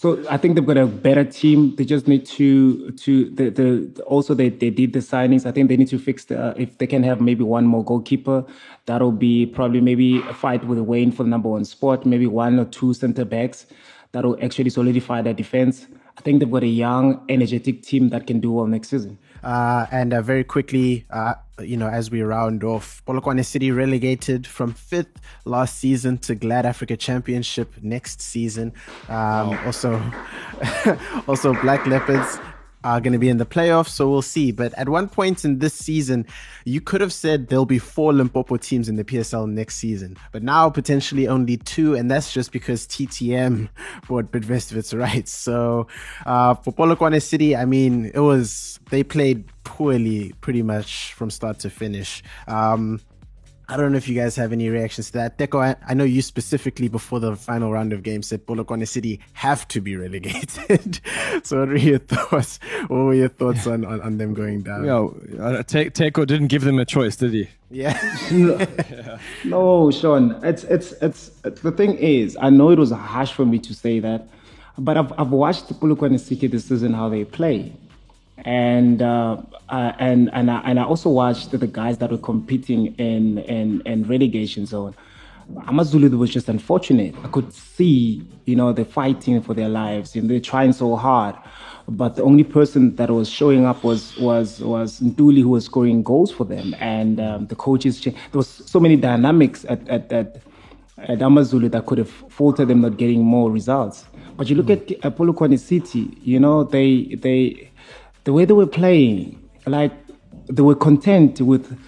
so 0.00 0.24
I 0.30 0.38
think 0.38 0.54
they've 0.54 0.64
got 0.64 0.78
a 0.78 0.86
better 0.86 1.24
team. 1.24 1.76
They 1.76 1.84
just 1.84 2.08
need 2.08 2.24
to 2.24 2.90
to 2.92 3.28
the, 3.32 3.50
the 3.50 4.02
also 4.04 4.32
they, 4.32 4.48
they 4.48 4.70
did 4.70 4.94
the 4.94 5.00
signings. 5.00 5.44
I 5.44 5.52
think 5.52 5.68
they 5.68 5.76
need 5.76 5.88
to 5.88 5.98
fix 5.98 6.24
the 6.24 6.42
uh, 6.42 6.54
if 6.56 6.78
they 6.78 6.86
can 6.86 7.02
have 7.02 7.20
maybe 7.20 7.44
one 7.44 7.66
more 7.66 7.84
goalkeeper. 7.84 8.42
That'll 8.86 9.12
be 9.12 9.44
probably 9.44 9.82
maybe 9.82 10.22
a 10.22 10.32
fight 10.32 10.64
with 10.64 10.78
Wayne 10.78 11.12
for 11.12 11.24
the 11.24 11.28
number 11.28 11.50
one 11.50 11.66
spot. 11.66 12.06
Maybe 12.06 12.26
one 12.26 12.58
or 12.58 12.64
two 12.64 12.94
center 12.94 13.26
backs. 13.26 13.66
That'll 14.12 14.42
actually 14.42 14.70
solidify 14.70 15.20
their 15.20 15.34
defense. 15.34 15.86
I 16.16 16.22
think 16.22 16.40
they've 16.40 16.50
got 16.50 16.62
a 16.62 16.66
young, 16.66 17.22
energetic 17.28 17.82
team 17.82 18.08
that 18.08 18.26
can 18.26 18.40
do 18.40 18.52
well 18.52 18.66
next 18.66 18.88
season. 18.88 19.18
Uh, 19.42 19.86
and 19.90 20.12
uh, 20.12 20.22
very 20.22 20.44
quickly, 20.44 21.04
uh, 21.10 21.34
you 21.60 21.76
know, 21.76 21.88
as 21.88 22.10
we 22.10 22.22
round 22.22 22.64
off, 22.64 23.02
Polokwane 23.06 23.44
City 23.44 23.70
relegated 23.70 24.46
from 24.46 24.72
fifth 24.72 25.20
last 25.44 25.78
season 25.78 26.18
to 26.18 26.34
Glad 26.34 26.66
Africa 26.66 26.96
Championship 26.96 27.72
next 27.82 28.20
season. 28.20 28.72
Um, 29.08 29.50
wow. 29.50 29.62
Also, 29.66 30.12
also 31.28 31.54
Black 31.60 31.86
Leopards 31.86 32.38
are 32.84 33.00
going 33.00 33.12
to 33.12 33.18
be 33.18 33.28
in 33.28 33.36
the 33.36 33.46
playoffs, 33.46 33.88
so 33.88 34.08
we'll 34.10 34.22
see. 34.22 34.52
But 34.52 34.72
at 34.74 34.88
one 34.88 35.08
point 35.08 35.44
in 35.44 35.58
this 35.58 35.74
season, 35.74 36.26
you 36.64 36.80
could 36.80 37.00
have 37.00 37.12
said 37.12 37.48
there'll 37.48 37.66
be 37.66 37.78
four 37.78 38.12
Limpopo 38.12 38.56
teams 38.56 38.88
in 38.88 38.96
the 38.96 39.04
PSL 39.04 39.48
next 39.50 39.76
season, 39.76 40.16
but 40.32 40.42
now 40.42 40.70
potentially 40.70 41.28
only 41.28 41.56
two, 41.56 41.94
and 41.94 42.10
that's 42.10 42.32
just 42.32 42.52
because 42.52 42.86
TTM 42.86 43.68
bought 44.08 44.32
Bidvest 44.32 44.70
of 44.70 44.76
its 44.76 44.94
rights. 44.94 45.32
So 45.32 45.86
uh, 46.26 46.54
for 46.54 46.72
Polokwane 46.72 47.20
City, 47.22 47.54
I 47.56 47.64
mean, 47.64 48.10
it 48.14 48.20
was 48.20 48.80
they 48.90 49.02
played 49.02 49.44
poorly 49.64 50.32
pretty 50.40 50.62
much 50.62 51.12
from 51.14 51.30
start 51.30 51.58
to 51.60 51.70
finish. 51.70 52.22
Um, 52.48 53.00
I 53.70 53.76
don't 53.76 53.92
know 53.92 53.98
if 53.98 54.08
you 54.08 54.16
guys 54.16 54.34
have 54.34 54.52
any 54.52 54.68
reactions 54.68 55.12
to 55.12 55.18
that. 55.18 55.38
Teko, 55.38 55.62
I, 55.62 55.76
I, 55.88 55.94
know 55.94 56.02
you 56.02 56.22
specifically 56.22 56.88
before 56.88 57.20
the 57.20 57.36
final 57.36 57.72
round 57.72 57.92
of 57.92 58.02
games 58.02 58.26
said 58.26 58.44
Polokwane 58.44 58.86
City 58.88 59.20
have 59.34 59.68
to 59.68 59.80
be 59.80 59.94
relegated. 60.04 61.00
so 61.44 61.60
what 61.60 61.68
were 61.68 61.76
your 61.76 62.00
thoughts? 62.00 62.58
What 62.88 62.96
were 62.96 63.14
your 63.14 63.28
thoughts 63.28 63.68
on, 63.68 63.84
on, 63.84 64.00
on 64.00 64.18
them 64.18 64.34
going 64.34 64.62
down? 64.62 64.84
Yeah, 64.84 65.06
uh, 65.40 65.62
Te- 65.62 65.90
Teko 65.90 66.26
didn't 66.26 66.48
give 66.48 66.64
them 66.64 66.80
a 66.80 66.84
choice, 66.84 67.14
did 67.14 67.32
he? 67.32 67.48
Yeah. 67.70 67.96
no, 68.32 68.66
no, 69.44 69.90
Sean. 69.92 70.40
It's, 70.42 70.64
it's 70.64 70.90
it's 71.02 71.28
the 71.42 71.70
thing 71.70 71.96
is, 71.98 72.36
I 72.40 72.50
know 72.50 72.70
it 72.70 72.78
was 72.80 72.90
harsh 72.90 73.32
for 73.32 73.46
me 73.46 73.60
to 73.60 73.72
say 73.72 74.00
that, 74.00 74.26
but 74.78 74.96
I've 74.96 75.12
I've 75.16 75.30
watched 75.30 75.68
Polokwane 75.78 76.18
City 76.18 76.48
this 76.48 76.64
season 76.64 76.92
how 76.92 77.08
they 77.08 77.24
play 77.24 77.72
and 78.44 79.02
uh, 79.02 79.42
uh, 79.68 79.92
and 79.98 80.30
and 80.32 80.50
I, 80.50 80.60
and 80.60 80.80
I 80.80 80.84
also 80.84 81.10
watched 81.10 81.50
the 81.50 81.66
guys 81.66 81.98
that 81.98 82.10
were 82.10 82.18
competing 82.18 82.94
in 82.96 83.38
in, 83.38 83.82
in 83.86 84.04
relegation 84.04 84.66
zone. 84.66 84.94
Amazulu 85.66 86.16
was 86.16 86.30
just 86.30 86.48
unfortunate. 86.48 87.14
I 87.24 87.28
could 87.28 87.52
see, 87.52 88.22
you 88.44 88.54
know, 88.54 88.72
they're 88.72 88.84
fighting 88.84 89.40
for 89.42 89.52
their 89.52 89.68
lives 89.68 90.14
and 90.14 90.30
they're 90.30 90.38
trying 90.38 90.72
so 90.72 90.94
hard. 90.94 91.34
But 91.88 92.14
the 92.14 92.22
only 92.22 92.44
person 92.44 92.94
that 92.96 93.10
was 93.10 93.28
showing 93.28 93.66
up 93.66 93.82
was 93.82 94.16
was 94.18 94.60
was 94.60 95.00
Ntuli, 95.00 95.42
who 95.42 95.48
was 95.48 95.64
scoring 95.64 96.02
goals 96.02 96.30
for 96.30 96.44
them. 96.44 96.74
And 96.78 97.20
um, 97.20 97.46
the 97.46 97.56
coaches, 97.56 98.00
there 98.00 98.14
was 98.32 98.46
so 98.48 98.78
many 98.78 98.96
dynamics 98.96 99.66
at 99.68 99.88
at, 99.88 100.12
at, 100.12 100.42
at 100.98 101.20
Amazulu 101.20 101.68
that 101.70 101.86
could 101.86 101.98
have 101.98 102.10
faulted 102.10 102.68
them 102.68 102.82
not 102.82 102.96
getting 102.96 103.24
more 103.24 103.50
results. 103.50 104.04
But 104.36 104.48
you 104.48 104.56
look 104.56 104.66
mm. 104.66 105.04
at 105.04 105.16
Polokwane 105.16 105.58
City, 105.58 106.16
you 106.22 106.38
know, 106.38 106.62
they 106.62 107.16
they 107.16 107.69
the 108.24 108.32
way 108.32 108.44
they 108.44 108.54
were 108.54 108.66
playing, 108.66 109.40
like 109.66 109.92
they 110.48 110.62
were 110.62 110.74
content 110.74 111.40
with 111.40 111.78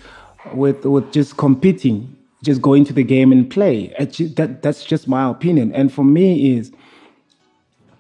with 0.55 0.85
with 0.85 1.13
just 1.13 1.37
competing, 1.37 2.17
just 2.43 2.63
going 2.63 2.85
to 2.85 2.93
the 2.93 3.03
game 3.03 3.33
and 3.33 3.51
play. 3.51 3.89
That 3.99 4.61
that's 4.63 4.85
just 4.85 5.09
my 5.09 5.29
opinion. 5.29 5.73
And 5.75 5.93
for 5.93 6.05
me 6.05 6.57
is 6.57 6.73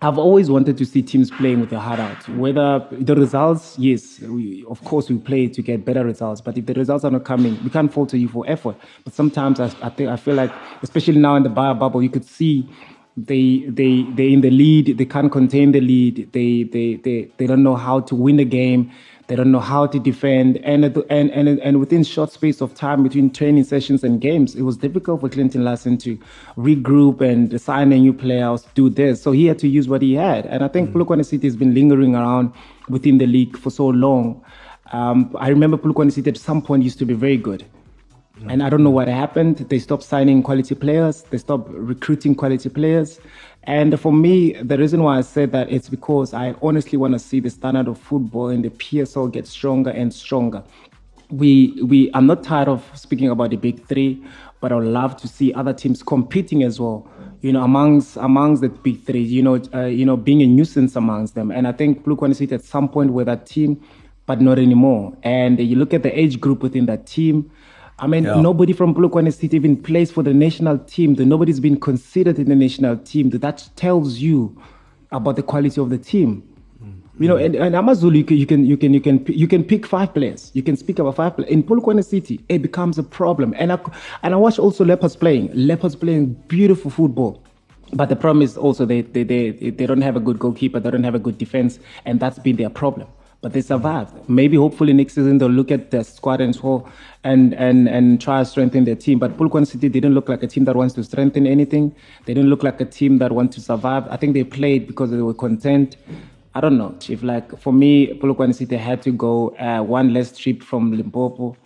I've 0.04 0.18
always 0.18 0.50
wanted 0.50 0.76
to 0.78 0.84
see 0.84 1.00
teams 1.00 1.30
playing 1.30 1.60
with 1.60 1.70
their 1.70 1.78
heart 1.78 2.00
out. 2.00 2.28
Whether 2.30 2.84
the 2.90 3.14
results, 3.14 3.78
yes, 3.78 4.18
we, 4.18 4.64
of 4.68 4.82
course 4.82 5.08
we 5.08 5.16
play 5.18 5.46
to 5.46 5.62
get 5.62 5.84
better 5.84 6.04
results. 6.04 6.40
But 6.40 6.58
if 6.58 6.66
the 6.66 6.74
results 6.74 7.04
are 7.04 7.10
not 7.12 7.22
coming, 7.24 7.56
we 7.62 7.70
can't 7.70 7.92
fault 7.92 8.12
you 8.12 8.26
for 8.26 8.44
effort. 8.48 8.74
But 9.04 9.14
sometimes 9.14 9.60
I, 9.60 9.66
I 9.80 9.90
think 9.90 10.10
I 10.10 10.16
feel 10.16 10.34
like, 10.34 10.52
especially 10.82 11.20
now 11.20 11.36
in 11.36 11.44
the 11.44 11.50
bio 11.50 11.74
bubble, 11.74 12.02
you 12.02 12.10
could 12.10 12.24
see 12.24 12.68
they 13.16 13.64
they 13.68 14.02
they 14.14 14.32
in 14.32 14.40
the 14.40 14.50
lead 14.50 14.96
they 14.96 15.04
can't 15.04 15.30
contain 15.30 15.72
the 15.72 15.80
lead. 15.80 16.30
They 16.32 16.64
they 16.64 16.94
they, 16.96 17.30
they 17.36 17.46
don't 17.46 17.62
know 17.62 17.76
how 17.76 18.00
to 18.00 18.14
win 18.14 18.36
the 18.36 18.44
game. 18.44 18.90
They 19.28 19.36
don't 19.36 19.52
know 19.52 19.60
how 19.60 19.86
to 19.86 19.98
defend. 19.98 20.56
And 20.58 20.84
and 20.84 21.30
and 21.30 21.48
and 21.60 21.80
within 21.80 22.04
short 22.04 22.32
space 22.32 22.60
of 22.60 22.74
time 22.74 23.02
between 23.02 23.30
training 23.30 23.64
sessions 23.64 24.02
and 24.02 24.20
games 24.20 24.54
it 24.54 24.62
was 24.62 24.76
difficult 24.76 25.20
for 25.20 25.28
Clinton 25.28 25.64
Larsen 25.64 25.98
to 25.98 26.18
regroup 26.56 27.20
and 27.20 27.60
sign 27.60 27.92
a 27.92 27.98
new 27.98 28.12
player 28.12 28.56
do 28.74 28.88
this. 28.88 29.22
So 29.22 29.32
he 29.32 29.46
had 29.46 29.58
to 29.60 29.68
use 29.68 29.88
what 29.88 30.02
he 30.02 30.14
had. 30.14 30.46
And 30.46 30.64
I 30.64 30.68
think 30.68 30.90
mm. 30.90 31.24
City 31.24 31.46
has 31.46 31.56
been 31.56 31.74
lingering 31.74 32.14
around 32.14 32.52
within 32.88 33.18
the 33.18 33.26
league 33.26 33.58
for 33.58 33.70
so 33.70 33.86
long. 33.86 34.42
Um, 34.92 35.34
I 35.38 35.48
remember 35.48 35.76
Polokwane 35.76 36.12
City 36.12 36.30
at 36.30 36.36
some 36.36 36.60
point 36.60 36.82
used 36.82 36.98
to 36.98 37.06
be 37.06 37.14
very 37.14 37.36
good 37.36 37.64
and 38.48 38.62
I 38.62 38.70
don't 38.70 38.82
know 38.82 38.90
what 38.90 39.08
happened. 39.08 39.58
They 39.58 39.78
stopped 39.78 40.02
signing 40.02 40.42
quality 40.42 40.74
players. 40.74 41.22
They 41.22 41.38
stopped 41.38 41.70
recruiting 41.70 42.34
quality 42.34 42.68
players. 42.68 43.20
And 43.64 43.98
for 44.00 44.12
me, 44.12 44.54
the 44.54 44.76
reason 44.76 45.02
why 45.02 45.18
I 45.18 45.20
said 45.20 45.52
that 45.52 45.70
it's 45.70 45.88
because 45.88 46.34
I 46.34 46.54
honestly 46.62 46.98
want 46.98 47.12
to 47.12 47.18
see 47.18 47.40
the 47.40 47.50
standard 47.50 47.86
of 47.86 47.98
football 47.98 48.48
in 48.48 48.62
the 48.62 48.70
PSL 48.70 49.30
get 49.30 49.46
stronger 49.46 49.90
and 49.90 50.12
stronger. 50.12 50.64
We, 51.30 51.80
we, 51.82 52.10
I'm 52.14 52.26
not 52.26 52.42
tired 52.42 52.68
of 52.68 52.84
speaking 52.94 53.30
about 53.30 53.50
the 53.50 53.56
big 53.56 53.86
three, 53.86 54.22
but 54.60 54.72
I 54.72 54.76
would 54.76 54.88
love 54.88 55.16
to 55.18 55.28
see 55.28 55.52
other 55.54 55.72
teams 55.72 56.02
competing 56.02 56.62
as 56.62 56.80
well. 56.80 57.08
You 57.40 57.52
know, 57.52 57.62
amongst 57.62 58.16
amongst 58.16 58.62
the 58.62 58.68
big 58.68 59.02
three. 59.02 59.22
You 59.22 59.42
know, 59.42 59.62
uh, 59.74 59.86
you 59.86 60.04
know, 60.04 60.16
being 60.16 60.42
a 60.42 60.46
nuisance 60.46 60.94
amongst 60.96 61.34
them. 61.34 61.50
And 61.50 61.66
I 61.66 61.72
think 61.72 62.04
Blue 62.04 62.16
City 62.34 62.54
at 62.54 62.64
some 62.64 62.88
point 62.88 63.12
with 63.12 63.26
that 63.26 63.46
team, 63.46 63.80
but 64.26 64.40
not 64.40 64.58
anymore. 64.58 65.16
And 65.22 65.58
you 65.58 65.76
look 65.76 65.94
at 65.94 66.02
the 66.02 66.18
age 66.18 66.40
group 66.40 66.62
within 66.62 66.86
that 66.86 67.06
team 67.06 67.50
I 68.02 68.08
mean, 68.08 68.24
yeah. 68.24 68.40
nobody 68.40 68.72
from 68.72 68.96
Polokwane 68.96 69.32
City 69.32 69.54
even 69.56 69.80
plays 69.80 70.10
for 70.10 70.24
the 70.24 70.34
national 70.34 70.78
team. 70.80 71.14
That 71.14 71.26
nobody's 71.26 71.60
been 71.60 71.78
considered 71.78 72.36
in 72.36 72.48
the 72.48 72.56
national 72.56 72.96
team. 72.96 73.30
That 73.30 73.68
tells 73.76 74.18
you 74.18 74.60
about 75.12 75.36
the 75.36 75.44
quality 75.44 75.80
of 75.80 75.88
the 75.88 75.98
team. 75.98 76.42
You 77.20 77.28
know, 77.28 77.36
mm. 77.36 77.44
and, 77.44 77.54
and 77.54 77.76
Amazulu, 77.76 78.16
you 78.16 78.24
can, 78.24 78.36
you 78.36 78.46
can, 78.46 78.64
you 78.64 78.76
can, 78.76 78.92
you 78.92 79.00
can, 79.00 79.24
you 79.28 79.46
can 79.46 79.62
pick 79.62 79.86
five 79.86 80.12
players. 80.12 80.50
You 80.52 80.64
can 80.64 80.76
speak 80.76 80.98
about 80.98 81.14
five 81.14 81.36
players. 81.36 81.48
In 81.52 81.62
Polokwane 81.62 82.04
City, 82.04 82.40
it 82.48 82.60
becomes 82.60 82.98
a 82.98 83.04
problem. 83.04 83.54
And 83.56 83.72
I, 83.72 83.78
and 84.24 84.34
I 84.34 84.36
watch 84.36 84.58
also 84.58 84.84
Leopards 84.84 85.14
playing. 85.14 85.52
Leopards 85.54 85.94
playing 85.94 86.32
beautiful 86.48 86.90
football. 86.90 87.40
But 87.92 88.08
the 88.08 88.16
problem 88.16 88.42
is 88.42 88.56
also 88.56 88.84
they, 88.84 89.02
they, 89.02 89.22
they, 89.22 89.50
they 89.50 89.86
don't 89.86 90.02
have 90.02 90.16
a 90.16 90.20
good 90.20 90.40
goalkeeper. 90.40 90.80
They 90.80 90.90
don't 90.90 91.04
have 91.04 91.14
a 91.14 91.20
good 91.20 91.38
defense. 91.38 91.78
And 92.04 92.18
that's 92.18 92.40
been 92.40 92.56
their 92.56 92.70
problem 92.70 93.06
but 93.42 93.52
they 93.52 93.60
survived. 93.60 94.14
Maybe 94.28 94.56
hopefully 94.56 94.92
next 94.92 95.14
season 95.14 95.38
they'll 95.38 95.50
look 95.50 95.70
at 95.70 95.90
the 95.90 96.04
squad 96.04 96.40
and 96.40 96.54
so 96.54 96.88
and 97.24 97.52
and 97.54 97.88
and 97.88 98.20
try 98.20 98.38
to 98.38 98.44
strengthen 98.46 98.84
their 98.84 98.94
team. 98.94 99.18
But 99.18 99.36
Polokwane 99.36 99.66
City 99.66 99.88
didn't 99.88 100.14
look 100.14 100.28
like 100.28 100.42
a 100.42 100.46
team 100.46 100.64
that 100.64 100.76
wants 100.76 100.94
to 100.94 101.04
strengthen 101.04 101.46
anything. 101.46 101.94
They 102.24 102.34
didn't 102.34 102.48
look 102.48 102.62
like 102.62 102.80
a 102.80 102.84
team 102.84 103.18
that 103.18 103.32
wants 103.32 103.56
to 103.56 103.60
survive. 103.60 104.06
I 104.08 104.16
think 104.16 104.34
they 104.34 104.44
played 104.44 104.86
because 104.86 105.10
they 105.10 105.20
were 105.20 105.34
content. 105.34 105.96
I 106.54 106.60
don't 106.60 106.78
know, 106.78 106.94
Chief. 107.00 107.22
Like 107.22 107.58
for 107.58 107.72
me, 107.72 108.14
Polokwane 108.18 108.54
City 108.54 108.76
had 108.76 109.02
to 109.02 109.10
go 109.10 109.50
uh, 109.56 109.82
one 109.82 110.14
less 110.14 110.36
trip 110.38 110.62
from 110.62 110.92
Limpopo, 110.92 111.56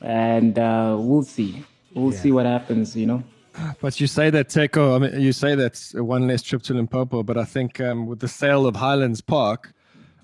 and 0.00 0.58
uh, 0.58 0.96
we'll 0.98 1.22
see. 1.22 1.64
We'll 1.94 2.14
yeah. 2.14 2.20
see 2.20 2.32
what 2.32 2.46
happens. 2.46 2.96
You 2.96 3.06
know. 3.06 3.22
But 3.82 4.00
you 4.00 4.06
say 4.06 4.30
that 4.30 4.48
Teko, 4.48 4.96
I 4.96 4.98
mean, 4.98 5.20
you 5.20 5.32
say 5.32 5.54
that's 5.54 5.92
one 5.92 6.26
less 6.26 6.40
trip 6.40 6.62
to 6.62 6.72
Limpopo, 6.72 7.22
but 7.24 7.36
I 7.36 7.44
think 7.44 7.78
um, 7.80 8.06
with 8.06 8.20
the 8.20 8.28
sale 8.28 8.64
of 8.64 8.76
Highlands 8.76 9.20
Park, 9.20 9.74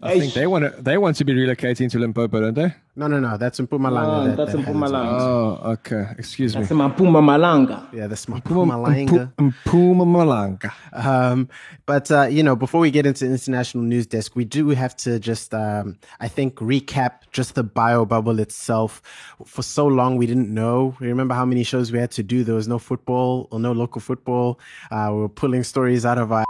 I 0.02 0.18
think 0.18 0.34
they 0.34 0.46
want 0.46 0.64
to 0.64 0.82
they 0.82 0.98
want 0.98 1.16
to 1.16 1.24
be 1.24 1.32
relocating 1.32 1.90
to 1.90 1.98
Limpopo, 1.98 2.40
don't 2.40 2.54
they? 2.54 2.74
No, 2.98 3.06
no, 3.08 3.20
no. 3.20 3.36
That's 3.36 3.58
in 3.60 3.66
Mpumalanga. 3.68 4.28
No, 4.28 4.36
that's 4.36 4.54
in 4.54 4.62
Mpumalanga. 4.62 5.20
Oh, 5.20 5.72
okay. 5.72 6.06
Excuse 6.18 6.54
that's 6.54 6.70
me. 6.70 6.78
That's 6.78 7.00
in 7.00 7.06
Mpumalanga. 7.06 7.92
Yeah, 7.92 8.06
that's 8.06 8.24
Mpumalanga. 8.26 9.32
Mpumalanga. 9.36 10.72
Um, 10.92 11.48
but 11.84 12.10
uh, 12.10 12.22
you 12.22 12.42
know, 12.42 12.56
before 12.56 12.80
we 12.80 12.90
get 12.90 13.04
into 13.04 13.26
international 13.26 13.84
news 13.84 14.06
desk, 14.06 14.34
we 14.34 14.46
do 14.46 14.70
have 14.70 14.96
to 14.98 15.18
just, 15.18 15.52
um, 15.52 15.98
I 16.20 16.28
think, 16.28 16.54
recap 16.56 17.20
just 17.32 17.54
the 17.54 17.62
bio 17.62 18.06
bubble 18.06 18.40
itself. 18.40 19.02
For 19.44 19.62
so 19.62 19.86
long, 19.86 20.16
we 20.16 20.26
didn't 20.26 20.52
know. 20.52 20.96
We 20.98 21.08
remember 21.08 21.34
how 21.34 21.44
many 21.44 21.64
shows 21.64 21.92
we 21.92 21.98
had 21.98 22.12
to 22.12 22.22
do. 22.22 22.44
There 22.44 22.54
was 22.54 22.68
no 22.68 22.78
football 22.78 23.46
or 23.50 23.60
no 23.60 23.72
local 23.72 24.00
football. 24.00 24.58
Uh, 24.90 25.10
we 25.12 25.20
were 25.20 25.28
pulling 25.28 25.64
stories 25.64 26.06
out 26.06 26.16
of 26.16 26.32
our 26.32 26.46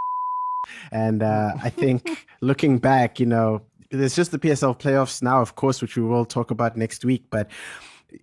and 0.91 1.23
uh, 1.23 1.55
I 1.63 1.71
think 1.71 2.27
looking 2.41 2.79
back, 2.79 3.21
you 3.21 3.27
know, 3.27 3.63
there's 3.91 4.17
just 4.17 4.31
the 4.31 4.39
PSL 4.39 4.79
playoffs 4.79 5.23
now, 5.23 5.41
of 5.41 5.55
course, 5.55 5.81
which 5.81 5.97
we 5.97 6.03
will 6.03 6.25
talk 6.25 6.51
about 6.51 6.77
next 6.77 7.05
week. 7.05 7.25
But 7.31 7.51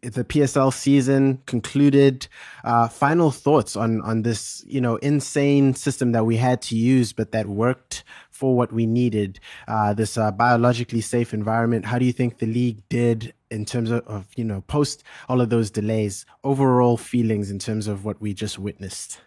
the 0.01 0.23
PSL 0.23 0.73
season 0.73 1.41
concluded. 1.45 2.27
Uh, 2.63 2.87
final 2.87 3.31
thoughts 3.31 3.75
on 3.75 4.01
on 4.01 4.23
this, 4.23 4.63
you 4.67 4.81
know, 4.81 4.95
insane 4.97 5.73
system 5.75 6.11
that 6.13 6.25
we 6.25 6.37
had 6.37 6.61
to 6.63 6.75
use, 6.75 7.13
but 7.13 7.31
that 7.31 7.47
worked 7.47 8.03
for 8.29 8.55
what 8.55 8.71
we 8.71 8.85
needed. 8.85 9.39
Uh, 9.67 9.93
this 9.93 10.17
uh, 10.17 10.31
biologically 10.31 11.01
safe 11.01 11.33
environment. 11.33 11.85
How 11.85 11.99
do 11.99 12.05
you 12.05 12.13
think 12.13 12.39
the 12.39 12.45
league 12.45 12.87
did 12.89 13.33
in 13.51 13.65
terms 13.65 13.91
of, 13.91 14.05
of, 14.07 14.27
you 14.35 14.43
know, 14.43 14.61
post 14.61 15.03
all 15.29 15.41
of 15.41 15.49
those 15.49 15.69
delays? 15.69 16.25
Overall 16.43 16.97
feelings 16.97 17.51
in 17.51 17.59
terms 17.59 17.87
of 17.87 18.05
what 18.05 18.19
we 18.19 18.33
just 18.33 18.57
witnessed. 18.57 19.19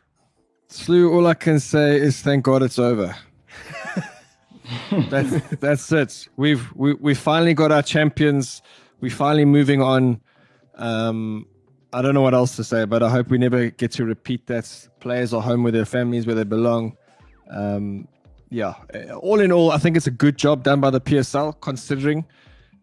Slew, 0.69 1.13
all 1.13 1.27
I 1.27 1.35
can 1.35 1.61
say 1.61 1.97
is 1.97 2.21
thank 2.23 2.45
God 2.45 2.63
it's 2.63 2.79
over. 2.79 3.15
that's 5.09 5.49
that's 5.61 5.93
it. 5.93 6.29
We've 6.37 6.73
we 6.75 6.95
we 6.95 7.15
finally 7.15 7.55
got 7.55 7.73
our 7.73 7.83
champions. 7.83 8.63
We're 9.01 9.11
finally 9.11 9.45
moving 9.45 9.81
on. 9.81 10.21
Um, 10.75 11.47
I 11.93 12.03
don't 12.03 12.15
know 12.15 12.23
what 12.23 12.35
else 12.35 12.57
to 12.57 12.65
say, 12.65 12.85
but 12.85 13.03
I 13.03 13.09
hope 13.09 13.29
we 13.29 13.39
never 13.39 13.71
get 13.71 13.93
to 13.93 14.05
repeat 14.05 14.47
that. 14.49 14.89
Players 15.01 15.33
are 15.33 15.41
home 15.41 15.63
with 15.63 15.75
their 15.75 15.85
families, 15.85 16.27
where 16.27 16.35
they 16.35 16.45
belong. 16.45 16.97
Um, 17.51 18.09
yeah, 18.51 18.75
all 19.21 19.41
in 19.41 19.53
all, 19.53 19.71
I 19.71 19.79
think 19.79 19.97
it's 19.97 20.07
a 20.07 20.13
good 20.13 20.37
job 20.37 20.63
done 20.63 20.81
by 20.81 20.91
the 20.91 21.01
PSL, 21.01 21.61
considering. 21.61 22.25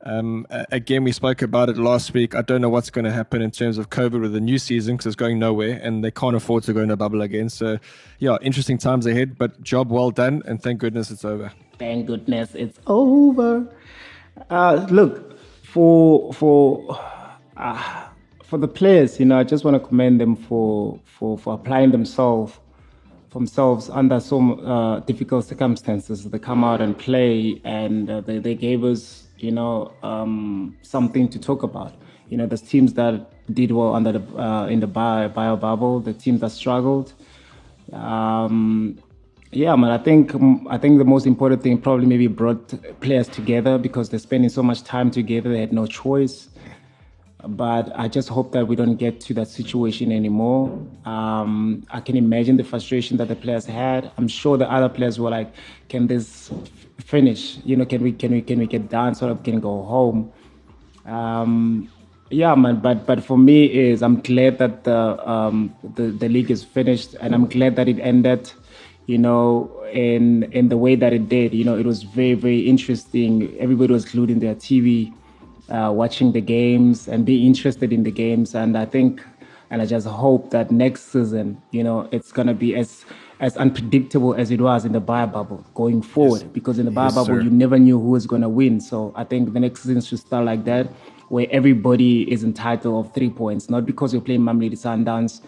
Um, 0.06 0.46
again, 0.50 1.04
we 1.04 1.12
spoke 1.12 1.42
about 1.42 1.70
it 1.70 1.78
last 1.78 2.14
week. 2.14 2.36
I 2.36 2.42
don't 2.42 2.62
know 2.62 2.70
what's 2.70 2.90
going 2.90 3.06
to 3.06 3.12
happen 3.12 3.42
in 3.42 3.52
terms 3.52 3.78
of 3.78 3.90
COVID 3.90 4.22
with 4.22 4.34
the 4.34 4.42
new 4.42 4.58
season 4.58 4.96
because 4.96 5.08
it's 5.08 5.16
going 5.16 5.40
nowhere 5.40 5.80
and 5.82 6.04
they 6.04 6.12
can't 6.12 6.36
afford 6.36 6.64
to 6.64 6.74
go 6.74 6.82
in 6.82 6.92
a 6.92 6.98
bubble 6.98 7.22
again. 7.22 7.50
So, 7.50 7.80
yeah, 8.20 8.38
interesting 8.42 8.78
times 8.78 9.06
ahead, 9.06 9.38
but 9.38 9.62
job 9.62 9.92
well 9.92 10.12
done. 10.12 10.44
And 10.46 10.62
thank 10.62 10.80
goodness 10.80 11.10
it's 11.10 11.24
over. 11.24 11.52
Thank 11.80 12.08
goodness 12.08 12.54
it's 12.54 12.80
over. 12.86 13.68
Uh, 14.50 14.86
look, 14.90 15.40
for 15.64 16.34
for 16.34 17.00
uh, 17.58 18.08
for 18.44 18.58
the 18.58 18.68
players, 18.68 19.20
you 19.20 19.26
know, 19.26 19.40
I 19.40 19.44
just 19.44 19.64
want 19.64 19.76
to 19.76 19.88
commend 19.88 20.20
them 20.20 20.36
for 20.36 21.00
for 21.06 21.38
for 21.38 21.54
applying 21.54 21.92
themselves 21.92 22.60
themselves 23.32 23.90
under 23.90 24.20
some 24.20 24.60
uh, 24.66 25.00
difficult 25.02 25.46
circumstances. 25.46 26.24
They 26.24 26.40
come 26.40 26.64
out 26.64 26.82
and 26.82 26.98
play, 26.98 27.62
and 27.64 28.10
uh, 28.10 28.22
they 28.22 28.40
they 28.40 28.56
gave 28.56 28.84
us, 28.84 29.23
you 29.44 29.52
know, 29.52 29.94
um, 30.02 30.78
something 30.82 31.28
to 31.30 31.40
talk 31.40 31.64
about. 31.64 31.94
You 32.30 32.38
know, 32.38 32.46
there's 32.48 32.62
teams 32.62 32.94
that 32.94 33.32
did 33.54 33.72
well 33.72 33.94
under 33.94 34.14
the 34.14 34.42
uh, 34.42 34.68
in 34.68 34.80
the 34.80 34.88
bio, 34.88 35.28
bio 35.30 35.56
bubble, 35.56 36.00
the 36.00 36.14
teams 36.14 36.42
that 36.42 36.52
struggled. 36.52 37.14
Um, 37.92 38.98
yeah, 39.52 39.76
man. 39.76 39.92
I 39.92 39.98
think 39.98 40.34
I 40.70 40.78
think 40.78 40.98
the 40.98 41.06
most 41.06 41.28
important 41.28 41.62
thing 41.62 41.78
probably 41.80 42.06
maybe 42.06 42.28
brought 42.28 42.74
players 43.02 43.28
together 43.28 43.78
because 43.78 44.10
they're 44.10 44.20
spending 44.20 44.50
so 44.50 44.64
much 44.64 44.84
time 44.84 45.12
together. 45.12 45.50
They 45.50 45.60
had 45.60 45.74
no 45.74 45.86
choice. 45.86 46.48
But 47.46 47.92
I 47.96 48.08
just 48.08 48.30
hope 48.30 48.54
that 48.54 48.68
we 48.68 48.76
don't 48.76 48.96
get 48.96 49.20
to 49.22 49.34
that 49.34 49.50
situation 49.50 50.12
anymore. 50.12 50.80
Um, 51.06 51.84
I 51.90 52.00
can 52.00 52.16
imagine 52.16 52.56
the 52.56 52.64
frustration 52.64 53.18
that 53.18 53.28
the 53.28 53.36
players 53.36 53.66
had. 53.66 54.12
I'm 54.18 54.30
sure 54.30 54.58
the 54.58 54.72
other 54.72 54.88
players 54.88 55.20
were 55.20 55.30
like, 55.30 55.54
"Can 55.90 56.08
this 56.08 56.52
finish? 57.00 57.58
You 57.66 57.76
know, 57.76 57.86
can 57.86 58.02
we 58.02 58.14
can 58.14 58.32
we 58.32 58.42
can 58.42 58.60
we 58.60 58.68
get 58.68 58.90
done? 58.90 59.14
Sort 59.14 59.32
of 59.32 59.44
can 59.44 59.60
go 59.60 59.84
home." 59.84 60.32
Um, 61.06 61.90
yeah, 62.30 62.56
man. 62.56 62.80
But 62.80 63.06
but 63.06 63.24
for 63.24 63.38
me 63.38 63.66
is 63.66 64.02
I'm 64.02 64.22
glad 64.22 64.58
that 64.60 64.86
the 64.86 65.30
um, 65.30 65.76
the 65.96 66.12
the 66.12 66.30
league 66.30 66.50
is 66.50 66.64
finished, 66.64 67.16
and 67.20 67.36
I'm 67.36 67.48
glad 67.48 67.76
that 67.76 67.90
it 67.90 68.00
ended 68.00 68.54
you 69.06 69.18
know, 69.18 69.84
in 69.92 70.44
in 70.52 70.70
the 70.70 70.78
way 70.78 70.96
that 70.96 71.14
it 71.14 71.30
did. 71.30 71.54
You 71.54 71.64
know, 71.64 71.78
it 71.78 71.86
was 71.86 72.04
very 72.04 72.34
very 72.34 72.62
interesting. 72.62 73.56
Everybody 73.60 73.94
was 73.94 74.06
glued 74.06 74.32
in 74.32 74.40
their 74.40 74.56
TV, 74.56 75.14
uh, 75.74 75.92
watching 75.92 76.32
the 76.32 76.42
games 76.42 77.08
and 77.08 77.26
be 77.26 77.46
interested 77.46 77.92
in 77.92 78.04
the 78.04 78.12
games. 78.12 78.56
And 78.56 78.78
I 78.78 78.86
think, 78.86 79.22
and 79.70 79.82
I 79.82 79.86
just 79.86 80.08
hope 80.08 80.52
that 80.52 80.72
next 80.72 81.12
season, 81.12 81.62
you 81.72 81.84
know, 81.84 82.08
it's 82.12 82.32
gonna 82.32 82.54
be 82.54 82.76
as 82.76 83.04
as 83.40 83.58
unpredictable 83.58 84.36
as 84.36 84.52
it 84.52 84.62
was 84.62 84.86
in 84.86 84.94
the 84.94 85.00
bio 85.00 85.28
bubble 85.28 85.66
going 85.74 86.02
forward. 86.02 86.42
Yes. 86.42 86.50
Because 86.54 86.80
in 86.80 86.86
the 86.86 86.92
bio 86.92 87.06
yes, 87.06 87.16
bubble, 87.16 87.36
sir. 87.36 87.42
you 87.42 87.50
never 87.50 87.78
knew 87.80 88.00
who 88.00 88.10
was 88.10 88.28
gonna 88.28 88.48
win. 88.48 88.80
So 88.80 89.12
I 89.16 89.24
think 89.24 89.54
the 89.54 89.60
next 89.60 89.82
season 89.82 90.02
should 90.02 90.20
start 90.20 90.46
like 90.46 90.64
that, 90.66 90.88
where 91.30 91.48
everybody 91.50 92.32
is 92.32 92.44
entitled 92.44 93.06
of 93.06 93.14
three 93.14 93.32
points, 93.32 93.70
not 93.70 93.86
because 93.86 94.14
you're 94.14 94.22
playing 94.22 94.42
Mamelodi 94.42 94.78
Sundowns 94.78 95.42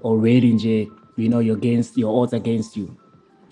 or 0.00 0.20
J 0.24 0.88
you 1.16 1.28
know, 1.30 1.38
you're 1.38 1.56
against 1.56 1.96
your 1.96 2.22
odds 2.22 2.32
against 2.32 2.76
you. 2.76 2.96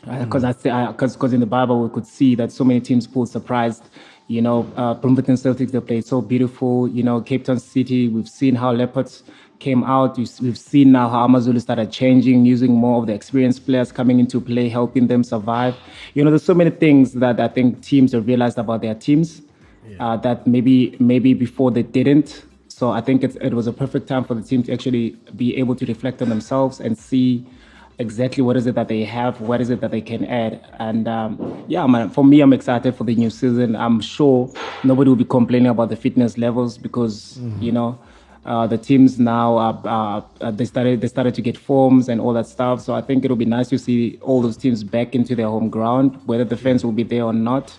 Because 0.05 0.43
mm. 0.43 0.71
I 0.71 0.93
because 0.93 1.17
because 1.17 1.33
in 1.33 1.41
the 1.41 1.47
Bible 1.47 1.83
we 1.83 1.89
could 1.89 2.07
see 2.07 2.35
that 2.35 2.53
so 2.53 2.63
many 2.63 2.81
teams 2.81 3.07
pulled 3.07 3.29
surprised. 3.29 3.85
You 4.27 4.41
know, 4.41 4.71
uh, 4.77 4.95
Bloemfontein 4.95 5.37
Celtics 5.37 5.71
they 5.71 5.81
played 5.81 6.07
so 6.07 6.21
beautiful. 6.21 6.89
You 6.89 7.03
know, 7.03 7.21
Cape 7.21 7.45
Town 7.45 7.59
City 7.59 8.09
we've 8.09 8.29
seen 8.29 8.55
how 8.55 8.73
Leopards 8.73 9.23
came 9.59 9.85
out. 9.85 10.17
We've 10.17 10.59
seen 10.59 10.93
now 10.93 11.09
how 11.09 11.25
Amazulu 11.25 11.61
started 11.61 11.93
changing, 11.93 12.45
using 12.45 12.73
more 12.73 13.01
of 13.01 13.07
the 13.07 13.15
experienced 13.15 13.67
players 13.67 13.93
coming 13.93 14.19
into 14.19 14.41
play, 14.41 14.69
helping 14.69 15.07
them 15.07 15.25
survive. 15.25 15.77
You 16.15 16.25
know, 16.25 16.31
there's 16.31 16.45
so 16.45 16.55
many 16.55 16.71
things 16.71 17.13
that 17.15 17.39
I 17.41 17.49
think 17.49 17.83
teams 17.83 18.13
have 18.13 18.27
realized 18.27 18.59
about 18.59 18.83
their 18.83 18.95
teams 18.95 19.43
yeah. 19.89 20.05
uh, 20.05 20.17
that 20.19 20.47
maybe 20.47 20.97
maybe 20.99 21.35
before 21.35 21.71
they 21.71 21.83
didn't. 21.83 22.45
So 22.69 22.91
I 22.91 23.01
think 23.01 23.23
it 23.23 23.55
was 23.55 23.67
a 23.67 23.73
perfect 23.73 24.09
time 24.09 24.25
for 24.25 24.35
the 24.35 24.43
team 24.43 24.63
to 24.65 24.73
actually 24.73 25.11
be 25.37 25.57
able 25.57 25.77
to 25.77 25.87
reflect 25.87 26.21
on 26.23 26.29
themselves 26.29 26.81
and 26.81 26.99
see 26.99 27.47
exactly 27.99 28.43
what 28.43 28.57
is 28.57 28.67
it 28.67 28.75
that 28.75 28.89
they 28.89 29.05
have, 29.05 29.41
what 29.41 29.61
is 29.61 29.71
it 29.71 29.81
that 29.81 29.91
they 29.91 30.01
can 30.01 30.25
add. 30.25 30.65
And 30.79 31.07
um, 31.09 31.65
yeah, 31.69 31.87
man, 31.87 32.11
for 32.11 32.25
me, 32.25 32.41
I'm 32.41 32.53
excited 32.53 32.95
for 32.95 33.05
the 33.05 33.15
new 33.15 33.31
season. 33.31 33.77
I'm 33.77 34.01
sure 34.01 34.53
nobody 34.83 35.09
will 35.09 35.17
be 35.17 35.25
complaining 35.25 35.69
about 35.69 35.89
the 35.89 35.97
fitness 35.97 36.37
levels 36.39 36.79
because, 36.79 37.39
mm-hmm. 37.39 37.63
you 37.63 37.73
know, 37.73 37.99
uh, 38.45 38.67
the 38.67 38.77
teams 38.77 39.19
now 39.19 39.57
are, 39.57 40.27
uh, 40.41 40.51
they 40.51 40.67
started 40.67 41.01
they 41.01 41.09
started 41.09 41.35
to 41.35 41.41
get 41.41 41.57
forms 41.57 42.09
and 42.09 42.21
all 42.21 42.33
that 42.35 42.47
stuff. 42.47 42.81
So 42.81 42.95
I 42.95 43.01
think 43.01 43.25
it'll 43.25 43.39
be 43.39 43.47
nice 43.47 43.69
to 43.69 43.79
see 43.79 44.19
all 44.21 44.43
those 44.43 44.57
teams 44.57 44.85
back 44.85 45.15
into 45.15 45.35
their 45.35 45.49
home 45.49 45.71
ground, 45.71 46.21
whether 46.27 46.45
the 46.45 46.57
fans 46.57 46.85
will 46.85 46.93
be 46.93 47.05
there 47.05 47.25
or 47.25 47.33
not. 47.33 47.77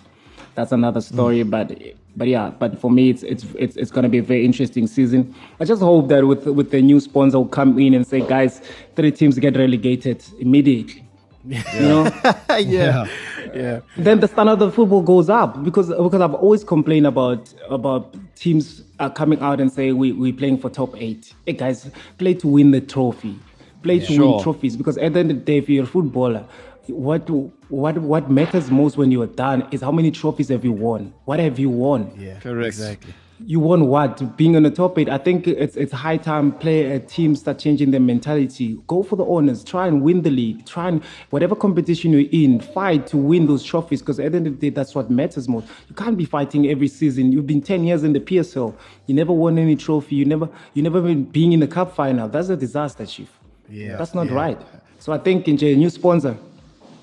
That's 0.56 0.72
another 0.72 1.00
story, 1.00 1.44
mm. 1.44 1.50
but 1.50 1.78
but 2.16 2.28
yeah, 2.28 2.50
but 2.58 2.80
for 2.80 2.90
me, 2.90 3.10
it's 3.10 3.22
it's 3.22 3.44
it's, 3.58 3.76
it's 3.76 3.90
going 3.90 4.04
to 4.04 4.08
be 4.08 4.18
a 4.18 4.22
very 4.22 4.44
interesting 4.44 4.86
season. 4.86 5.34
I 5.60 5.64
just 5.64 5.82
hope 5.82 6.08
that 6.08 6.26
with 6.26 6.46
with 6.46 6.70
the 6.70 6.80
new 6.80 6.98
sponsor 6.98 7.38
will 7.38 7.48
come 7.48 7.78
in 7.78 7.92
and 7.92 8.06
say, 8.06 8.20
guys, 8.20 8.62
three 8.94 9.12
teams 9.12 9.38
get 9.38 9.56
relegated 9.56 10.24
immediately. 10.40 11.06
Yeah. 11.44 11.76
You 11.76 11.80
know, 11.82 12.04
yeah. 12.24 12.58
yeah, 12.58 13.06
yeah. 13.54 13.80
Then 13.96 14.20
the 14.20 14.28
standard 14.28 14.60
of 14.62 14.74
football 14.74 15.02
goes 15.02 15.28
up 15.28 15.62
because 15.62 15.88
because 15.88 16.20
I've 16.20 16.34
always 16.34 16.64
complained 16.64 17.06
about 17.06 17.52
about 17.68 18.16
teams 18.34 18.82
are 18.98 19.10
coming 19.10 19.40
out 19.40 19.60
and 19.60 19.70
say 19.70 19.92
we 19.92 20.12
we're 20.12 20.32
playing 20.32 20.58
for 20.58 20.70
top 20.70 20.96
eight. 20.96 21.34
Hey 21.44 21.52
guys, 21.52 21.90
play 22.18 22.34
to 22.34 22.48
win 22.48 22.70
the 22.70 22.80
trophy, 22.80 23.38
play 23.82 23.96
yeah, 23.96 24.06
to 24.06 24.14
sure. 24.14 24.34
win 24.34 24.42
trophies 24.42 24.76
because 24.76 24.96
at 24.98 25.12
the 25.12 25.20
end 25.20 25.30
of 25.30 25.36
the 25.38 25.44
day, 25.44 25.58
if 25.58 25.68
you're 25.68 25.84
a 25.84 25.86
footballer, 25.86 26.46
what 26.88 27.28
what 27.68 27.98
what 27.98 28.30
matters 28.30 28.70
most 28.70 28.96
when 28.96 29.10
you 29.10 29.22
are 29.22 29.26
done 29.26 29.66
is 29.70 29.80
how 29.80 29.92
many 29.92 30.10
trophies 30.10 30.48
have 30.48 30.64
you 30.64 30.72
won? 30.72 31.12
What 31.24 31.38
have 31.40 31.58
you 31.58 31.70
won? 31.70 32.12
Yeah, 32.16 32.38
correct. 32.40 32.66
Exactly. 32.66 33.14
You 33.44 33.60
won 33.60 33.88
what? 33.88 34.36
Being 34.38 34.56
on 34.56 34.62
the 34.62 34.70
top 34.70 34.98
eight. 34.98 35.10
I 35.10 35.18
think 35.18 35.46
it's 35.46 35.76
it's 35.76 35.92
high 35.92 36.16
time 36.16 36.52
play 36.52 36.92
a 36.92 36.96
uh, 36.96 36.98
team 37.00 37.36
start 37.36 37.58
changing 37.58 37.90
their 37.90 38.00
mentality. 38.00 38.78
Go 38.86 39.02
for 39.02 39.16
the 39.16 39.26
honors. 39.26 39.62
Try 39.62 39.86
and 39.86 40.00
win 40.00 40.22
the 40.22 40.30
league. 40.30 40.64
Try 40.64 40.88
and 40.88 41.04
whatever 41.30 41.54
competition 41.54 42.12
you're 42.12 42.30
in, 42.32 42.60
fight 42.60 43.06
to 43.08 43.18
win 43.18 43.46
those 43.46 43.62
trophies. 43.62 44.00
Because 44.00 44.18
at 44.18 44.32
the 44.32 44.36
end 44.38 44.46
of 44.46 44.58
the 44.58 44.70
day, 44.70 44.74
that's 44.74 44.94
what 44.94 45.10
matters 45.10 45.48
most. 45.48 45.68
You 45.88 45.94
can't 45.94 46.16
be 46.16 46.24
fighting 46.24 46.68
every 46.68 46.88
season. 46.88 47.30
You've 47.30 47.46
been 47.46 47.60
ten 47.60 47.84
years 47.84 48.04
in 48.04 48.14
the 48.14 48.20
PSL. 48.20 48.74
You 49.06 49.14
never 49.14 49.32
won 49.32 49.58
any 49.58 49.76
trophy. 49.76 50.14
You 50.16 50.24
never 50.24 50.48
you 50.72 50.82
never 50.82 51.02
been 51.02 51.24
being 51.24 51.52
in 51.52 51.60
the 51.60 51.68
cup 51.68 51.94
final. 51.94 52.28
That's 52.28 52.48
a 52.48 52.56
disaster, 52.56 53.04
chief. 53.04 53.30
Yeah, 53.68 53.96
that's 53.96 54.14
not 54.14 54.28
yeah. 54.28 54.34
right. 54.34 54.60
So 54.98 55.12
I 55.12 55.18
think 55.18 55.46
in 55.46 55.62
a 55.62 55.76
new 55.76 55.90
sponsor 55.90 56.38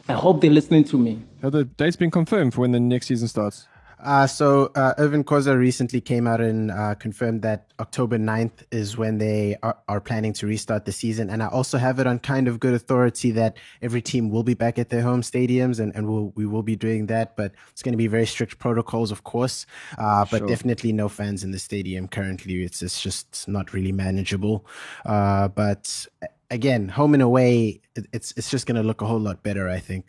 I 0.07 0.13
hope 0.13 0.41
they're 0.41 0.51
listening 0.51 0.83
to 0.85 0.97
me. 0.97 1.21
Have 1.41 1.53
the 1.53 1.63
dates 1.63 1.95
been 1.95 2.11
confirmed 2.11 2.53
for 2.53 2.61
when 2.61 2.71
the 2.71 2.79
next 2.79 3.07
season 3.07 3.27
starts? 3.27 3.67
Uh, 4.03 4.27
so 4.27 4.69
uh, 4.75 4.93
Irvin 4.97 5.23
Khoza 5.23 5.57
recently 5.57 6.01
came 6.01 6.27
out 6.27 6.41
and 6.41 6.71
uh, 6.71 6.93
confirmed 6.95 7.41
that 7.43 7.71
October 7.79 8.17
9th 8.17 8.65
is 8.69 8.97
when 8.97 9.17
they 9.17 9.55
are, 9.63 9.77
are, 9.87 10.01
planning 10.01 10.33
to 10.33 10.45
restart 10.45 10.83
the 10.83 10.91
season. 10.91 11.29
And 11.29 11.41
I 11.41 11.47
also 11.47 11.77
have 11.77 11.99
it 11.99 12.07
on 12.07 12.19
kind 12.19 12.49
of 12.49 12.59
good 12.59 12.73
authority 12.73 13.31
that 13.31 13.55
every 13.81 14.01
team 14.01 14.29
will 14.29 14.43
be 14.43 14.55
back 14.55 14.77
at 14.77 14.89
their 14.89 15.01
home 15.01 15.21
stadiums 15.21 15.79
and, 15.79 15.95
and 15.95 16.05
we'll, 16.05 16.33
we 16.35 16.45
will 16.45 16.63
be 16.63 16.75
doing 16.75 17.05
that. 17.07 17.37
But 17.37 17.53
it's 17.71 17.81
going 17.81 17.93
to 17.93 17.97
be 17.97 18.07
very 18.07 18.25
strict 18.25 18.59
protocols, 18.59 19.09
of 19.09 19.23
course, 19.23 19.65
uh, 19.97 20.25
but 20.29 20.39
sure. 20.39 20.47
definitely 20.47 20.91
no 20.91 21.07
fans 21.07 21.45
in 21.45 21.51
the 21.51 21.59
stadium 21.59 22.09
currently. 22.09 22.63
It's, 22.63 22.81
it's 22.81 22.99
just 22.99 23.47
not 23.47 23.71
really 23.71 23.93
manageable. 23.93 24.65
Uh, 25.05 25.47
but 25.47 26.07
again, 26.53 26.87
home 26.87 27.13
and 27.13 27.23
away, 27.23 27.81
it's 27.95 28.33
it's 28.37 28.49
just 28.49 28.65
going 28.65 28.75
to 28.75 28.83
look 28.83 29.01
a 29.01 29.05
whole 29.05 29.19
lot 29.19 29.43
better, 29.43 29.67
I 29.67 29.79
think. 29.79 30.05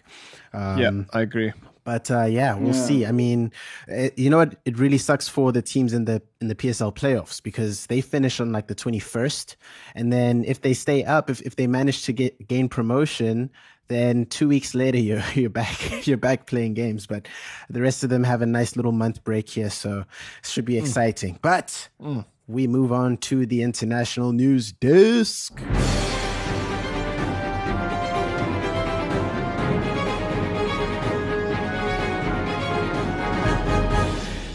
Um, 0.52 0.78
yeah, 0.78 0.90
I 1.12 1.22
agree. 1.22 1.52
But 1.82 2.10
uh, 2.10 2.24
yeah, 2.24 2.54
we'll 2.54 2.74
yeah. 2.74 2.86
see. 2.86 3.06
I 3.06 3.12
mean, 3.12 3.52
it, 3.88 4.12
eh, 4.12 4.14
you 4.16 4.30
know 4.30 4.38
what? 4.38 4.56
It 4.64 4.78
really 4.78 4.98
sucks 4.98 5.28
for 5.28 5.52
the 5.52 5.60
teams 5.60 5.92
in 5.92 6.04
the 6.04 6.22
in 6.40 6.48
the 6.48 6.54
PSL 6.54 6.94
playoffs 6.94 7.42
because 7.42 7.86
they 7.86 8.00
finish 8.00 8.40
on 8.40 8.52
like 8.52 8.68
the 8.68 8.74
twenty 8.74 9.00
first, 9.00 9.56
and 9.94 10.12
then 10.12 10.44
if 10.46 10.62
they 10.62 10.74
stay 10.74 11.04
up, 11.04 11.28
if, 11.28 11.42
if 11.42 11.56
they 11.56 11.66
manage 11.66 12.04
to 12.04 12.12
get 12.12 12.46
gain 12.46 12.68
promotion, 12.68 13.50
then 13.88 14.24
two 14.26 14.48
weeks 14.48 14.74
later 14.74 14.98
you're 15.08 15.24
you're 15.34 15.50
back 15.50 16.06
you're 16.06 16.16
back 16.16 16.46
playing 16.46 16.74
games. 16.74 17.06
But 17.06 17.28
the 17.68 17.82
rest 17.82 18.04
of 18.04 18.10
them 18.10 18.24
have 18.24 18.42
a 18.42 18.46
nice 18.46 18.76
little 18.76 18.92
month 18.92 19.24
break 19.24 19.50
here, 19.50 19.70
so 19.70 20.04
it 20.42 20.48
should 20.48 20.64
be 20.64 20.74
mm. 20.74 20.80
exciting. 20.80 21.34
Mm. 21.34 21.42
But 21.42 21.88
mm 22.00 22.24
we 22.46 22.66
move 22.66 22.92
on 22.92 23.16
to 23.16 23.46
the 23.46 23.62
international 23.62 24.32
news 24.32 24.72
desk. 24.72 25.58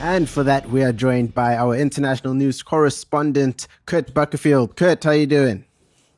And 0.10 0.28
for 0.28 0.42
that, 0.42 0.72
we 0.72 0.82
are 0.82 0.92
joined 0.92 1.36
by 1.36 1.56
our 1.56 1.76
international 1.76 2.34
news 2.34 2.64
correspondent, 2.64 3.68
Kurt 3.86 4.12
Buckerfield. 4.12 4.76
Kurt, 4.76 5.04
how 5.04 5.12
you 5.12 5.28
doing? 5.28 5.66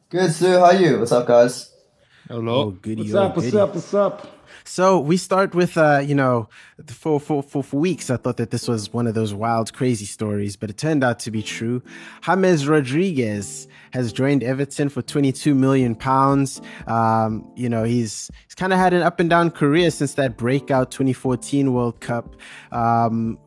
Good, 0.09 0.31
Sue. 0.31 0.59
How 0.59 0.67
are 0.67 0.75
you? 0.75 0.97
What's 0.97 1.11
up, 1.11 1.27
guys? 1.27 1.75
Hello. 2.29 2.61
Oh, 2.61 2.71
goody, 2.71 3.01
What's 3.01 3.13
oh, 3.13 3.23
up? 3.23 3.35
What's 3.35 3.53
up? 3.53 3.75
What's 3.75 3.93
up? 3.93 4.37
So 4.63 4.97
we 4.97 5.17
start 5.17 5.53
with, 5.53 5.77
uh, 5.77 6.01
you 6.05 6.15
know, 6.15 6.47
for, 6.87 7.19
for, 7.19 7.43
for, 7.43 7.65
for 7.65 7.81
weeks, 7.81 8.09
I 8.09 8.15
thought 8.15 8.37
that 8.37 8.51
this 8.51 8.65
was 8.65 8.93
one 8.93 9.07
of 9.07 9.13
those 9.13 9.33
wild, 9.33 9.73
crazy 9.73 10.05
stories, 10.05 10.55
but 10.55 10.69
it 10.69 10.77
turned 10.77 11.03
out 11.03 11.19
to 11.19 11.31
be 11.31 11.43
true. 11.43 11.83
James 12.23 12.69
Rodriguez 12.69 13.67
has 13.91 14.13
joined 14.13 14.41
Everton 14.41 14.87
for 14.87 15.01
22 15.01 15.53
million 15.53 15.95
pounds. 15.95 16.61
Um, 16.87 17.51
you 17.57 17.67
know, 17.67 17.83
he's, 17.83 18.31
he's 18.45 18.55
kind 18.55 18.71
of 18.71 18.79
had 18.79 18.93
an 18.93 19.01
up 19.01 19.19
and 19.19 19.29
down 19.29 19.51
career 19.51 19.91
since 19.91 20.13
that 20.13 20.37
breakout 20.37 20.91
2014 20.91 21.73
World 21.73 21.99
Cup. 21.99 22.37
Um, 22.71 23.37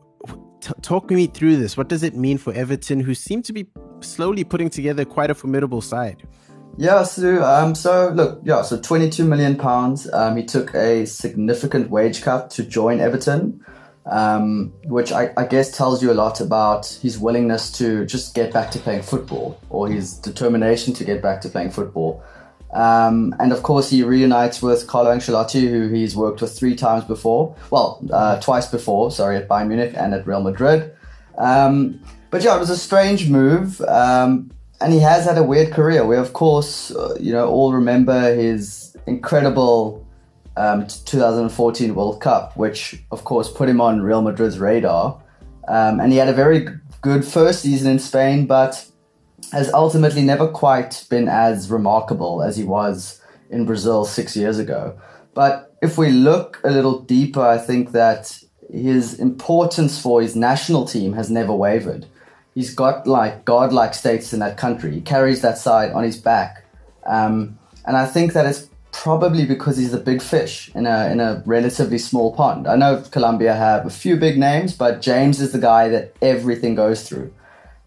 talk 0.81 1.09
me 1.09 1.27
through 1.27 1.57
this. 1.57 1.77
What 1.77 1.89
does 1.89 2.03
it 2.03 2.15
mean 2.15 2.37
for 2.37 2.53
Everton, 2.53 2.99
who 2.99 3.13
seem 3.13 3.41
to 3.43 3.53
be 3.53 3.67
slowly 4.01 4.43
putting 4.43 4.69
together 4.69 5.05
quite 5.05 5.29
a 5.29 5.35
formidable 5.35 5.81
side? 5.81 6.27
Yeah, 6.77 7.03
Sue. 7.03 7.41
Um, 7.41 7.73
so 7.73 8.09
look, 8.09 8.41
yeah, 8.43 8.61
so 8.61 8.79
twenty-two 8.79 9.23
million 9.23 9.55
pounds. 9.55 10.11
Um, 10.11 10.35
he 10.35 10.43
took 10.43 10.73
a 10.75 11.05
significant 11.05 11.89
wage 11.89 12.21
cut 12.21 12.49
to 12.51 12.63
join 12.63 12.99
Everton, 12.99 13.65
um, 14.05 14.73
which 14.83 15.13
I, 15.13 15.31
I 15.37 15.45
guess 15.45 15.75
tells 15.75 16.03
you 16.03 16.11
a 16.11 16.13
lot 16.13 16.41
about 16.41 16.87
his 17.01 17.17
willingness 17.17 17.71
to 17.73 18.05
just 18.05 18.35
get 18.35 18.51
back 18.51 18.71
to 18.71 18.79
playing 18.79 19.03
football 19.03 19.57
or 19.69 19.87
his 19.87 20.15
determination 20.15 20.93
to 20.95 21.05
get 21.05 21.21
back 21.21 21.39
to 21.41 21.49
playing 21.49 21.71
football. 21.71 22.21
Um, 22.75 23.33
and 23.39 23.53
of 23.53 23.63
course, 23.63 23.89
he 23.89 24.03
reunites 24.03 24.61
with 24.61 24.85
Carlo 24.85 25.15
Ancelotti, 25.15 25.69
who 25.69 25.87
he's 25.87 26.15
worked 26.15 26.41
with 26.41 26.57
three 26.57 26.75
times 26.75 27.05
before. 27.05 27.55
Well, 27.71 28.05
uh, 28.11 28.41
twice 28.41 28.67
before, 28.67 29.11
sorry, 29.11 29.37
at 29.37 29.47
Bayern 29.47 29.69
Munich 29.69 29.93
and 29.95 30.13
at 30.13 30.27
Real 30.27 30.41
Madrid. 30.41 30.93
Um, 31.37 32.01
but 32.31 32.43
yeah, 32.43 32.57
it 32.57 32.59
was 32.59 32.69
a 32.69 32.77
strange 32.77 33.29
move. 33.29 33.79
Um, 33.81 34.51
and 34.81 34.91
he 34.91 34.99
has 34.99 35.23
had 35.23 35.37
a 35.37 35.43
weird 35.43 35.71
career. 35.71 36.05
We, 36.05 36.17
of 36.17 36.33
course, 36.33 36.91
uh, 36.91 37.15
you 37.17 37.31
know, 37.31 37.47
all 37.47 37.71
remember 37.71 38.35
his 38.35 38.97
incredible 39.07 40.05
um, 40.57 40.85
2014 40.85 41.95
World 41.95 42.19
Cup, 42.19 42.57
which, 42.57 43.01
of 43.11 43.23
course, 43.23 43.49
put 43.49 43.69
him 43.69 43.79
on 43.79 44.01
Real 44.01 44.21
Madrid's 44.21 44.59
radar. 44.59 45.21
Um, 45.69 46.01
and 46.01 46.11
he 46.11 46.17
had 46.17 46.27
a 46.27 46.33
very 46.33 46.67
good 47.01 47.23
first 47.23 47.61
season 47.61 47.89
in 47.89 47.99
Spain, 47.99 48.47
but 48.47 48.85
has 49.51 49.71
ultimately 49.73 50.21
never 50.21 50.47
quite 50.47 51.05
been 51.09 51.27
as 51.27 51.69
remarkable 51.69 52.41
as 52.41 52.57
he 52.57 52.63
was 52.63 53.21
in 53.49 53.65
Brazil 53.65 54.05
six 54.05 54.35
years 54.35 54.59
ago. 54.59 54.97
But 55.33 55.75
if 55.81 55.97
we 55.97 56.09
look 56.09 56.59
a 56.63 56.71
little 56.71 57.01
deeper, 57.01 57.41
I 57.41 57.57
think 57.57 57.91
that 57.91 58.39
his 58.71 59.19
importance 59.19 60.01
for 60.01 60.21
his 60.21 60.35
national 60.35 60.85
team 60.85 61.13
has 61.13 61.29
never 61.29 61.53
wavered. 61.53 62.05
He's 62.55 62.73
got 62.73 63.05
like 63.05 63.45
godlike 63.45 63.93
status 63.93 64.33
in 64.33 64.39
that 64.39 64.57
country. 64.57 64.91
He 64.93 65.01
carries 65.01 65.41
that 65.41 65.57
side 65.57 65.91
on 65.91 66.03
his 66.03 66.17
back. 66.17 66.65
Um, 67.05 67.59
and 67.85 67.95
I 67.97 68.05
think 68.05 68.33
that 68.33 68.45
it's 68.45 68.69
probably 68.91 69.45
because 69.45 69.77
he's 69.77 69.93
a 69.93 69.99
big 69.99 70.21
fish 70.21 70.71
in 70.73 70.87
a, 70.87 71.09
in 71.11 71.19
a 71.19 71.43
relatively 71.45 71.97
small 71.97 72.33
pond. 72.33 72.65
I 72.65 72.77
know 72.77 73.03
Colombia 73.11 73.53
have 73.53 73.85
a 73.85 73.89
few 73.89 74.15
big 74.15 74.37
names, 74.37 74.73
but 74.73 75.01
James 75.01 75.41
is 75.41 75.51
the 75.51 75.59
guy 75.59 75.89
that 75.89 76.15
everything 76.21 76.75
goes 76.75 77.07
through. 77.07 77.33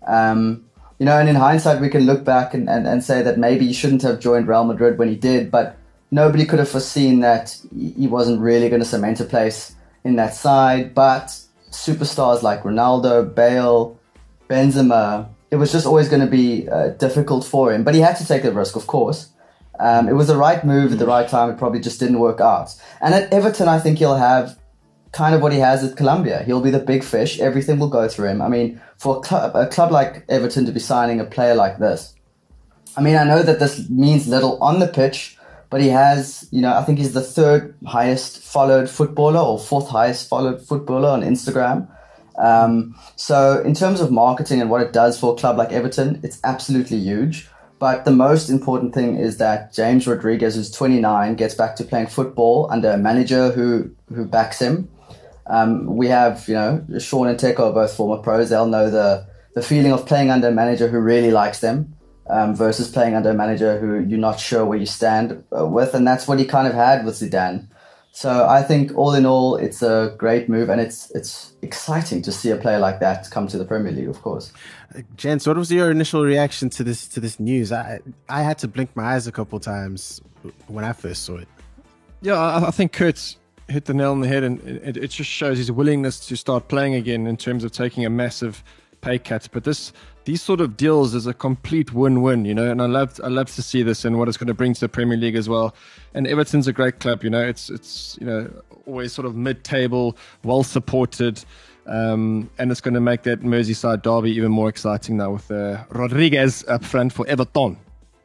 Um, 0.07 0.68
you 0.99 1.07
know, 1.07 1.19
and 1.19 1.29
in 1.29 1.37
hindsight, 1.37 1.81
we 1.81 1.89
can 1.89 2.07
look 2.07 2.25
back 2.25 2.55
and, 2.55 2.69
and, 2.69 2.87
and 2.87 3.05
say 3.05 3.23
that 3.23 3.39
maybe 3.39 3.67
he 3.67 3.73
shouldn't 3.73 4.03
have 4.03 4.19
joined 4.19 4.49
Real 4.49 4.65
Madrid 4.65 4.99
when 4.99 5.09
he 5.09 5.15
did, 5.15 5.51
but 5.51 5.77
nobody 6.11 6.45
could 6.45 6.59
have 6.59 6.69
foreseen 6.69 7.21
that 7.21 7.57
he 7.75 8.07
wasn't 8.09 8.41
really 8.41 8.69
going 8.69 8.83
to 8.83 8.89
cement 8.89 9.21
a 9.21 9.25
place 9.25 9.75
in 10.05 10.17
that 10.17 10.35
side. 10.35 10.95
But 10.95 11.27
superstars 11.71 12.43
like 12.43 12.63
Ronaldo, 12.63 13.35
Bale, 13.35 13.99
Benzema, 14.49 15.29
it 15.51 15.57
was 15.57 15.71
just 15.71 15.87
always 15.87 16.09
going 16.09 16.25
to 16.25 16.31
be 16.31 16.69
uh, 16.69 16.89
difficult 16.89 17.45
for 17.45 17.73
him. 17.73 17.85
But 17.85 17.95
he 17.95 18.01
had 18.01 18.17
to 18.17 18.27
take 18.27 18.43
the 18.43 18.53
risk, 18.53 18.75
of 18.75 18.87
course. 18.87 19.31
Um, 19.79 20.09
it 20.09 20.15
was 20.15 20.27
the 20.27 20.37
right 20.37 20.65
move 20.65 20.93
at 20.93 20.99
the 20.99 21.07
right 21.07 21.29
time. 21.29 21.51
It 21.51 21.59
probably 21.59 21.81
just 21.81 22.01
didn't 22.01 22.19
work 22.19 22.41
out. 22.41 22.75
And 23.01 23.15
at 23.15 23.33
Everton, 23.33 23.69
I 23.69 23.79
think 23.79 23.99
he'll 23.99 24.17
have 24.17 24.59
kind 25.13 25.35
of 25.35 25.43
what 25.43 25.53
he 25.53 25.59
has 25.59 25.85
at 25.85 25.97
Colombia. 25.97 26.43
He'll 26.45 26.61
be 26.61 26.71
the 26.71 26.79
big 26.79 27.03
fish. 27.03 27.41
Everything 27.41 27.79
will 27.79 27.89
go 27.89 28.09
through 28.09 28.29
him. 28.29 28.43
I 28.43 28.49
mean, 28.49 28.81
for 28.97 29.19
a 29.19 29.21
club, 29.21 29.55
a 29.55 29.67
club 29.67 29.91
like 29.91 30.25
Everton 30.29 30.67
to 30.67 30.73
be 30.73 30.81
signing 30.81 31.21
a 31.21 31.25
player 31.25 31.55
like 31.55 31.79
this, 31.79 32.15
I 32.97 33.01
mean, 33.01 33.17
I 33.17 33.25
know 33.25 33.43
that 33.43 33.61
this 33.61 33.89
means 33.89 34.27
little 34.27 34.63
on 34.63 34.81
the 34.81 34.89
pitch, 34.89 35.39
but 35.71 35.81
he 35.81 35.89
has, 35.89 36.49
you 36.51 36.61
know, 36.61 36.75
I 36.75 36.83
think 36.83 36.99
he's 36.99 37.13
the 37.13 37.21
third 37.21 37.75
highest 37.87 38.41
followed 38.41 38.91
footballer 38.91 39.41
or 39.41 39.59
fourth 39.59 39.89
highest 39.89 40.29
followed 40.29 40.61
footballer 40.61 41.09
on 41.09 41.23
Instagram. 41.23 41.89
Um, 42.39 42.95
so 43.17 43.63
in 43.63 43.75
terms 43.75 44.01
of 44.01 44.11
marketing 44.11 44.61
and 44.61 44.71
what 44.71 44.81
it 44.81 44.93
does 44.93 45.19
for 45.19 45.33
a 45.33 45.37
club 45.37 45.59
like 45.59 45.73
Everton, 45.73 46.21
it's 46.23 46.41
absolutely 46.45 46.99
huge. 46.99 47.49
But 47.79 48.05
the 48.05 48.11
most 48.11 48.49
important 48.49 48.95
thing 48.95 49.17
is 49.17 49.37
that 49.37 49.73
James 49.73 50.07
Rodriguez, 50.07 50.57
who's 50.57 50.71
29, 50.71 51.37
gets 51.37 51.55
back 51.55 51.77
to 51.77 51.85
playing 51.85 52.09
football 52.09 52.69
under 52.71 52.91
a 52.91 52.99
manager 52.99 53.53
who, 53.53 53.91
who 54.13 54.25
backs 54.25 54.59
him. 54.59 54.89
Um, 55.49 55.87
we 55.87 56.09
have, 56.09 56.47
you 56.49 56.55
know, 56.55 56.85
Sean 56.99 57.27
and 57.29 57.39
Teko 57.39 57.61
are 57.61 57.73
both 57.73 57.95
former 57.95 58.23
pros. 58.23 58.51
They'll 58.51 58.67
know 58.67 58.91
the, 58.91 59.27
the 59.55 59.63
feeling 59.63 59.93
of 59.93 60.07
playing 60.07 60.31
under 60.31 60.49
a 60.49 60.53
manager 60.53 60.89
who 60.89 61.01
really 61.01 61.31
likes 61.31 61.61
them 61.61 61.95
um, 62.29 62.55
versus 62.55 62.91
playing 62.91 63.15
under 63.15 63.31
a 63.31 63.35
manager 63.35 63.79
who 63.79 64.01
you're 64.01 64.19
not 64.19 64.39
sure 64.39 64.65
where 64.65 64.79
you 64.79 64.87
stand 64.87 65.45
uh, 65.57 65.67
with. 65.67 65.95
And 65.95 66.07
that's 66.07 66.29
what 66.29 66.39
he 66.39 66.45
kind 66.45 66.69
of 66.69 66.75
had 66.75 67.05
with 67.05 67.15
Zidane. 67.15 67.69
So 68.13 68.49
I 68.49 68.63
think 68.63 68.97
all 68.97 69.15
in 69.15 69.25
all, 69.27 69.57
it's 69.57 69.81
a 69.81 70.15
great 70.19 70.49
move, 70.49 70.71
and 70.71 70.81
it's 70.81 71.09
it's 71.13 71.53
exciting 71.63 72.21
to 72.23 72.33
see 72.33 72.51
a 72.51 72.57
player 72.57 72.81
like 72.81 72.99
that 72.99 73.31
come 73.31 73.47
to 73.47 73.57
the 73.57 73.65
Premier 73.65 73.93
League. 73.93 74.09
Of 74.09 74.21
course, 74.23 74.53
Jens, 75.17 75.47
what 75.47 75.57
was 75.57 75.71
your 75.71 75.93
initial 75.93 76.25
reaction 76.25 76.69
to 76.71 76.83
this 76.83 77.07
to 77.09 77.21
this 77.21 77.39
news? 77.39 77.71
I 77.71 78.01
I 78.29 78.43
had 78.43 78.59
to 78.59 78.67
blink 78.67 78.91
my 78.97 79.15
eyes 79.15 79.29
a 79.29 79.33
couple 79.33 79.61
times 79.61 80.21
when 80.67 80.85
I 80.85 80.95
first 80.95 81.25
saw 81.25 81.37
it. 81.37 81.47
Yeah, 82.21 82.35
I, 82.35 82.67
I 82.67 82.71
think 82.73 82.93
Kurt's 82.93 83.38
hit 83.69 83.85
the 83.85 83.95
nail 83.95 84.13
on 84.13 84.21
the 84.21 84.29
head, 84.29 84.43
and 84.43 84.61
it, 84.61 84.97
it 84.97 85.09
just 85.09 85.31
shows 85.31 85.59
his 85.59 85.71
willingness 85.71 86.27
to 86.29 86.37
start 86.37 86.69
playing 86.69 86.95
again 86.95 87.27
in 87.27 87.37
terms 87.37 87.65
of 87.65 87.73
taking 87.73 88.05
a 88.05 88.11
massive 88.11 88.63
pay 89.01 89.19
cut. 89.19 89.49
But 89.53 89.65
this 89.65 89.93
these 90.25 90.43
sort 90.43 90.61
of 90.61 90.77
deals 90.77 91.15
is 91.15 91.27
a 91.27 91.35
complete 91.35 91.93
win-win, 91.93 92.45
you 92.45 92.55
know. 92.55 92.71
And 92.71 92.83
I 92.83 92.87
love 92.87 93.21
I 93.23 93.29
love 93.29 93.55
to 93.55 93.63
see 93.63 93.83
this 93.83 94.05
and 94.05 94.19
what 94.19 94.29
it's 94.29 94.37
going 94.37 94.49
to 94.49 94.55
bring 94.55 94.75
to 94.75 94.81
the 94.81 94.89
Premier 94.89 95.17
League 95.17 95.37
as 95.37 95.49
well. 95.49 95.75
And 96.15 96.27
Everton's 96.27 96.67
a 96.67 96.73
great 96.73 97.01
club, 97.01 97.25
you 97.25 97.31
know. 97.31 97.47
It's 97.47 97.71
it's 97.71 98.19
you 98.21 98.27
know 98.27 98.51
always 98.87 99.13
sort 99.13 99.27
of 99.27 99.37
mid-table, 99.37 100.17
well 100.45 100.63
supported. 100.63 101.45
Um, 101.87 102.51
and 102.59 102.71
it's 102.71 102.83
going 102.83 102.95
to 102.95 103.01
make 103.01 103.23
that 103.23 103.41
Merseyside 103.41 104.03
derby 104.03 104.31
even 104.33 104.51
more 104.53 104.69
exciting 104.69 105.17
now 105.17 105.31
with 105.31 105.51
uh, 105.51 105.85
Rodriguez 105.89 106.63
up 106.69 106.85
front 106.85 107.15
for 107.15 107.27
Everton. 107.27 107.79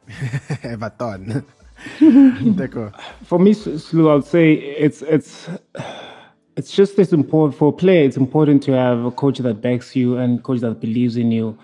Everton. 0.62 1.46
Teko. 1.98 2.92
For 3.24 3.38
me, 3.38 3.54
Slu, 3.54 4.10
I 4.10 4.14
would 4.14 4.24
say 4.24 4.54
it's 4.54 5.02
it's 5.02 5.48
it's 6.56 6.70
just 6.70 6.98
as 6.98 7.12
important 7.12 7.58
for 7.58 7.68
a 7.68 7.72
player. 7.72 8.04
It's 8.04 8.16
important 8.16 8.62
to 8.64 8.72
have 8.72 9.04
a 9.04 9.10
coach 9.10 9.38
that 9.38 9.60
backs 9.60 9.96
you 9.96 10.16
and 10.16 10.42
coach 10.42 10.60
that 10.60 10.80
believes 10.80 11.16
in 11.16 11.32
you. 11.32 11.58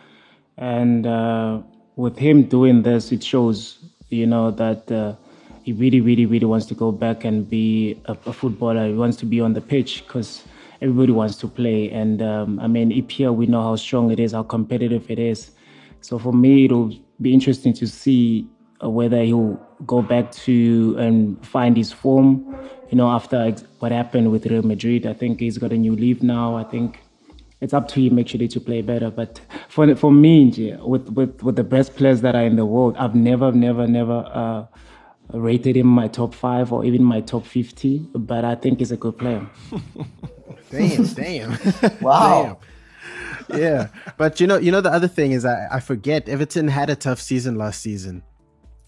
And 0.56 1.06
uh, 1.06 1.62
with 1.96 2.18
him 2.18 2.44
doing 2.44 2.82
this, 2.82 3.12
it 3.12 3.22
shows, 3.22 3.78
you 4.08 4.26
know, 4.26 4.50
that 4.50 4.90
uh, 4.90 5.14
he 5.62 5.72
really, 5.72 6.00
really, 6.00 6.26
really 6.26 6.46
wants 6.46 6.66
to 6.66 6.74
go 6.74 6.92
back 6.92 7.24
and 7.24 7.48
be 7.48 8.00
a, 8.06 8.12
a 8.26 8.32
footballer. 8.32 8.86
He 8.88 8.94
wants 8.94 9.16
to 9.18 9.26
be 9.26 9.40
on 9.40 9.52
the 9.52 9.60
pitch 9.60 10.04
because 10.06 10.44
everybody 10.82 11.12
wants 11.12 11.36
to 11.36 11.48
play. 11.48 11.90
And 11.90 12.20
um, 12.20 12.58
I 12.58 12.66
mean, 12.66 12.90
EPL, 12.90 13.34
we 13.34 13.46
know 13.46 13.62
how 13.62 13.76
strong 13.76 14.10
it 14.10 14.18
is, 14.18 14.32
how 14.32 14.42
competitive 14.42 15.10
it 15.10 15.18
is. 15.18 15.52
So 16.00 16.18
for 16.18 16.32
me, 16.32 16.64
it'll 16.64 16.92
be 17.20 17.32
interesting 17.32 17.72
to 17.74 17.86
see 17.86 18.46
whether 18.82 19.22
he'll 19.22 19.60
go 19.86 20.02
back 20.02 20.32
to 20.32 20.96
and 20.98 21.44
find 21.46 21.76
his 21.76 21.92
form. 21.92 22.56
You 22.90 22.96
know, 22.96 23.08
after 23.08 23.52
what 23.78 23.92
happened 23.92 24.30
with 24.30 24.46
Real 24.46 24.62
Madrid, 24.62 25.06
I 25.06 25.12
think 25.12 25.40
he's 25.40 25.58
got 25.58 25.72
a 25.72 25.76
new 25.76 25.94
leaf 25.94 26.22
now. 26.22 26.56
I 26.56 26.64
think 26.64 27.00
it's 27.60 27.74
up 27.74 27.88
to 27.88 28.00
him 28.00 28.18
actually 28.18 28.48
to 28.48 28.60
play 28.60 28.82
better. 28.82 29.10
But 29.10 29.40
for 29.68 29.94
for 29.94 30.10
me, 30.10 30.74
with 30.80 31.08
with 31.10 31.42
with 31.42 31.56
the 31.56 31.64
best 31.64 31.96
players 31.96 32.20
that 32.22 32.34
are 32.34 32.44
in 32.44 32.56
the 32.56 32.66
world, 32.66 32.96
I've 32.96 33.14
never, 33.14 33.52
never, 33.52 33.86
never 33.86 34.24
uh, 34.32 34.66
rated 35.32 35.76
him 35.76 35.86
my 35.86 36.08
top 36.08 36.34
five 36.34 36.72
or 36.72 36.84
even 36.84 37.04
my 37.04 37.20
top 37.20 37.46
fifty. 37.46 37.98
But 38.14 38.44
I 38.44 38.54
think 38.54 38.78
he's 38.78 38.92
a 38.92 38.96
good 38.96 39.18
player. 39.18 39.46
Damn, 40.70 41.04
damn. 41.04 41.58
Wow. 42.00 42.60
Damn. 43.48 43.60
Yeah. 43.60 43.88
But 44.16 44.40
you 44.40 44.46
know, 44.46 44.56
you 44.56 44.70
know 44.70 44.80
the 44.80 44.92
other 44.92 45.08
thing 45.08 45.32
is 45.32 45.44
I, 45.44 45.66
I 45.68 45.80
forget 45.80 46.28
Everton 46.28 46.68
had 46.68 46.90
a 46.90 46.94
tough 46.94 47.20
season 47.20 47.56
last 47.56 47.80
season. 47.80 48.22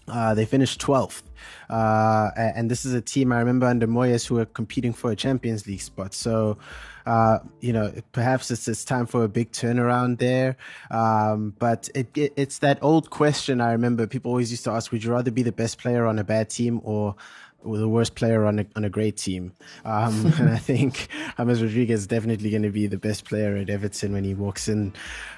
Uh, 0.07 0.33
they 0.33 0.45
finished 0.45 0.81
12th. 0.81 1.23
Uh, 1.69 2.29
and 2.35 2.69
this 2.69 2.85
is 2.85 2.93
a 2.93 3.01
team 3.01 3.31
I 3.31 3.39
remember 3.39 3.65
under 3.65 3.87
Moyes 3.87 4.27
who 4.27 4.35
were 4.35 4.45
competing 4.45 4.93
for 4.93 5.11
a 5.11 5.15
Champions 5.15 5.65
League 5.65 5.81
spot. 5.81 6.13
So, 6.13 6.57
uh, 7.05 7.39
you 7.61 7.73
know, 7.73 7.93
perhaps 8.11 8.51
it's, 8.51 8.67
it's 8.67 8.83
time 8.83 9.05
for 9.05 9.23
a 9.23 9.29
big 9.29 9.51
turnaround 9.51 10.19
there. 10.19 10.57
Um, 10.91 11.53
but 11.57 11.89
it, 11.95 12.15
it, 12.17 12.33
it's 12.35 12.59
that 12.59 12.79
old 12.81 13.09
question 13.09 13.61
I 13.61 13.71
remember 13.71 14.07
people 14.07 14.31
always 14.31 14.51
used 14.51 14.65
to 14.65 14.71
ask 14.71 14.91
would 14.91 15.03
you 15.03 15.11
rather 15.11 15.31
be 15.31 15.43
the 15.43 15.51
best 15.51 15.77
player 15.77 16.05
on 16.05 16.19
a 16.19 16.23
bad 16.23 16.49
team 16.49 16.81
or 16.83 17.15
the 17.63 17.87
worst 17.87 18.15
player 18.15 18.45
on 18.45 18.59
a, 18.59 18.65
on 18.75 18.83
a 18.83 18.89
great 18.89 19.17
team. 19.17 19.53
Um, 19.85 20.33
and 20.37 20.49
I 20.49 20.57
think 20.57 21.07
James 21.37 21.61
Rodriguez 21.61 22.01
is 22.01 22.07
definitely 22.07 22.49
going 22.49 22.63
to 22.63 22.71
be 22.71 22.87
the 22.87 22.97
best 22.97 23.25
player 23.25 23.55
at 23.55 23.69
Everton 23.69 24.11
when 24.13 24.23
he 24.23 24.33
walks 24.33 24.67
in. 24.67 24.93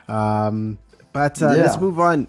Um, 0.07 0.79
but 1.13 1.41
uh, 1.41 1.51
yeah. 1.51 1.63
let's 1.63 1.77
move 1.77 1.99
on. 1.99 2.27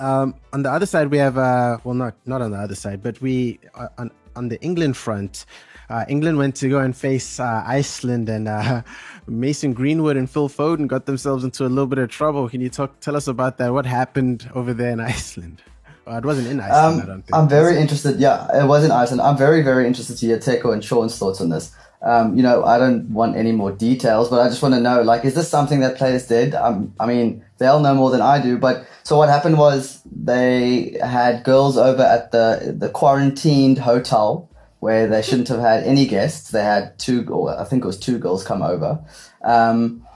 Um, 0.00 0.34
on 0.52 0.62
the 0.62 0.70
other 0.70 0.86
side, 0.86 1.08
we 1.10 1.18
have 1.18 1.36
uh, 1.36 1.78
well, 1.84 1.94
not 1.94 2.14
not 2.26 2.40
on 2.42 2.50
the 2.50 2.56
other 2.58 2.74
side, 2.74 3.02
but 3.02 3.20
we 3.20 3.60
uh, 3.74 3.88
on 3.98 4.10
on 4.34 4.48
the 4.48 4.60
England 4.62 4.96
front. 4.96 5.44
Uh, 5.90 6.04
England 6.08 6.38
went 6.38 6.54
to 6.54 6.68
go 6.68 6.78
and 6.78 6.96
face 6.96 7.40
uh, 7.40 7.64
Iceland, 7.66 8.28
and 8.28 8.48
uh, 8.48 8.82
Mason 9.26 9.72
Greenwood 9.72 10.16
and 10.16 10.30
Phil 10.30 10.48
Foden 10.48 10.86
got 10.86 11.04
themselves 11.06 11.44
into 11.44 11.66
a 11.66 11.68
little 11.68 11.86
bit 11.86 11.98
of 11.98 12.08
trouble. 12.08 12.48
Can 12.48 12.60
you 12.60 12.70
talk 12.70 13.00
tell 13.00 13.14
us 13.14 13.28
about 13.28 13.58
that? 13.58 13.72
What 13.72 13.86
happened 13.86 14.50
over 14.54 14.72
there 14.72 14.90
in 14.90 15.00
Iceland? 15.14 15.62
Well, 16.06 16.16
it 16.16 16.24
wasn't 16.24 16.48
in 16.48 16.60
Iceland. 16.60 16.94
Um, 16.94 17.02
I 17.02 17.06
don't 17.06 17.22
think. 17.22 17.34
I'm 17.36 17.48
very 17.48 17.78
interested. 17.78 18.18
Yeah, 18.18 18.46
it 18.54 18.66
was 18.66 18.84
in 18.84 18.90
Iceland. 18.90 19.20
I'm 19.20 19.36
very 19.36 19.62
very 19.62 19.86
interested 19.86 20.16
to 20.16 20.26
hear 20.26 20.38
Teko 20.38 20.72
and 20.72 20.82
Sean's 20.82 21.18
thoughts 21.18 21.40
on 21.40 21.50
this. 21.50 21.74
Um, 22.02 22.36
you 22.36 22.42
know, 22.42 22.64
I 22.64 22.78
don't 22.78 23.10
want 23.10 23.36
any 23.36 23.52
more 23.52 23.72
details, 23.72 24.30
but 24.30 24.40
I 24.40 24.48
just 24.48 24.62
want 24.62 24.74
to 24.74 24.80
know, 24.80 25.02
like, 25.02 25.24
is 25.24 25.34
this 25.34 25.50
something 25.50 25.80
that 25.80 25.98
players 25.98 26.26
did? 26.26 26.54
Um, 26.54 26.94
I 26.98 27.06
mean, 27.06 27.44
they'll 27.58 27.80
know 27.80 27.94
more 27.94 28.10
than 28.10 28.22
I 28.22 28.40
do, 28.40 28.56
but 28.56 28.86
so 29.02 29.18
what 29.18 29.28
happened 29.28 29.58
was 29.58 30.00
they 30.10 30.98
had 31.02 31.44
girls 31.44 31.76
over 31.76 32.02
at 32.02 32.32
the, 32.32 32.74
the 32.76 32.88
quarantined 32.88 33.78
hotel 33.78 34.48
where 34.78 35.06
they 35.06 35.20
shouldn't 35.20 35.48
have 35.48 35.60
had 35.60 35.84
any 35.84 36.06
guests. 36.06 36.50
They 36.50 36.64
had 36.64 36.98
two, 36.98 37.26
or 37.28 37.58
I 37.58 37.64
think 37.64 37.84
it 37.84 37.86
was 37.86 37.98
two 37.98 38.18
girls 38.18 38.44
come 38.44 38.62
over. 38.62 39.04
Um, 39.44 40.06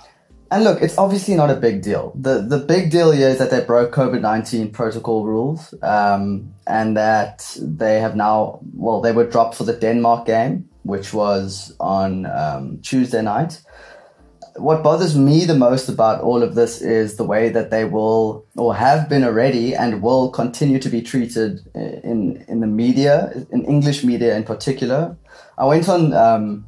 and 0.51 0.65
look, 0.65 0.83
it's 0.83 0.99
obviously 0.99 1.35
not 1.35 1.51
a 1.51 1.57
big 1.57 1.83
deal. 1.83 2.13
The 2.15 2.41
the 2.41 2.59
big 2.59 2.91
deal 2.91 3.11
here 3.11 3.29
is 3.29 3.39
that 3.39 3.51
they 3.51 3.65
broke 3.65 3.93
COVID 3.93 4.21
nineteen 4.21 4.71
protocol 4.71 5.25
rules, 5.25 5.75
um, 5.83 6.55
and 6.67 6.97
that 6.97 7.57
they 7.61 8.01
have 8.01 8.15
now 8.15 8.61
well, 8.75 9.01
they 9.01 9.13
were 9.13 9.27
dropped 9.27 9.57
for 9.57 9.65
the 9.65 9.73
Denmark 9.73 10.27
game, 10.27 10.69
which 10.85 11.13
was 11.13 11.75
on 11.81 12.27
um, 12.27 12.79
Tuesday 12.83 13.23
night. 13.23 13.61
What 14.57 14.85
bothers 14.85 15.19
me 15.19 15.45
the 15.45 15.57
most 15.57 15.89
about 15.89 16.21
all 16.21 16.43
of 16.43 16.55
this 16.55 16.81
is 16.81 17.17
the 17.17 17.25
way 17.25 17.49
that 17.49 17.71
they 17.71 17.85
will, 17.85 18.47
or 18.57 18.77
have 18.77 19.09
been 19.09 19.25
already, 19.25 19.75
and 19.75 20.01
will 20.01 20.31
continue 20.31 20.79
to 20.79 20.89
be 20.89 21.03
treated 21.03 21.61
in 21.75 22.45
in 22.47 22.61
the 22.61 22.69
media, 22.69 23.33
in 23.51 23.65
English 23.65 24.05
media 24.05 24.37
in 24.37 24.45
particular. 24.45 25.17
I 25.59 25.65
went 25.65 25.89
on. 25.89 26.13
Um, 26.13 26.67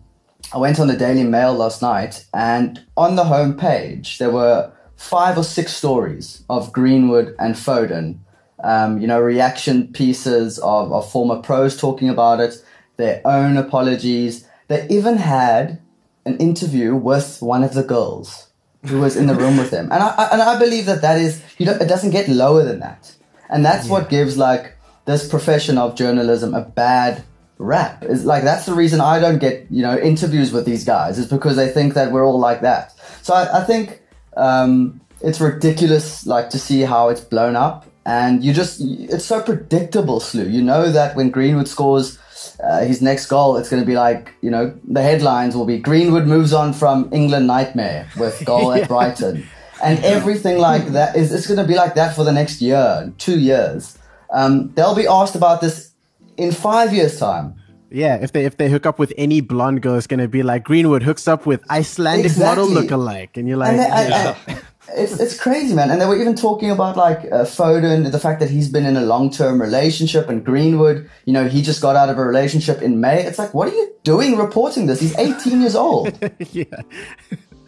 I 0.52 0.58
went 0.58 0.78
on 0.78 0.86
the 0.86 0.96
Daily 0.96 1.24
Mail 1.24 1.54
last 1.54 1.82
night, 1.82 2.26
and 2.32 2.84
on 2.96 3.16
the 3.16 3.24
home 3.24 3.56
page 3.56 4.18
there 4.18 4.30
were 4.30 4.72
five 4.96 5.38
or 5.38 5.44
six 5.44 5.72
stories 5.72 6.42
of 6.48 6.72
Greenwood 6.72 7.34
and 7.38 7.54
Foden. 7.54 8.18
Um, 8.64 9.00
you 9.00 9.06
know, 9.06 9.20
reaction 9.20 9.92
pieces 9.92 10.58
of, 10.58 10.90
of 10.92 11.10
former 11.10 11.42
pros 11.42 11.76
talking 11.76 12.08
about 12.08 12.40
it, 12.40 12.64
their 12.96 13.20
own 13.24 13.56
apologies. 13.56 14.46
They 14.68 14.86
even 14.88 15.16
had 15.18 15.80
an 16.24 16.36
interview 16.38 16.94
with 16.94 17.38
one 17.40 17.62
of 17.62 17.74
the 17.74 17.82
girls 17.82 18.48
who 18.84 19.00
was 19.00 19.16
in 19.16 19.26
the 19.26 19.34
room 19.34 19.56
with 19.56 19.70
them, 19.70 19.90
and 19.92 20.02
I, 20.02 20.08
I 20.08 20.28
and 20.32 20.42
I 20.42 20.58
believe 20.58 20.86
that 20.86 21.02
that 21.02 21.20
is 21.20 21.42
you 21.58 21.66
know 21.66 21.72
it 21.72 21.88
doesn't 21.88 22.10
get 22.10 22.28
lower 22.28 22.62
than 22.64 22.80
that, 22.80 23.14
and 23.48 23.64
that's 23.64 23.86
yeah. 23.86 23.92
what 23.92 24.08
gives 24.08 24.36
like 24.36 24.76
this 25.04 25.28
profession 25.28 25.78
of 25.78 25.94
journalism 25.96 26.54
a 26.54 26.62
bad 26.62 27.24
rap. 27.58 28.04
Is 28.04 28.24
like 28.24 28.44
that's 28.44 28.66
the 28.66 28.74
reason 28.74 29.00
I 29.00 29.18
don't 29.18 29.38
get 29.38 29.66
you 29.70 29.82
know 29.82 29.98
interviews 29.98 30.52
with 30.52 30.66
these 30.66 30.84
guys 30.84 31.18
is 31.18 31.28
because 31.28 31.56
they 31.56 31.68
think 31.68 31.94
that 31.94 32.12
we're 32.12 32.24
all 32.24 32.38
like 32.38 32.60
that. 32.60 32.94
So 33.22 33.34
I, 33.34 33.62
I 33.62 33.64
think 33.64 34.02
um, 34.36 35.00
it's 35.20 35.40
ridiculous 35.40 36.26
like 36.26 36.50
to 36.50 36.58
see 36.58 36.82
how 36.82 37.08
it's 37.08 37.20
blown 37.20 37.56
up, 37.56 37.86
and 38.04 38.44
you 38.44 38.52
just 38.52 38.80
it's 38.80 39.24
so 39.24 39.42
predictable, 39.42 40.20
Slew. 40.20 40.48
You 40.48 40.62
know 40.62 40.90
that 40.90 41.16
when 41.16 41.30
Greenwood 41.30 41.68
scores. 41.68 42.18
Uh, 42.62 42.84
his 42.84 43.02
next 43.02 43.26
goal, 43.26 43.56
it's 43.56 43.68
going 43.68 43.82
to 43.82 43.86
be 43.86 43.94
like, 43.94 44.32
you 44.42 44.50
know, 44.50 44.76
the 44.86 45.02
headlines 45.02 45.56
will 45.56 45.66
be 45.66 45.78
Greenwood 45.78 46.26
moves 46.26 46.52
on 46.52 46.72
from 46.72 47.08
England 47.12 47.46
nightmare 47.46 48.08
with 48.18 48.44
goal 48.44 48.74
yeah. 48.74 48.82
at 48.82 48.88
Brighton. 48.88 49.46
And 49.82 50.02
everything 50.04 50.58
like 50.58 50.88
that 50.88 51.16
is, 51.16 51.32
it's 51.32 51.46
going 51.46 51.58
to 51.58 51.66
be 51.66 51.74
like 51.74 51.94
that 51.94 52.14
for 52.14 52.24
the 52.24 52.32
next 52.32 52.62
year, 52.62 53.12
two 53.18 53.38
years. 53.38 53.98
Um, 54.32 54.72
they'll 54.74 54.94
be 54.94 55.06
asked 55.06 55.34
about 55.34 55.60
this 55.60 55.92
in 56.36 56.52
five 56.52 56.92
years' 56.92 57.18
time. 57.18 57.54
Yeah, 57.90 58.16
if 58.16 58.32
they 58.32 58.44
if 58.44 58.56
they 58.56 58.68
hook 58.68 58.84
up 58.84 58.98
with 58.98 59.12
any 59.16 59.40
blonde 59.40 59.80
girl, 59.80 59.94
it's 59.96 60.08
gonna 60.08 60.26
be 60.26 60.42
like 60.42 60.64
Greenwood 60.64 61.04
hooks 61.04 61.28
up 61.28 61.46
with 61.46 61.62
Icelandic 61.70 62.26
exactly. 62.26 62.64
model 62.64 62.82
lookalike, 62.82 63.36
and 63.36 63.46
you're 63.46 63.56
like, 63.56 63.70
and 63.70 63.78
they, 63.78 64.08
yeah. 64.08 64.58
It's 64.94 65.18
it's 65.18 65.38
crazy, 65.38 65.74
man. 65.74 65.90
And 65.90 66.00
they 66.00 66.06
were 66.06 66.20
even 66.20 66.34
talking 66.34 66.70
about 66.70 66.96
like 66.96 67.20
uh, 67.32 67.44
Foden, 67.44 68.10
the 68.10 68.18
fact 68.18 68.40
that 68.40 68.50
he's 68.50 68.68
been 68.68 68.86
in 68.86 68.96
a 68.96 69.02
long 69.02 69.30
term 69.30 69.60
relationship, 69.60 70.28
and 70.28 70.44
Greenwood, 70.44 71.08
you 71.24 71.32
know, 71.32 71.48
he 71.48 71.62
just 71.62 71.80
got 71.80 71.96
out 71.96 72.08
of 72.08 72.18
a 72.18 72.24
relationship 72.24 72.82
in 72.82 73.00
May. 73.00 73.24
It's 73.24 73.38
like, 73.38 73.54
what 73.54 73.68
are 73.68 73.74
you 73.74 73.94
doing 74.04 74.36
reporting 74.36 74.86
this? 74.86 75.00
He's 75.00 75.16
18 75.16 75.60
years 75.60 75.74
old. 75.74 76.18
yeah. 76.52 76.64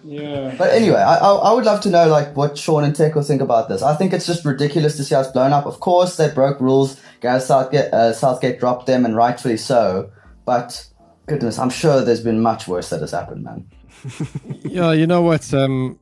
Yeah. 0.05 0.55
But 0.57 0.73
anyway, 0.73 1.01
I, 1.01 1.17
I, 1.17 1.35
I 1.35 1.53
would 1.53 1.65
love 1.65 1.83
to 1.83 1.91
know 1.91 2.09
like 2.09 2.35
what 2.35 2.57
Sean 2.57 2.85
and 2.85 2.95
Teko 2.95 3.27
think 3.27 3.43
about 3.43 3.69
this. 3.69 3.83
I 3.83 3.95
think 3.95 4.13
it's 4.13 4.27
just 4.27 4.45
ridiculous 4.45 4.97
to 4.97 5.05
see 5.05 5.15
how 5.15 5.21
it's 5.21 5.31
blown 5.31 5.53
up. 5.53 5.67
Of 5.67 5.81
course, 5.81 6.17
they 6.17 6.31
broke 6.31 6.61
rules. 6.61 6.99
Gareth 7.21 7.43
Southgate, 7.43 7.93
uh, 7.93 8.13
Southgate 8.15 8.59
dropped 8.59 8.87
them, 8.87 9.05
and 9.05 9.15
rightfully 9.15 9.59
so. 9.59 10.11
But 10.47 10.87
goodness, 11.27 11.59
I'm 11.59 11.69
sure 11.69 12.03
there's 12.03 12.23
been 12.23 12.41
much 12.41 12.67
worse 12.67 12.89
that 12.91 13.01
has 13.01 13.11
happened, 13.11 13.45
man. 13.45 13.71
yeah, 14.65 14.93
you 14.93 15.07
know 15.07 15.21
what, 15.21 15.53
um, 15.53 15.99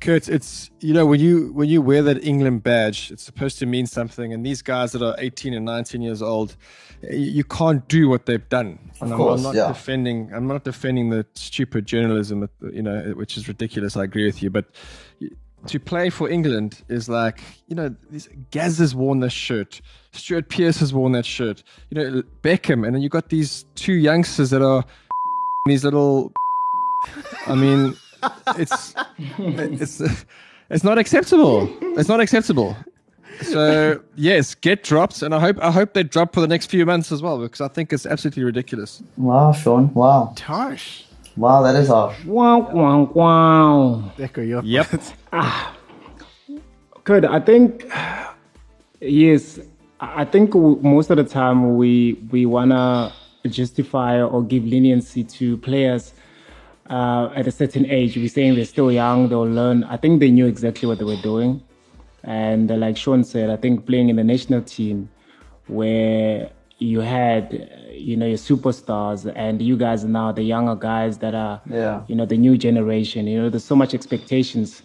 Kurt, 0.00 0.28
it's 0.28 0.70
you 0.80 0.94
know 0.94 1.06
when 1.06 1.20
you 1.20 1.52
when 1.52 1.68
you 1.68 1.82
wear 1.82 2.02
that 2.02 2.24
England 2.24 2.62
badge, 2.62 3.10
it's 3.10 3.22
supposed 3.22 3.58
to 3.60 3.66
mean 3.66 3.86
something. 3.86 4.32
And 4.32 4.44
these 4.44 4.62
guys 4.62 4.92
that 4.92 5.02
are 5.02 5.14
18 5.18 5.54
and 5.54 5.64
19 5.64 6.02
years 6.02 6.22
old, 6.22 6.56
you 7.10 7.44
can't 7.44 7.86
do 7.88 8.08
what 8.08 8.26
they've 8.26 8.48
done. 8.48 8.78
Of 9.00 9.08
and 9.08 9.14
course, 9.14 9.40
I'm, 9.40 9.44
not 9.44 9.54
yeah. 9.54 9.68
defending. 9.68 10.32
I'm 10.32 10.46
not 10.46 10.64
defending 10.64 11.10
the 11.10 11.26
stupid 11.34 11.86
journalism, 11.86 12.48
you 12.72 12.82
know, 12.82 13.14
which 13.16 13.36
is 13.36 13.48
ridiculous. 13.48 13.96
I 13.96 14.04
agree 14.04 14.26
with 14.26 14.42
you, 14.42 14.50
but 14.50 14.66
to 15.66 15.80
play 15.80 16.10
for 16.10 16.28
England 16.28 16.82
is 16.88 17.08
like, 17.08 17.40
you 17.68 17.74
know, 17.74 17.94
this, 18.10 18.28
Gaz 18.50 18.78
has 18.78 18.94
worn 18.94 19.20
this 19.20 19.32
shirt, 19.32 19.80
Stuart 20.12 20.48
Pearce 20.48 20.78
has 20.78 20.92
worn 20.92 21.12
that 21.12 21.26
shirt, 21.26 21.62
you 21.90 21.96
know, 21.96 22.22
Beckham, 22.42 22.86
and 22.86 22.94
then 22.94 23.02
you 23.02 23.08
got 23.08 23.30
these 23.30 23.64
two 23.74 23.94
youngsters 23.94 24.50
that 24.50 24.62
are 24.62 24.84
these 25.66 25.84
little. 25.84 26.32
I 27.46 27.54
mean, 27.54 27.96
it's 28.56 28.94
it's 29.38 30.24
it's 30.70 30.84
not 30.84 30.98
acceptable. 30.98 31.68
It's 31.98 32.08
not 32.08 32.20
acceptable. 32.20 32.76
So 33.42 34.00
yes, 34.14 34.54
get 34.54 34.84
dropped, 34.84 35.22
and 35.22 35.34
I 35.34 35.40
hope 35.40 35.58
I 35.60 35.70
hope 35.70 35.94
they 35.94 36.02
drop 36.02 36.34
for 36.34 36.40
the 36.40 36.46
next 36.46 36.66
few 36.66 36.86
months 36.86 37.10
as 37.12 37.22
well 37.22 37.38
because 37.38 37.60
I 37.60 37.68
think 37.68 37.92
it's 37.92 38.06
absolutely 38.06 38.44
ridiculous. 38.44 39.02
Wow, 39.16 39.52
Sean! 39.52 39.92
Wow, 39.94 40.34
harsh. 40.40 41.04
Wow, 41.36 41.62
that 41.62 41.74
is 41.74 41.88
harsh. 41.88 42.24
Wow, 42.24 42.60
wow, 42.70 43.10
wow. 43.12 44.12
Yep. 44.64 45.02
ah. 45.32 45.76
Good. 47.02 47.24
I 47.24 47.40
think 47.40 47.86
yes. 49.00 49.58
I 50.00 50.24
think 50.24 50.54
most 50.54 51.10
of 51.10 51.16
the 51.16 51.24
time 51.24 51.76
we 51.76 52.14
we 52.30 52.46
wanna 52.46 53.12
justify 53.46 54.22
or 54.22 54.42
give 54.42 54.64
leniency 54.64 55.24
to 55.24 55.56
players 55.58 56.12
uh, 56.90 57.30
at 57.34 57.46
a 57.46 57.50
certain 57.50 57.86
age. 57.86 58.16
We're 58.16 58.28
saying 58.28 58.54
they're 58.56 58.64
still 58.64 58.92
young, 58.92 59.28
they'll 59.28 59.42
learn. 59.48 59.84
I 59.84 59.96
think 59.96 60.20
they 60.20 60.30
knew 60.30 60.46
exactly 60.46 60.86
what 60.88 60.98
they 60.98 61.04
were 61.04 61.22
doing. 61.22 61.62
And 62.22 62.70
uh, 62.70 62.76
like 62.76 62.96
Sean 62.96 63.24
said, 63.24 63.50
I 63.50 63.56
think 63.56 63.86
playing 63.86 64.08
in 64.08 64.16
the 64.16 64.24
national 64.24 64.62
team 64.62 65.10
where 65.66 66.50
you 66.78 67.00
had, 67.00 67.70
you 67.92 68.16
know, 68.16 68.26
your 68.26 68.38
superstars 68.38 69.30
and 69.36 69.62
you 69.62 69.76
guys 69.76 70.04
are 70.04 70.08
now 70.08 70.32
the 70.32 70.42
younger 70.42 70.74
guys 70.74 71.18
that 71.18 71.34
are, 71.34 71.60
yeah. 71.70 72.02
you 72.08 72.14
know, 72.14 72.26
the 72.26 72.36
new 72.36 72.58
generation. 72.58 73.26
You 73.26 73.42
know, 73.42 73.50
there's 73.50 73.64
so 73.64 73.76
much 73.76 73.94
expectations. 73.94 74.82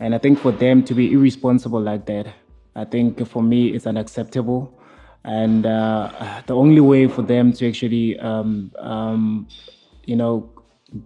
And 0.00 0.14
I 0.14 0.18
think 0.18 0.38
for 0.38 0.52
them 0.52 0.82
to 0.84 0.94
be 0.94 1.12
irresponsible 1.12 1.80
like 1.80 2.06
that, 2.06 2.26
I 2.74 2.84
think 2.84 3.26
for 3.26 3.42
me 3.42 3.68
it's 3.68 3.86
unacceptable. 3.86 4.78
And 5.24 5.66
uh, 5.66 6.42
the 6.46 6.54
only 6.54 6.80
way 6.80 7.06
for 7.06 7.22
them 7.22 7.52
to 7.54 7.68
actually, 7.68 8.18
um, 8.18 8.72
um, 8.78 9.48
you 10.04 10.16
know, 10.16 10.50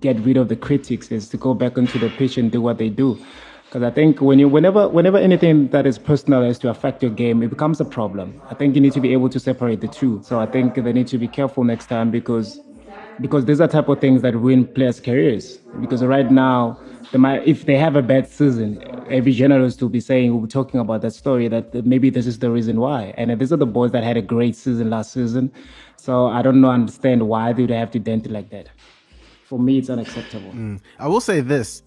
get 0.01 0.18
rid 0.20 0.37
of 0.37 0.49
the 0.49 0.57
critics 0.57 1.11
is 1.11 1.28
to 1.30 1.37
go 1.37 1.55
back 1.55 1.76
into 1.76 1.99
the 1.99 2.11
pitch 2.11 2.37
and 2.37 2.51
do 2.51 2.61
what 2.61 2.78
they 2.78 2.89
do. 2.89 3.18
Because 3.64 3.82
I 3.82 3.91
think 3.91 4.20
when 4.20 4.39
you, 4.39 4.49
whenever, 4.49 4.89
whenever 4.89 5.18
anything 5.18 5.68
that 5.68 5.87
is 5.87 5.99
personal 5.99 6.43
is 6.43 6.59
to 6.61 6.70
affect 6.70 7.03
your 7.03 7.11
game, 7.11 7.43
it 7.43 7.51
becomes 7.51 7.80
a 7.80 7.84
problem. 7.84 8.41
I 8.51 8.55
think 8.55 8.74
you 8.74 8.80
need 8.80 8.93
to 8.93 9.01
be 9.01 9.12
able 9.12 9.28
to 9.28 9.41
separate 9.41 9.80
the 9.80 9.89
two. 9.89 10.20
So 10.22 10.39
I 10.39 10.47
think 10.47 10.76
they 10.76 10.93
need 10.93 11.09
to 11.09 11.18
be 11.18 11.26
careful 11.26 11.64
next 11.64 11.87
time 11.87 12.11
because 12.11 12.61
because 13.20 13.47
these 13.47 13.61
are 13.61 13.68
type 13.68 13.89
of 13.89 14.01
things 14.01 14.22
that 14.22 14.37
ruin 14.37 14.66
players' 14.66 15.01
careers. 15.01 15.59
Because 15.80 16.05
right 16.05 16.30
now, 16.30 16.78
they 17.12 17.18
might, 17.18 17.47
if 17.47 17.64
they 17.64 17.76
have 17.76 17.97
a 17.97 18.03
bad 18.03 18.28
season, 18.28 18.82
every 19.09 19.32
journalist 19.32 19.80
will 19.80 19.89
be 19.89 20.01
saying, 20.01 20.32
we'll 20.32 20.43
be 20.43 20.49
talking 20.49 20.80
about 20.80 21.03
that 21.03 21.12
story 21.12 21.49
that 21.49 21.87
maybe 21.87 22.11
this 22.11 22.26
is 22.26 22.39
the 22.39 22.51
reason 22.51 22.78
why. 22.78 23.14
And 23.16 23.39
these 23.41 23.53
are 23.53 23.57
the 23.57 23.66
boys 23.66 23.93
that 23.93 24.05
had 24.05 24.16
a 24.16 24.22
great 24.22 24.57
season 24.57 24.91
last 24.91 25.12
season. 25.12 25.51
So 25.97 26.26
I 26.26 26.43
don't 26.43 26.61
know, 26.61 26.70
understand 26.70 27.26
why 27.26 27.53
they 27.53 27.62
would 27.62 27.70
have 27.70 27.91
to 27.93 27.99
dent 27.99 28.26
it 28.26 28.32
like 28.32 28.51
that. 28.51 28.68
For 29.47 29.59
me, 29.59 29.79
it's 29.79 29.91
unacceptable. 29.91 30.51
Mm. 30.51 30.81
I 30.99 31.07
will 31.07 31.21
say 31.21 31.41
this. 31.41 31.83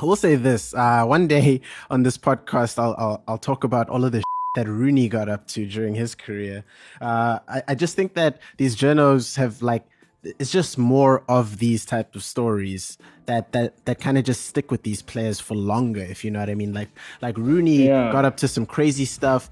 I 0.00 0.04
will 0.04 0.16
say 0.16 0.34
this. 0.34 0.74
Uh, 0.74 1.04
one 1.04 1.28
day 1.28 1.60
on 1.90 2.02
this 2.02 2.18
podcast, 2.18 2.78
I'll, 2.78 2.94
I'll, 2.98 3.22
I'll 3.28 3.38
talk 3.38 3.64
about 3.64 3.88
all 3.88 4.04
of 4.04 4.12
the 4.12 4.22
that 4.56 4.66
Rooney 4.66 5.08
got 5.08 5.28
up 5.28 5.46
to 5.48 5.66
during 5.66 5.94
his 5.94 6.16
career. 6.16 6.64
Uh, 7.00 7.38
I, 7.48 7.62
I 7.68 7.74
just 7.76 7.94
think 7.94 8.14
that 8.14 8.40
these 8.56 8.74
journals 8.74 9.36
have 9.36 9.62
like 9.62 9.86
it's 10.24 10.50
just 10.50 10.76
more 10.76 11.22
of 11.28 11.58
these 11.58 11.84
type 11.84 12.16
of 12.16 12.24
stories 12.24 12.98
that 13.26 13.52
that 13.52 13.84
that 13.86 14.00
kind 14.00 14.18
of 14.18 14.24
just 14.24 14.46
stick 14.46 14.70
with 14.70 14.82
these 14.82 15.00
players 15.00 15.38
for 15.38 15.54
longer 15.54 16.00
if 16.00 16.24
you 16.24 16.30
know 16.30 16.40
what 16.40 16.50
i 16.50 16.54
mean 16.54 16.74
like 16.74 16.88
like 17.22 17.38
rooney 17.38 17.86
yeah. 17.86 18.10
got 18.10 18.24
up 18.24 18.36
to 18.36 18.48
some 18.48 18.66
crazy 18.66 19.04
stuff 19.04 19.48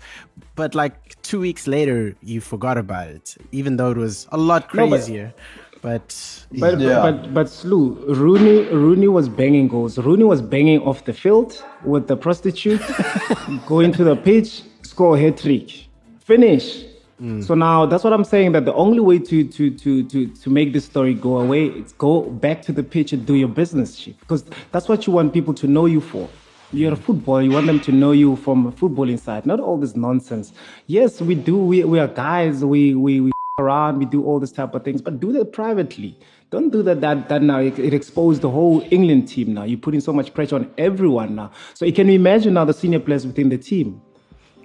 but 0.56 0.74
like 0.74 1.20
two 1.22 1.38
weeks 1.38 1.68
later 1.68 2.16
you 2.20 2.40
forgot 2.40 2.76
about 2.76 3.06
it 3.06 3.36
even 3.52 3.76
though 3.76 3.90
it 3.90 3.96
was 3.96 4.26
a 4.32 4.36
lot 4.36 4.68
crazier 4.68 5.26
no, 5.26 5.32
but 5.34 5.65
but, 5.82 6.46
but 6.58 6.80
yeah. 6.80 7.00
but 7.00 7.34
but 7.34 7.48
Slew 7.48 7.94
Rooney 8.08 8.64
Rooney 8.72 9.08
was 9.08 9.28
banging 9.28 9.68
goals. 9.68 9.98
Rooney 9.98 10.24
was 10.24 10.42
banging 10.42 10.80
off 10.82 11.04
the 11.04 11.12
field 11.12 11.62
with 11.84 12.08
the 12.08 12.16
prostitute, 12.16 12.80
going 13.66 13.92
to 13.92 14.04
the 14.04 14.16
pitch, 14.16 14.62
score 14.82 15.16
a 15.16 15.20
hat 15.20 15.38
trick, 15.38 15.86
finish. 16.20 16.84
Mm. 17.20 17.42
So 17.42 17.54
now 17.54 17.86
that's 17.86 18.04
what 18.04 18.12
I'm 18.12 18.24
saying. 18.24 18.52
That 18.52 18.64
the 18.64 18.74
only 18.74 19.00
way 19.00 19.18
to 19.18 19.44
to 19.44 19.70
to 19.70 20.04
to 20.04 20.26
to 20.26 20.50
make 20.50 20.72
this 20.72 20.84
story 20.84 21.14
go 21.14 21.38
away 21.38 21.66
is 21.66 21.92
go 21.92 22.22
back 22.22 22.62
to 22.62 22.72
the 22.72 22.82
pitch 22.82 23.12
and 23.12 23.24
do 23.24 23.34
your 23.34 23.48
business, 23.48 23.98
chief. 23.98 24.18
Because 24.20 24.44
that's 24.72 24.88
what 24.88 25.06
you 25.06 25.12
want 25.12 25.32
people 25.32 25.54
to 25.54 25.66
know 25.66 25.86
you 25.86 26.00
for. 26.00 26.28
You're 26.72 26.92
a 26.92 26.96
footballer. 26.96 27.42
You 27.42 27.52
want 27.52 27.66
them 27.66 27.80
to 27.80 27.92
know 27.92 28.12
you 28.12 28.36
from 28.36 28.66
a 28.66 28.72
footballing 28.72 29.20
side, 29.20 29.46
not 29.46 29.60
all 29.60 29.78
this 29.78 29.94
nonsense. 29.94 30.52
Yes, 30.88 31.20
we 31.20 31.34
do. 31.34 31.56
We 31.56 31.84
we 31.84 31.98
are 31.98 32.08
guys. 32.08 32.64
We 32.64 32.94
we 32.94 33.20
we 33.20 33.32
around. 33.58 33.98
We 33.98 34.04
do 34.04 34.22
all 34.22 34.38
this 34.38 34.52
type 34.52 34.74
of 34.74 34.84
things, 34.84 35.00
but 35.00 35.18
do 35.18 35.32
that 35.32 35.50
privately. 35.50 36.18
Don't 36.50 36.68
do 36.68 36.82
that. 36.82 37.00
That 37.00 37.30
that 37.30 37.40
now 37.40 37.58
it, 37.58 37.78
it 37.78 37.94
exposed 37.94 38.42
the 38.42 38.50
whole 38.50 38.86
England 38.90 39.28
team. 39.28 39.54
Now 39.54 39.64
you're 39.64 39.78
putting 39.78 40.00
so 40.00 40.12
much 40.12 40.34
pressure 40.34 40.56
on 40.56 40.70
everyone 40.76 41.36
now. 41.36 41.50
So 41.72 41.86
you 41.86 41.92
can 41.94 42.10
imagine 42.10 42.52
now 42.52 42.66
the 42.66 42.74
senior 42.74 43.00
players 43.00 43.26
within 43.26 43.48
the 43.48 43.56
team 43.56 44.02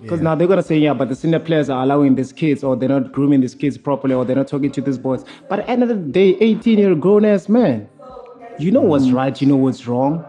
because 0.02 0.20
yeah. 0.20 0.26
now 0.26 0.36
they're 0.36 0.48
gonna 0.48 0.62
say, 0.62 0.78
yeah, 0.78 0.94
but 0.94 1.08
the 1.08 1.16
senior 1.16 1.40
players 1.40 1.70
are 1.70 1.84
allowing 1.84 2.16
these 2.16 2.34
kids, 2.34 2.66
or 2.66 2.76
they're 2.76 2.90
not 2.90 3.14
grooming 3.14 3.40
these 3.40 3.56
kids 3.56 3.78
properly, 3.78 4.14
or 4.14 4.26
they're 4.26 4.36
not 4.36 4.50
talking 4.50 4.72
to 4.74 4.82
these 4.82 4.98
boys. 4.98 5.24
But 5.48 5.60
at 5.60 5.68
the 5.68 5.72
end 5.72 5.84
of 5.84 5.90
the 5.90 5.96
day, 5.96 6.36
18 6.42 6.78
year 6.78 6.94
grown 6.94 7.24
ass 7.24 7.48
man, 7.48 7.88
you 8.60 8.72
know 8.72 8.82
what's 8.82 9.06
mm. 9.06 9.14
right, 9.14 9.40
you 9.40 9.48
know 9.48 9.56
what's 9.56 9.88
wrong. 9.88 10.26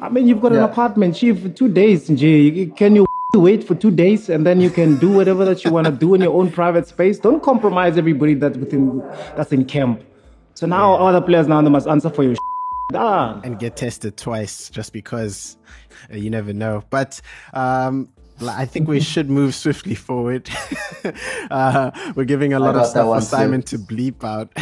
I 0.00 0.08
mean, 0.08 0.26
you've 0.26 0.40
got 0.40 0.52
yeah. 0.52 0.58
an 0.58 0.64
apartment, 0.64 1.16
chief, 1.16 1.42
for 1.42 1.50
two 1.50 1.68
days, 1.68 2.08
Jay. 2.08 2.66
Can 2.76 2.96
you 2.96 3.05
wait 3.40 3.64
for 3.64 3.74
two 3.74 3.90
days 3.90 4.28
and 4.28 4.46
then 4.46 4.60
you 4.60 4.70
can 4.70 4.96
do 4.96 5.10
whatever 5.10 5.44
that 5.44 5.64
you 5.64 5.70
want 5.70 5.86
to 5.86 5.92
do 5.92 6.14
in 6.14 6.20
your 6.20 6.34
own 6.34 6.50
private 6.50 6.86
space? 6.86 7.18
Don't 7.18 7.42
compromise 7.42 7.98
everybody 7.98 8.34
that's 8.34 8.56
within 8.56 8.98
that's 9.36 9.52
in 9.52 9.64
camp. 9.64 10.02
So 10.54 10.66
now 10.66 10.96
yeah. 10.96 11.04
other 11.04 11.20
players 11.20 11.46
now 11.46 11.60
they 11.62 11.70
must 11.70 11.86
answer 11.86 12.10
for 12.10 12.22
your. 12.22 12.36
Ah. 12.94 13.40
And 13.42 13.58
get 13.58 13.76
tested 13.76 14.16
twice 14.16 14.70
just 14.70 14.92
because 14.92 15.56
uh, 16.12 16.16
you 16.16 16.30
never 16.30 16.52
know. 16.52 16.84
But 16.90 17.20
um, 17.52 18.08
I 18.42 18.66
think 18.66 18.88
we 18.88 19.00
should 19.00 19.30
move 19.30 19.54
swiftly 19.54 19.94
forward. 19.94 20.50
uh, 21.50 21.90
we're 22.14 22.24
giving 22.24 22.52
a 22.52 22.58
lot 22.58 22.76
of 22.76 22.86
stuff 22.86 23.06
for 23.06 23.20
Simon 23.20 23.62
too. 23.62 23.78
to 23.78 23.82
bleep 23.82 24.24
out. 24.24 24.52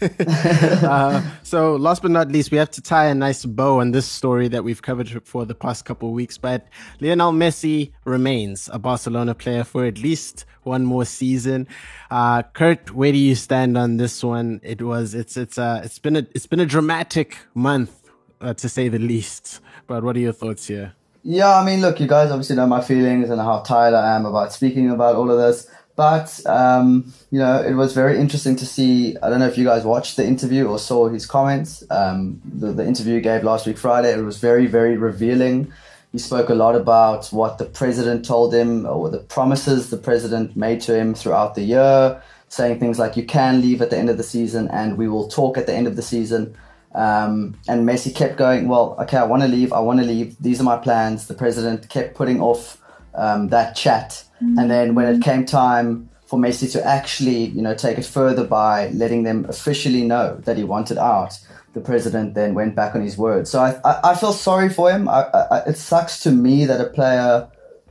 uh, 0.84 1.22
so, 1.42 1.74
last 1.76 2.02
but 2.02 2.10
not 2.10 2.30
least, 2.30 2.50
we 2.52 2.58
have 2.58 2.70
to 2.70 2.80
tie 2.80 3.06
a 3.06 3.14
nice 3.14 3.44
bow 3.44 3.80
on 3.80 3.90
this 3.90 4.06
story 4.06 4.46
that 4.48 4.62
we've 4.62 4.82
covered 4.82 5.26
for 5.26 5.44
the 5.44 5.54
past 5.54 5.84
couple 5.84 6.10
of 6.10 6.14
weeks. 6.14 6.38
But 6.38 6.68
Lionel 7.00 7.32
Messi 7.32 7.92
remains 8.04 8.70
a 8.72 8.78
Barcelona 8.78 9.34
player 9.34 9.64
for 9.64 9.84
at 9.84 9.98
least 9.98 10.44
one 10.62 10.84
more 10.84 11.04
season. 11.04 11.66
Uh, 12.10 12.42
Kurt, 12.42 12.92
where 12.92 13.10
do 13.10 13.18
you 13.18 13.34
stand 13.34 13.76
on 13.76 13.96
this 13.96 14.22
one? 14.22 14.60
It 14.62 14.82
was 14.82 15.14
it's 15.14 15.36
it's 15.36 15.58
uh 15.58 15.80
it's 15.84 15.98
been 15.98 16.16
a 16.16 16.26
it's 16.34 16.46
been 16.46 16.60
a 16.60 16.66
dramatic 16.66 17.36
month 17.54 18.10
uh, 18.40 18.54
to 18.54 18.68
say 18.68 18.88
the 18.88 18.98
least. 18.98 19.60
But 19.86 20.04
what 20.04 20.16
are 20.16 20.20
your 20.20 20.32
thoughts 20.32 20.66
here? 20.66 20.94
Yeah, 21.22 21.58
I 21.58 21.64
mean, 21.64 21.80
look, 21.80 22.00
you 22.00 22.06
guys 22.06 22.30
obviously 22.30 22.56
know 22.56 22.66
my 22.66 22.80
feelings 22.80 23.28
and 23.28 23.40
how 23.40 23.60
tired 23.60 23.94
I 23.94 24.16
am 24.16 24.24
about 24.24 24.52
speaking 24.52 24.90
about 24.90 25.16
all 25.16 25.30
of 25.30 25.38
this. 25.38 25.68
But, 25.96 26.40
um, 26.46 27.12
you 27.32 27.40
know, 27.40 27.60
it 27.60 27.74
was 27.74 27.92
very 27.92 28.20
interesting 28.20 28.54
to 28.56 28.64
see. 28.64 29.16
I 29.20 29.28
don't 29.28 29.40
know 29.40 29.48
if 29.48 29.58
you 29.58 29.64
guys 29.64 29.84
watched 29.84 30.16
the 30.16 30.24
interview 30.24 30.66
or 30.68 30.78
saw 30.78 31.08
his 31.08 31.26
comments. 31.26 31.82
Um, 31.90 32.40
the, 32.44 32.72
the 32.72 32.86
interview 32.86 33.16
he 33.16 33.20
gave 33.20 33.42
last 33.42 33.66
week, 33.66 33.78
Friday, 33.78 34.12
it 34.12 34.22
was 34.22 34.38
very, 34.38 34.66
very 34.66 34.96
revealing. 34.96 35.72
He 36.12 36.18
spoke 36.18 36.50
a 36.50 36.54
lot 36.54 36.76
about 36.76 37.26
what 37.28 37.58
the 37.58 37.64
president 37.64 38.24
told 38.24 38.54
him 38.54 38.86
or 38.86 39.10
the 39.10 39.18
promises 39.18 39.90
the 39.90 39.96
president 39.96 40.56
made 40.56 40.80
to 40.82 40.96
him 40.96 41.14
throughout 41.14 41.56
the 41.56 41.62
year, 41.62 42.22
saying 42.48 42.78
things 42.78 43.00
like, 43.00 43.16
you 43.16 43.26
can 43.26 43.60
leave 43.60 43.82
at 43.82 43.90
the 43.90 43.98
end 43.98 44.08
of 44.08 44.18
the 44.18 44.22
season 44.22 44.68
and 44.68 44.96
we 44.96 45.08
will 45.08 45.26
talk 45.26 45.58
at 45.58 45.66
the 45.66 45.74
end 45.74 45.88
of 45.88 45.96
the 45.96 46.02
season. 46.02 46.56
Um, 46.94 47.56
and 47.68 47.86
Messi 47.86 48.14
kept 48.14 48.36
going, 48.36 48.68
well, 48.68 48.96
okay, 49.00 49.16
I 49.16 49.24
want 49.24 49.42
to 49.42 49.48
leave. 49.48 49.72
I 49.72 49.80
want 49.80 50.00
to 50.00 50.06
leave. 50.06 50.36
These 50.40 50.60
are 50.60 50.64
my 50.64 50.76
plans. 50.76 51.26
The 51.26 51.34
president 51.34 51.88
kept 51.88 52.14
putting 52.14 52.40
off 52.40 52.82
um, 53.14 53.48
that 53.48 53.76
chat. 53.76 54.24
Mm-hmm. 54.42 54.58
And 54.58 54.70
then 54.70 54.94
when 54.94 55.14
it 55.14 55.22
came 55.22 55.44
time 55.44 56.08
for 56.26 56.38
Messi 56.38 56.70
to 56.72 56.86
actually, 56.86 57.46
you 57.46 57.62
know, 57.62 57.74
take 57.74 57.98
it 57.98 58.04
further 58.04 58.44
by 58.44 58.88
letting 58.90 59.22
them 59.22 59.46
officially 59.48 60.02
know 60.02 60.36
that 60.44 60.56
he 60.56 60.64
wanted 60.64 60.98
out, 60.98 61.38
the 61.74 61.80
president 61.80 62.34
then 62.34 62.54
went 62.54 62.74
back 62.74 62.94
on 62.94 63.02
his 63.02 63.16
word. 63.16 63.46
So 63.46 63.60
I, 63.60 63.80
I, 63.84 64.10
I 64.10 64.14
feel 64.16 64.32
sorry 64.32 64.68
for 64.68 64.90
him. 64.90 65.08
I, 65.08 65.22
I, 65.22 65.58
it 65.68 65.76
sucks 65.76 66.20
to 66.20 66.30
me 66.30 66.64
that 66.64 66.80
a 66.80 66.90
player 66.90 67.48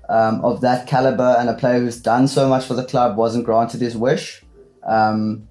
um, 0.10 0.44
of 0.44 0.62
that 0.62 0.88
caliber 0.88 1.36
and 1.40 1.50
a 1.50 1.54
player 1.54 1.80
who's 1.80 2.00
done 2.00 2.28
so 2.28 2.48
much 2.48 2.66
for 2.66 2.74
the 2.74 2.86
club 2.86 3.18
wasn't 3.18 3.46
granted 3.46 3.82
his 3.82 3.96
wish. 3.96 4.44
Um, 4.84 5.48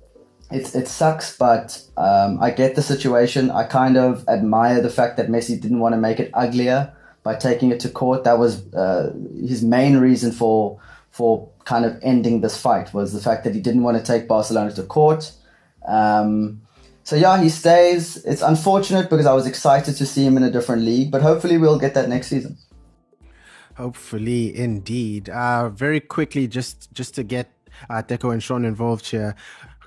it, 0.51 0.75
it 0.75 0.89
sucks, 0.89 1.37
but 1.37 1.83
um, 1.97 2.39
I 2.41 2.51
get 2.51 2.77
the 2.77 2.83
situation. 2.83 3.51
I 3.51 3.65
kind 3.65 3.97
of 3.97 4.27
admire 4.29 4.81
the 4.81 4.91
fact 4.91 5.17
that 5.17 5.29
Messi 5.29 5.61
didn't 5.61 5.81
want 5.81 5.95
to 5.95 6.01
make 6.01 6.21
it 6.21 6.31
uglier 6.35 6.93
by 7.23 7.35
taking 7.35 7.73
it 7.73 7.81
to 7.81 7.89
court. 7.89 8.25
That 8.25 8.39
was 8.39 8.73
uh, 8.73 9.13
his 9.41 9.63
main 9.63 9.97
reason 9.97 10.31
for 10.33 10.81
for 11.11 11.49
kind 11.65 11.85
of 11.85 11.99
ending 12.03 12.43
this 12.43 12.61
fight 12.61 12.93
was 12.93 13.13
the 13.13 13.21
fact 13.21 13.43
that 13.45 13.55
he 13.55 13.61
didn't 13.61 13.83
want 13.83 13.97
to 13.97 14.05
take 14.05 14.29
Barcelona 14.29 14.71
to 14.73 14.83
court. 14.83 15.33
Um, 15.89 16.61
so 17.03 17.17
yeah, 17.17 17.43
he 17.43 17.49
stays. 17.49 18.25
It's 18.25 18.43
unfortunate 18.43 19.11
because 19.11 19.27
I 19.27 19.33
was 19.33 19.47
excited 19.47 19.97
to 19.97 20.07
see 20.07 20.25
him 20.25 20.37
in 20.37 20.45
a 20.45 20.51
different 20.51 20.83
league, 20.83 21.11
but 21.11 21.23
hopefully 21.23 21.59
we'll 21.59 21.79
get 21.79 21.95
that 21.95 22.09
next 22.09 22.29
season. 22.29 22.59
Hopefully, 23.77 24.57
indeed. 24.57 25.29
Uh, 25.29 25.71
very 25.71 26.01
quickly, 26.01 26.47
just 26.47 26.93
just 26.93 27.15
to 27.17 27.25
get 27.25 27.51
uh, 27.91 28.03
Teko 28.03 28.33
and 28.33 28.43
Sean 28.43 28.65
involved 28.65 29.07
here 29.09 29.35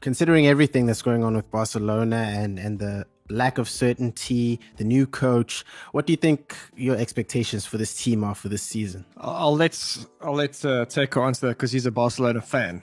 considering 0.02 0.48
everything 0.48 0.86
that's 0.86 1.02
going 1.02 1.24
on 1.24 1.36
with 1.36 1.50
Barcelona 1.52 2.32
and 2.36 2.60
and 2.60 2.80
the 2.80 3.06
lack 3.30 3.58
of 3.58 3.70
certainty, 3.70 4.60
the 4.78 4.84
new 4.84 5.06
coach, 5.06 5.64
what 5.92 6.06
do 6.06 6.14
you 6.14 6.18
think 6.18 6.56
your 6.76 6.96
expectations 6.96 7.66
for 7.66 7.78
this 7.78 7.94
team 7.96 8.24
are 8.24 8.36
for 8.36 8.50
this 8.50 8.62
season? 8.62 9.06
I'll 9.18 9.56
let 9.56 9.78
I'll 10.22 10.34
let 10.34 10.64
uh, 10.66 10.86
Teko 10.86 11.26
answer 11.26 11.48
that 11.48 11.58
because 11.58 11.72
he's 11.72 11.86
a 11.86 11.92
Barcelona 11.92 12.42
fan. 12.42 12.82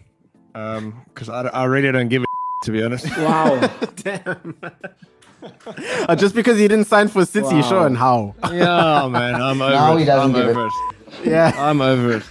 Because 0.53 1.29
um, 1.29 1.35
I, 1.35 1.49
I 1.49 1.65
really 1.65 1.93
don't 1.93 2.09
give 2.09 2.23
a 2.23 2.27
to 2.65 2.73
be 2.73 2.83
honest. 2.83 3.07
Wow, 3.19 3.61
damn. 3.97 4.57
uh, 6.09 6.17
just 6.17 6.35
because 6.35 6.59
he 6.59 6.67
didn't 6.69 6.87
sign 6.87 7.09
for 7.09 7.25
City, 7.27 7.47
wow. 7.47 7.87
and 7.87 7.97
how? 7.97 8.35
Yeah, 8.45 9.09
man, 9.09 9.35
I'm 9.35 9.61
over 9.61 9.75
now 9.75 9.97
it. 9.97 10.01
He 10.01 10.05
doesn't 10.07 10.35
I'm 10.35 10.47
give 10.47 10.57
over 10.57 10.67
it. 10.67 10.73
it. 11.23 11.31
Yeah, 11.31 11.53
I'm 11.57 11.81
over 11.81 12.17
it. 12.17 12.23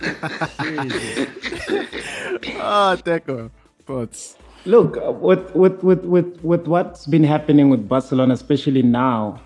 oh, 2.59 2.97
Teko, 3.03 3.51
thoughts. 3.85 4.37
Look, 4.67 4.97
with, 5.21 5.53
with, 5.55 5.83
with, 5.83 6.05
with, 6.05 6.43
with 6.43 6.67
what's 6.67 7.05
been 7.05 7.23
happening 7.23 7.69
with 7.69 7.87
Barcelona, 7.87 8.33
especially 8.33 8.81
now, 8.81 9.39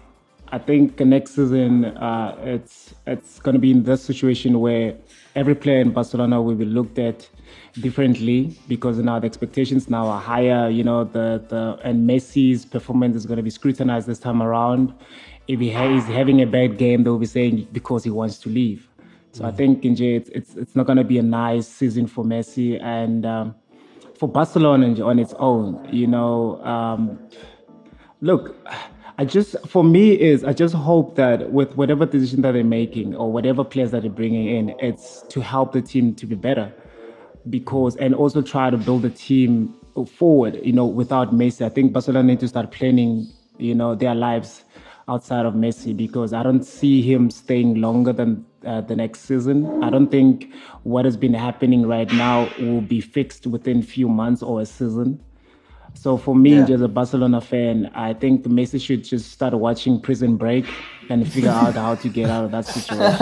I 0.51 0.57
think 0.57 0.97
next 1.01 1.35
season 1.35 1.85
uh, 1.85 2.35
it's 2.41 2.95
it's 3.05 3.39
going 3.39 3.53
to 3.53 3.59
be 3.59 3.69
in 3.69 3.83
this 3.83 4.01
situation 4.01 4.59
where 4.61 4.95
every 5.35 5.53
player 5.53 5.79
in 5.79 5.91
Barcelona 5.91 6.41
will 6.41 6.55
be 6.55 6.65
looked 6.65 6.97
at 6.97 7.29
differently 7.81 8.57
because 8.67 8.97
now 8.97 9.19
the 9.19 9.27
expectations 9.27 9.89
now 9.89 10.07
are 10.07 10.19
higher. 10.19 10.67
You 10.69 10.83
know, 10.83 11.03
the 11.03 11.43
the 11.49 11.77
and 11.83 12.09
Messi's 12.09 12.65
performance 12.65 13.15
is 13.15 13.27
going 13.27 13.37
to 13.37 13.43
be 13.43 13.51
scrutinized 13.51 14.07
this 14.07 14.17
time 14.17 14.41
around. 14.41 14.91
If 15.47 15.59
he 15.59 15.69
is 15.69 16.05
having 16.05 16.41
a 16.41 16.47
bad 16.47 16.79
game, 16.79 17.03
they'll 17.03 17.19
be 17.19 17.27
saying 17.27 17.67
because 17.71 18.03
he 18.03 18.09
wants 18.09 18.39
to 18.39 18.49
leave. 18.49 18.87
So 19.33 19.43
mm 19.43 19.47
I 19.47 19.51
think 19.51 19.85
in 19.85 20.01
it's, 20.01 20.29
it's 20.29 20.55
it's 20.55 20.75
not 20.75 20.87
going 20.87 20.97
to 20.97 21.03
be 21.03 21.19
a 21.19 21.23
nice 21.23 21.67
season 21.67 22.07
for 22.07 22.23
Messi 22.23 22.81
and. 22.81 23.25
Um, 23.25 23.55
for 24.19 24.27
Barcelona 24.27 25.01
on 25.03 25.17
its 25.17 25.33
own, 25.39 25.87
you 25.91 26.05
know, 26.05 26.61
um, 26.65 27.17
look, 28.19 28.55
I 29.17 29.25
just 29.25 29.55
for 29.67 29.83
me 29.83 30.11
is 30.11 30.43
I 30.43 30.53
just 30.53 30.75
hope 30.75 31.15
that 31.15 31.51
with 31.51 31.75
whatever 31.75 32.05
decision 32.05 32.41
that 32.41 32.51
they're 32.51 32.63
making 32.63 33.15
or 33.15 33.31
whatever 33.31 33.63
players 33.63 33.91
that 33.91 34.01
they're 34.01 34.11
bringing 34.11 34.47
in, 34.47 34.75
it's 34.79 35.23
to 35.29 35.41
help 35.41 35.71
the 35.71 35.81
team 35.81 36.15
to 36.15 36.25
be 36.25 36.35
better, 36.35 36.71
because 37.49 37.95
and 37.95 38.13
also 38.13 38.41
try 38.41 38.69
to 38.69 38.77
build 38.77 39.05
a 39.05 39.09
team 39.09 39.73
forward, 40.05 40.59
you 40.63 40.73
know, 40.73 40.85
without 40.85 41.33
Messi. 41.33 41.65
I 41.65 41.69
think 41.69 41.93
Barcelona 41.93 42.27
need 42.27 42.39
to 42.41 42.47
start 42.47 42.71
planning, 42.71 43.27
you 43.57 43.75
know, 43.75 43.95
their 43.95 44.15
lives 44.15 44.63
outside 45.09 45.45
of 45.45 45.53
Messi 45.55 45.95
because 45.95 46.31
I 46.33 46.43
don't 46.43 46.63
see 46.63 47.01
him 47.01 47.29
staying 47.29 47.81
longer 47.81 48.13
than 48.13 48.45
uh, 48.65 48.81
the 48.81 48.95
next 48.95 49.21
season. 49.21 49.83
I 49.83 49.89
don't 49.89 50.09
think 50.11 50.53
what 50.83 51.05
has 51.05 51.17
been 51.17 51.33
happening 51.33 51.85
right 51.87 52.11
now 52.13 52.49
will 52.59 52.81
be 52.81 53.01
fixed 53.01 53.47
within 53.47 53.81
few 53.81 54.07
months 54.07 54.43
or 54.43 54.61
a 54.61 54.65
season. 54.65 55.19
So 55.95 56.17
for 56.17 56.35
me, 56.35 56.57
Yeah. 56.57 56.75
as 56.75 56.81
a 56.81 56.87
Barcelona 56.87 57.41
fan, 57.41 57.89
I 57.95 58.13
think 58.13 58.45
Messi 58.45 58.79
should 58.79 59.03
just 59.03 59.31
start 59.31 59.53
watching 59.53 59.99
Prison 59.99 60.37
Break 60.37 60.65
and 61.09 61.27
figure 61.27 61.49
out 61.49 61.73
how 61.73 61.95
to 61.95 62.09
get 62.09 62.29
out 62.29 62.45
of 62.45 62.51
that 62.51 62.65
situation. 62.65 63.17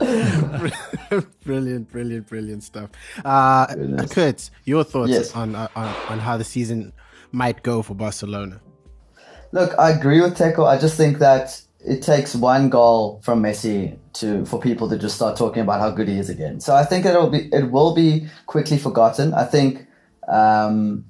brilliant, 1.44 1.90
brilliant, 1.92 2.26
brilliant 2.26 2.62
stuff. 2.64 2.90
Uh, 3.24 3.66
Kurt, 4.10 4.50
your 4.64 4.82
thoughts 4.84 5.10
Yes. 5.10 5.34
on, 5.36 5.54
on 5.54 5.68
on 5.76 6.18
how 6.18 6.36
the 6.36 6.44
season 6.44 6.92
might 7.32 7.62
go 7.62 7.82
for 7.82 7.94
Barcelona? 7.94 8.60
Look, 9.52 9.76
I 9.78 9.90
agree 9.90 10.20
with 10.20 10.36
Teko. 10.36 10.66
I 10.66 10.78
just 10.78 10.96
think 10.96 11.18
that 11.18 11.60
it 11.84 12.02
takes 12.02 12.34
one 12.34 12.68
goal 12.68 13.20
from 13.22 13.42
Messi 13.42 13.98
to 14.14 14.44
for 14.44 14.60
people 14.60 14.88
to 14.88 14.98
just 14.98 15.16
start 15.16 15.36
talking 15.36 15.62
about 15.62 15.80
how 15.80 15.90
good 15.90 16.08
he 16.08 16.18
is 16.18 16.28
again. 16.28 16.60
So 16.60 16.74
I 16.74 16.84
think 16.84 17.06
it'll 17.06 17.30
be 17.30 17.48
it 17.52 17.70
will 17.70 17.94
be 17.94 18.28
quickly 18.46 18.78
forgotten. 18.78 19.34
I 19.34 19.44
think 19.44 19.86
um, 20.28 21.06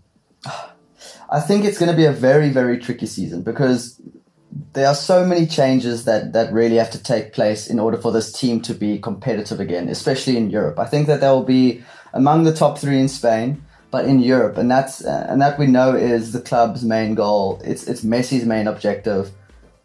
I 1.31 1.41
think 1.41 1.65
it's 1.65 1.79
going 1.79 1.91
to 1.91 1.97
be 1.97 2.05
a 2.05 2.13
very 2.13 2.51
very 2.51 2.79
tricky 2.79 3.07
season 3.07 3.43
because 3.43 4.01
there 4.73 4.87
are 4.87 4.95
so 4.95 5.27
many 5.27 5.47
changes 5.47 6.05
that 6.05 6.33
that 6.33 6.53
really 6.53 6.77
have 6.77 6.91
to 6.91 7.03
take 7.03 7.33
place 7.33 7.67
in 7.67 7.79
order 7.79 7.97
for 7.97 8.13
this 8.13 8.33
team 8.33 8.61
to 8.63 8.75
be 8.75 8.99
competitive 8.99 9.61
again, 9.61 9.89
especially 9.89 10.37
in 10.37 10.51
Europe. 10.51 10.79
I 10.79 10.87
think 10.87 11.09
that 11.09 11.21
they 11.21 11.29
will 11.29 11.45
be 11.45 11.83
among 12.13 12.45
the 12.45 12.55
top 12.55 12.79
three 12.79 12.99
in 12.99 13.09
Spain, 13.09 13.63
but 13.91 14.05
in 14.05 14.21
Europe, 14.21 14.57
and 14.57 14.71
that's 14.71 15.01
and 15.01 15.41
that 15.43 15.59
we 15.59 15.67
know 15.67 15.95
is 15.95 16.33
the 16.33 16.41
club's 16.41 16.85
main 16.85 17.15
goal. 17.15 17.61
It's 17.65 17.87
it's 17.87 18.03
Messi's 18.03 18.45
main 18.45 18.67
objective. 18.67 19.31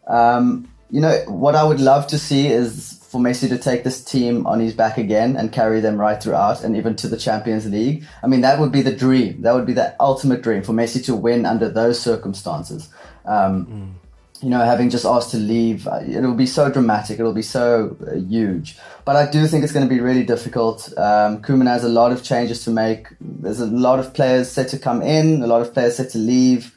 Um, 0.06 0.68
you 0.90 1.00
know 1.00 1.16
what 1.26 1.54
I 1.54 1.64
would 1.64 1.80
love 1.80 2.06
to 2.08 2.18
see 2.18 2.46
is 2.46 2.96
for 3.08 3.20
Messi 3.20 3.48
to 3.48 3.58
take 3.58 3.84
this 3.84 4.04
team 4.04 4.46
on 4.46 4.60
his 4.60 4.74
back 4.74 4.98
again 4.98 5.36
and 5.36 5.52
carry 5.52 5.80
them 5.80 5.96
right 5.96 6.22
throughout 6.22 6.62
and 6.62 6.76
even 6.76 6.96
to 6.96 7.08
the 7.08 7.16
Champions 7.16 7.66
League. 7.66 8.04
I 8.22 8.26
mean, 8.26 8.40
that 8.42 8.58
would 8.58 8.72
be 8.72 8.82
the 8.82 8.94
dream. 8.94 9.42
That 9.42 9.54
would 9.54 9.66
be 9.66 9.72
the 9.72 9.94
ultimate 10.00 10.42
dream 10.42 10.62
for 10.62 10.72
Messi 10.72 11.04
to 11.06 11.14
win 11.14 11.46
under 11.46 11.68
those 11.68 12.00
circumstances. 12.00 12.88
Um, 13.24 13.98
you 14.42 14.50
know, 14.50 14.60
having 14.60 14.90
just 14.90 15.04
asked 15.04 15.30
to 15.30 15.38
leave, 15.38 15.86
uh, 15.88 16.00
it'll 16.06 16.34
be 16.34 16.46
so 16.46 16.70
dramatic. 16.70 17.18
It'll 17.18 17.32
be 17.32 17.42
so 17.42 17.96
uh, 18.06 18.16
huge. 18.16 18.76
But 19.04 19.16
I 19.16 19.30
do 19.30 19.46
think 19.46 19.64
it's 19.64 19.72
going 19.72 19.88
to 19.88 19.94
be 19.94 20.00
really 20.00 20.24
difficult. 20.24 20.88
Um, 20.96 21.42
Koeman 21.42 21.66
has 21.66 21.84
a 21.84 21.88
lot 21.88 22.12
of 22.12 22.22
changes 22.22 22.64
to 22.64 22.70
make. 22.70 23.08
There's 23.20 23.60
a 23.60 23.66
lot 23.66 23.98
of 23.98 24.12
players 24.14 24.50
set 24.50 24.68
to 24.68 24.78
come 24.78 25.02
in, 25.02 25.42
a 25.42 25.46
lot 25.46 25.62
of 25.62 25.72
players 25.72 25.96
set 25.96 26.10
to 26.10 26.18
leave. 26.18 26.76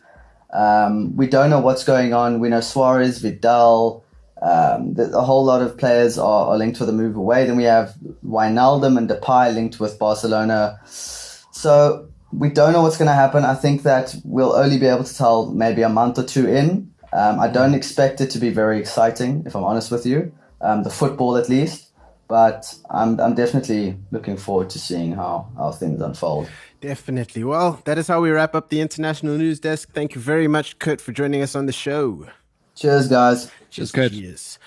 Um, 0.51 1.15
we 1.15 1.27
don't 1.27 1.49
know 1.49 1.59
what's 1.59 1.83
going 1.83 2.13
on. 2.13 2.39
We 2.39 2.49
know 2.49 2.61
Suarez, 2.61 3.19
Vidal, 3.19 4.03
um, 4.41 4.95
a 4.97 5.21
whole 5.21 5.43
lot 5.43 5.61
of 5.61 5.77
players 5.77 6.17
are, 6.17 6.47
are 6.47 6.57
linked 6.57 6.79
with 6.79 6.89
a 6.89 6.93
move 6.93 7.15
away. 7.15 7.45
Then 7.45 7.57
we 7.57 7.63
have 7.63 7.95
Wijnaldum 8.25 8.97
and 8.97 9.09
Depay 9.09 9.53
linked 9.53 9.79
with 9.79 9.99
Barcelona. 9.99 10.79
So 10.85 12.07
we 12.31 12.49
don't 12.49 12.73
know 12.73 12.81
what's 12.81 12.97
going 12.97 13.09
to 13.09 13.13
happen. 13.13 13.43
I 13.43 13.55
think 13.55 13.83
that 13.83 14.15
we'll 14.23 14.53
only 14.53 14.77
be 14.77 14.85
able 14.85 15.03
to 15.03 15.15
tell 15.15 15.51
maybe 15.51 15.81
a 15.81 15.89
month 15.89 16.17
or 16.17 16.23
two 16.23 16.47
in. 16.47 16.88
Um, 17.11 17.39
I 17.39 17.47
don't 17.47 17.73
expect 17.73 18.21
it 18.21 18.29
to 18.31 18.39
be 18.39 18.49
very 18.49 18.79
exciting, 18.79 19.43
if 19.45 19.55
I'm 19.55 19.63
honest 19.63 19.91
with 19.91 20.05
you, 20.05 20.31
um, 20.61 20.83
the 20.83 20.89
football 20.89 21.37
at 21.37 21.49
least. 21.49 21.87
But 22.27 22.75
I'm, 22.91 23.19
I'm 23.19 23.33
definitely 23.33 23.97
looking 24.11 24.37
forward 24.37 24.69
to 24.71 24.79
seeing 24.79 25.13
how, 25.13 25.47
how 25.57 25.71
things 25.71 25.99
unfold. 25.99 26.47
Definitely. 26.79 27.43
Well, 27.43 27.81
that 27.85 27.97
is 27.97 28.07
how 28.07 28.21
we 28.21 28.29
wrap 28.29 28.53
up 28.53 28.69
the 28.69 28.81
international 28.81 29.35
news 29.35 29.59
desk. 29.59 29.89
Thank 29.91 30.13
you 30.13 30.21
very 30.21 30.47
much, 30.47 30.77
Kurt, 30.77 31.01
for 31.01 31.11
joining 31.11 31.41
us 31.41 31.55
on 31.55 31.65
the 31.65 31.71
show. 31.71 32.27
Cheers, 32.75 33.07
guys. 33.07 33.51
Just 33.71 33.93
good. 33.93 34.13
Cheers. 34.13 34.59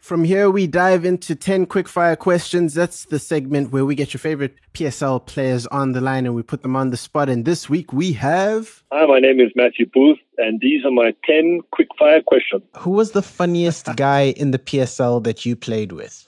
From 0.00 0.24
here, 0.24 0.50
we 0.50 0.66
dive 0.66 1.04
into 1.04 1.34
10 1.34 1.66
quickfire 1.66 2.18
questions. 2.18 2.72
That's 2.72 3.04
the 3.04 3.18
segment 3.18 3.70
where 3.70 3.84
we 3.84 3.94
get 3.94 4.14
your 4.14 4.18
favorite 4.18 4.56
PSL 4.72 5.24
players 5.26 5.66
on 5.66 5.92
the 5.92 6.00
line 6.00 6.24
and 6.24 6.34
we 6.34 6.42
put 6.42 6.62
them 6.62 6.74
on 6.74 6.88
the 6.88 6.96
spot. 6.96 7.28
And 7.28 7.44
this 7.44 7.68
week 7.68 7.92
we 7.92 8.12
have. 8.14 8.82
Hi, 8.90 9.04
my 9.04 9.20
name 9.20 9.40
is 9.40 9.52
Matthew 9.54 9.86
Booth, 9.92 10.18
and 10.38 10.58
these 10.60 10.86
are 10.86 10.90
my 10.90 11.14
10 11.26 11.60
quick-fire 11.72 12.22
questions. 12.22 12.62
Who 12.78 12.90
was 12.90 13.10
the 13.10 13.20
funniest 13.20 13.94
guy 13.94 14.30
in 14.38 14.52
the 14.52 14.58
PSL 14.58 15.22
that 15.24 15.44
you 15.44 15.54
played 15.54 15.92
with? 15.92 16.26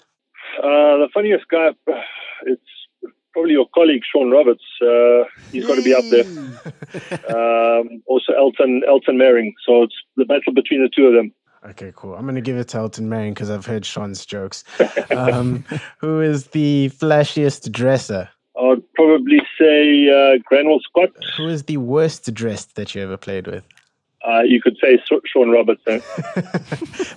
Uh, 0.59 1.01
the 1.01 1.09
funniest 1.13 1.49
guy, 1.49 1.71
it's 2.43 2.63
probably 3.33 3.53
your 3.53 3.69
colleague, 3.75 4.03
Sean 4.13 4.31
Roberts. 4.31 4.63
Uh, 4.83 5.25
he's 5.51 5.67
got 5.67 5.77
to 5.77 5.83
be 5.83 5.95
up 5.95 6.05
there. 6.11 6.25
Um, 7.33 8.03
also, 8.07 8.35
Elton 8.35 8.83
Elton 8.87 9.17
Mering. 9.17 9.55
So 9.67 9.83
it's 9.85 9.95
the 10.17 10.27
battle 10.27 10.53
between 10.53 10.83
the 10.83 10.91
two 10.95 11.07
of 11.07 11.15
them. 11.15 11.33
Okay, 11.65 11.93
cool. 11.95 12.15
I'm 12.15 12.23
going 12.23 12.35
to 12.35 12.41
give 12.41 12.57
it 12.57 12.69
to 12.69 12.79
Elton 12.79 13.09
Marion 13.09 13.35
because 13.35 13.51
I've 13.51 13.67
heard 13.67 13.87
Sean's 13.87 14.27
jokes. 14.27 14.65
Um, 15.11 15.65
who 15.99 16.21
is 16.21 16.49
the 16.49 16.91
flashiest 16.91 17.71
dresser? 17.71 18.29
I'd 18.61 18.83
probably 18.95 19.41
say 19.59 20.09
uh, 20.09 20.39
Granville 20.45 20.81
Scott. 20.81 21.11
Who 21.37 21.49
is 21.49 21.65
the 21.65 21.77
worst 21.77 22.33
dressed 22.35 22.75
that 22.77 22.95
you 22.95 23.03
ever 23.03 23.17
played 23.17 23.47
with? 23.47 23.65
Uh, 24.27 24.43
you 24.43 24.61
could 24.61 24.77
say 24.81 24.99
Sean 25.27 25.51
Robertson. 25.51 26.01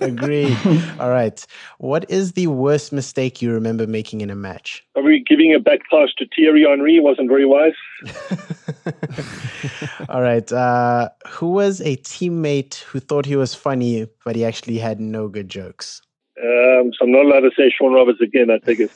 Agree. 0.00 0.56
All 0.98 1.10
right. 1.10 1.46
What 1.78 2.10
is 2.10 2.32
the 2.32 2.48
worst 2.48 2.92
mistake 2.92 3.40
you 3.40 3.52
remember 3.52 3.86
making 3.86 4.22
in 4.22 4.30
a 4.30 4.34
match? 4.34 4.84
Probably 4.92 5.20
giving 5.20 5.54
a 5.54 5.60
back 5.60 5.80
pass 5.88 6.08
to 6.18 6.26
Thierry 6.34 6.66
Henry 6.68 6.98
wasn't 6.98 7.28
very 7.28 7.46
wise. 7.46 7.74
All 10.08 10.20
right. 10.20 10.50
Uh, 10.50 11.10
who 11.28 11.50
was 11.50 11.80
a 11.80 11.96
teammate 11.98 12.82
who 12.82 12.98
thought 12.98 13.24
he 13.24 13.36
was 13.36 13.54
funny, 13.54 14.08
but 14.24 14.34
he 14.34 14.44
actually 14.44 14.78
had 14.78 15.00
no 15.00 15.28
good 15.28 15.48
jokes? 15.48 16.02
Um, 16.42 16.92
so 16.92 17.04
I'm 17.04 17.12
not 17.12 17.24
allowed 17.24 17.40
to 17.40 17.50
say 17.56 17.70
Sean 17.70 17.94
Roberts 17.94 18.20
again, 18.20 18.50
I 18.50 18.58
think 18.58 18.80
it. 18.80 18.90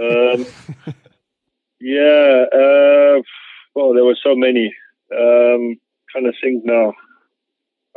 Um, 0.00 0.46
yeah, 1.80 2.46
uh, 2.52 3.20
well, 3.74 3.92
there 3.92 4.04
were 4.04 4.16
so 4.20 4.34
many. 4.34 4.74
Um, 5.16 5.78
trying 6.14 6.24
to 6.24 6.32
think 6.40 6.64
now. 6.64 6.94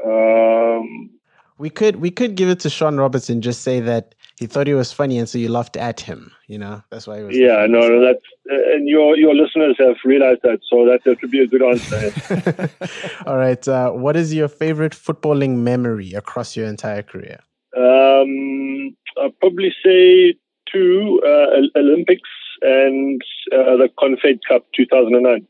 Um, 0.05 1.09
we 1.57 1.69
could 1.69 1.97
we 1.97 2.11
could 2.11 2.35
give 2.35 2.49
it 2.49 2.59
to 2.61 2.69
Sean 2.69 2.97
Roberts 2.97 3.29
and 3.29 3.41
just 3.41 3.61
say 3.61 3.79
that 3.79 4.13
he 4.37 4.45
thought 4.45 4.67
he 4.67 4.73
was 4.73 4.91
funny, 4.91 5.17
and 5.17 5.27
so 5.27 5.37
you 5.37 5.49
laughed 5.49 5.75
at 5.75 5.99
him. 5.99 6.31
You 6.47 6.59
know, 6.59 6.83
that's 6.91 7.07
why 7.07 7.17
he 7.17 7.23
was. 7.23 7.35
yeah, 7.35 7.65
no, 7.67 7.79
no, 7.79 7.99
that's 8.05 8.23
uh, 8.51 8.75
and 8.75 8.87
your 8.87 9.17
your 9.17 9.33
listeners 9.33 9.75
have 9.79 9.95
realized 10.05 10.41
that, 10.43 10.59
so 10.69 10.85
that 10.85 10.99
that 11.05 11.21
would 11.21 11.31
be 11.31 11.41
a 11.41 11.47
good 11.47 11.63
answer. 11.63 12.69
All 13.25 13.37
right. 13.37 13.67
Uh, 13.67 13.91
what 13.91 14.15
is 14.15 14.33
your 14.33 14.47
favorite 14.47 14.93
footballing 14.93 15.57
memory 15.57 16.13
across 16.13 16.55
your 16.55 16.67
entire 16.67 17.01
career? 17.01 17.39
um, 17.77 18.95
I'll 19.21 19.31
probably 19.39 19.73
say 19.83 20.35
two 20.71 21.21
uh, 21.25 21.79
Olympics 21.79 22.29
and 22.61 23.21
uh, 23.53 23.77
the 23.77 23.89
Confed 23.99 24.39
Cup 24.47 24.65
2009. 24.75 25.47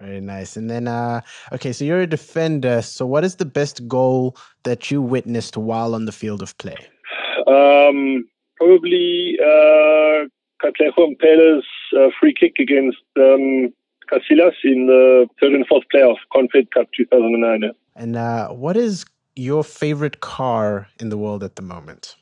Very 0.00 0.20
nice. 0.20 0.56
And 0.56 0.70
then, 0.70 0.88
uh, 0.88 1.20
okay, 1.52 1.72
so 1.72 1.84
you're 1.84 2.00
a 2.00 2.06
defender. 2.06 2.80
So, 2.80 3.04
what 3.04 3.22
is 3.22 3.36
the 3.36 3.44
best 3.44 3.86
goal 3.86 4.36
that 4.62 4.90
you 4.90 5.02
witnessed 5.02 5.56
while 5.56 5.94
on 5.94 6.06
the 6.06 6.12
field 6.12 6.42
of 6.42 6.56
play? 6.56 6.78
Um, 7.46 8.24
probably 8.56 9.36
uh, 9.42 10.26
Mphela's 10.64 11.66
uh, 11.98 12.08
free 12.18 12.34
kick 12.38 12.54
against 12.58 12.98
um, 13.18 13.72
Casillas 14.10 14.54
in 14.64 14.86
the 14.86 15.26
third 15.40 15.52
and 15.52 15.66
fourth 15.66 15.84
playoff, 15.94 16.16
Confed 16.34 16.70
Cup 16.72 16.88
2009. 16.96 17.72
And 17.96 18.16
uh, 18.16 18.48
what 18.48 18.76
is 18.76 19.04
your 19.36 19.62
favorite 19.62 20.20
car 20.20 20.88
in 20.98 21.10
the 21.10 21.18
world 21.18 21.44
at 21.44 21.56
the 21.56 21.62
moment? 21.62 22.16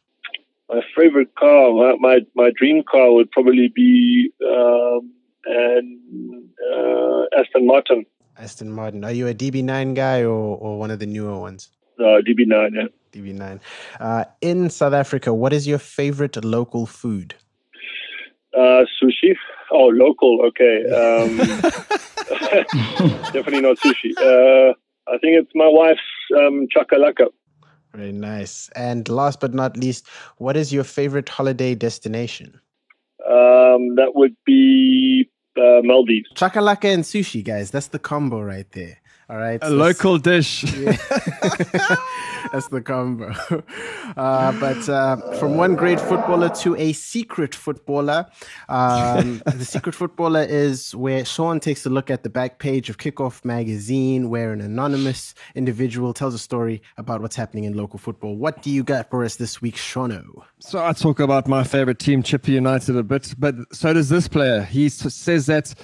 My 0.68 0.82
favorite 0.96 1.34
car, 1.36 1.72
my, 1.72 1.94
my, 1.98 2.18
my 2.34 2.50
dream 2.56 2.82
car 2.90 3.12
would 3.12 3.30
probably 3.30 3.68
be 3.74 4.30
um, 4.44 5.10
an 5.48 6.50
uh, 6.74 7.40
Aston 7.40 7.66
Martin, 7.66 8.06
Aston 8.38 8.70
Martin. 8.70 9.04
Are 9.04 9.12
you 9.12 9.26
a 9.28 9.34
DB9 9.34 9.94
guy 9.94 10.20
or, 10.22 10.56
or 10.56 10.78
one 10.78 10.90
of 10.90 10.98
the 10.98 11.06
newer 11.06 11.38
ones? 11.38 11.70
uh, 12.00 12.20
DB9. 12.26 12.70
Yeah. 12.74 12.88
DB9. 13.12 13.60
Uh, 14.00 14.24
in 14.40 14.70
South 14.70 14.92
Africa, 14.92 15.32
what 15.34 15.52
is 15.52 15.66
your 15.66 15.78
favorite 15.78 16.42
local 16.44 16.86
food? 16.86 17.34
Uh, 18.56 18.84
sushi. 19.00 19.34
Oh, 19.70 19.88
local. 19.88 20.40
Okay. 20.46 20.84
Um, 20.90 21.36
definitely 23.32 23.60
not 23.60 23.78
sushi. 23.78 24.16
Uh, 24.16 24.74
I 25.08 25.18
think 25.18 25.36
it's 25.40 25.52
my 25.54 25.68
wife's 25.68 26.00
um, 26.36 26.66
chakalaka. 26.74 27.28
Very 27.94 28.12
nice. 28.12 28.68
And 28.76 29.08
last 29.08 29.40
but 29.40 29.54
not 29.54 29.76
least, 29.76 30.06
what 30.36 30.56
is 30.56 30.72
your 30.72 30.84
favorite 30.84 31.28
holiday 31.28 31.74
destination? 31.74 32.60
Um, 33.26 33.96
that 33.96 34.12
would 34.14 34.36
be 34.44 35.30
uh, 35.58 35.80
Maldives. 35.82 36.30
Chakalaka 36.34 36.92
and 36.92 37.04
sushi, 37.04 37.42
guys. 37.44 37.70
That's 37.70 37.88
the 37.88 37.98
combo 37.98 38.40
right 38.40 38.70
there. 38.72 38.98
All 39.30 39.36
right. 39.36 39.58
A 39.62 39.68
local 39.68 40.16
dish. 40.16 40.62
That's 42.52 42.68
the 42.68 42.80
combo. 42.84 43.34
Uh, 44.16 44.50
but 44.58 44.88
uh, 44.88 45.16
from 45.38 45.56
one 45.56 45.76
great 45.76 46.00
footballer 46.00 46.48
to 46.48 46.74
a 46.74 46.92
secret 46.92 47.54
footballer. 47.54 48.26
Um, 48.68 49.40
the 49.44 49.64
secret 49.64 49.94
footballer 49.94 50.42
is 50.42 50.92
where 50.92 51.24
Sean 51.24 51.60
takes 51.60 51.86
a 51.86 51.90
look 51.90 52.10
at 52.10 52.24
the 52.24 52.30
back 52.30 52.58
page 52.58 52.90
of 52.90 52.96
Kickoff 52.96 53.44
magazine, 53.44 54.28
where 54.28 54.52
an 54.52 54.60
anonymous 54.60 55.34
individual 55.54 56.14
tells 56.14 56.34
a 56.34 56.38
story 56.38 56.82
about 56.96 57.20
what's 57.20 57.36
happening 57.36 57.62
in 57.62 57.76
local 57.76 57.98
football. 57.98 58.34
What 58.34 58.62
do 58.62 58.70
you 58.70 58.82
got 58.82 59.08
for 59.08 59.22
us 59.22 59.36
this 59.36 59.62
week, 59.62 59.76
Shono? 59.76 60.42
So 60.58 60.84
I 60.84 60.92
talk 60.94 61.20
about 61.20 61.46
my 61.46 61.62
favorite 61.62 62.00
team, 62.00 62.24
Chippa 62.24 62.48
United, 62.48 62.96
a 62.96 63.04
bit, 63.04 63.34
but 63.38 63.54
so 63.72 63.92
does 63.92 64.08
this 64.08 64.26
player. 64.26 64.62
He 64.62 64.88
says 64.88 65.46
that 65.46 65.74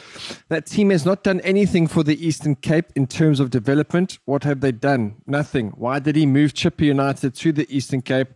that 0.49 0.66
team 0.66 0.90
has 0.90 1.05
not 1.05 1.22
done 1.22 1.40
anything 1.42 1.86
for 1.86 2.03
the 2.03 2.26
Eastern 2.26 2.57
Cape 2.57 2.86
in 2.97 3.07
terms 3.07 3.34
of 3.41 3.51
development. 3.51 4.18
What 4.24 4.45
have 4.45 4.61
they 4.61 4.72
done? 4.72 5.16
Nothing. 5.26 5.70
Why 5.70 5.99
did 5.99 6.16
he 6.16 6.26
move 6.26 6.55
Chippa 6.55 6.85
United 6.85 7.35
to 7.35 7.53
the 7.53 7.66
Eastern 7.74 8.03
Cape 8.03 8.28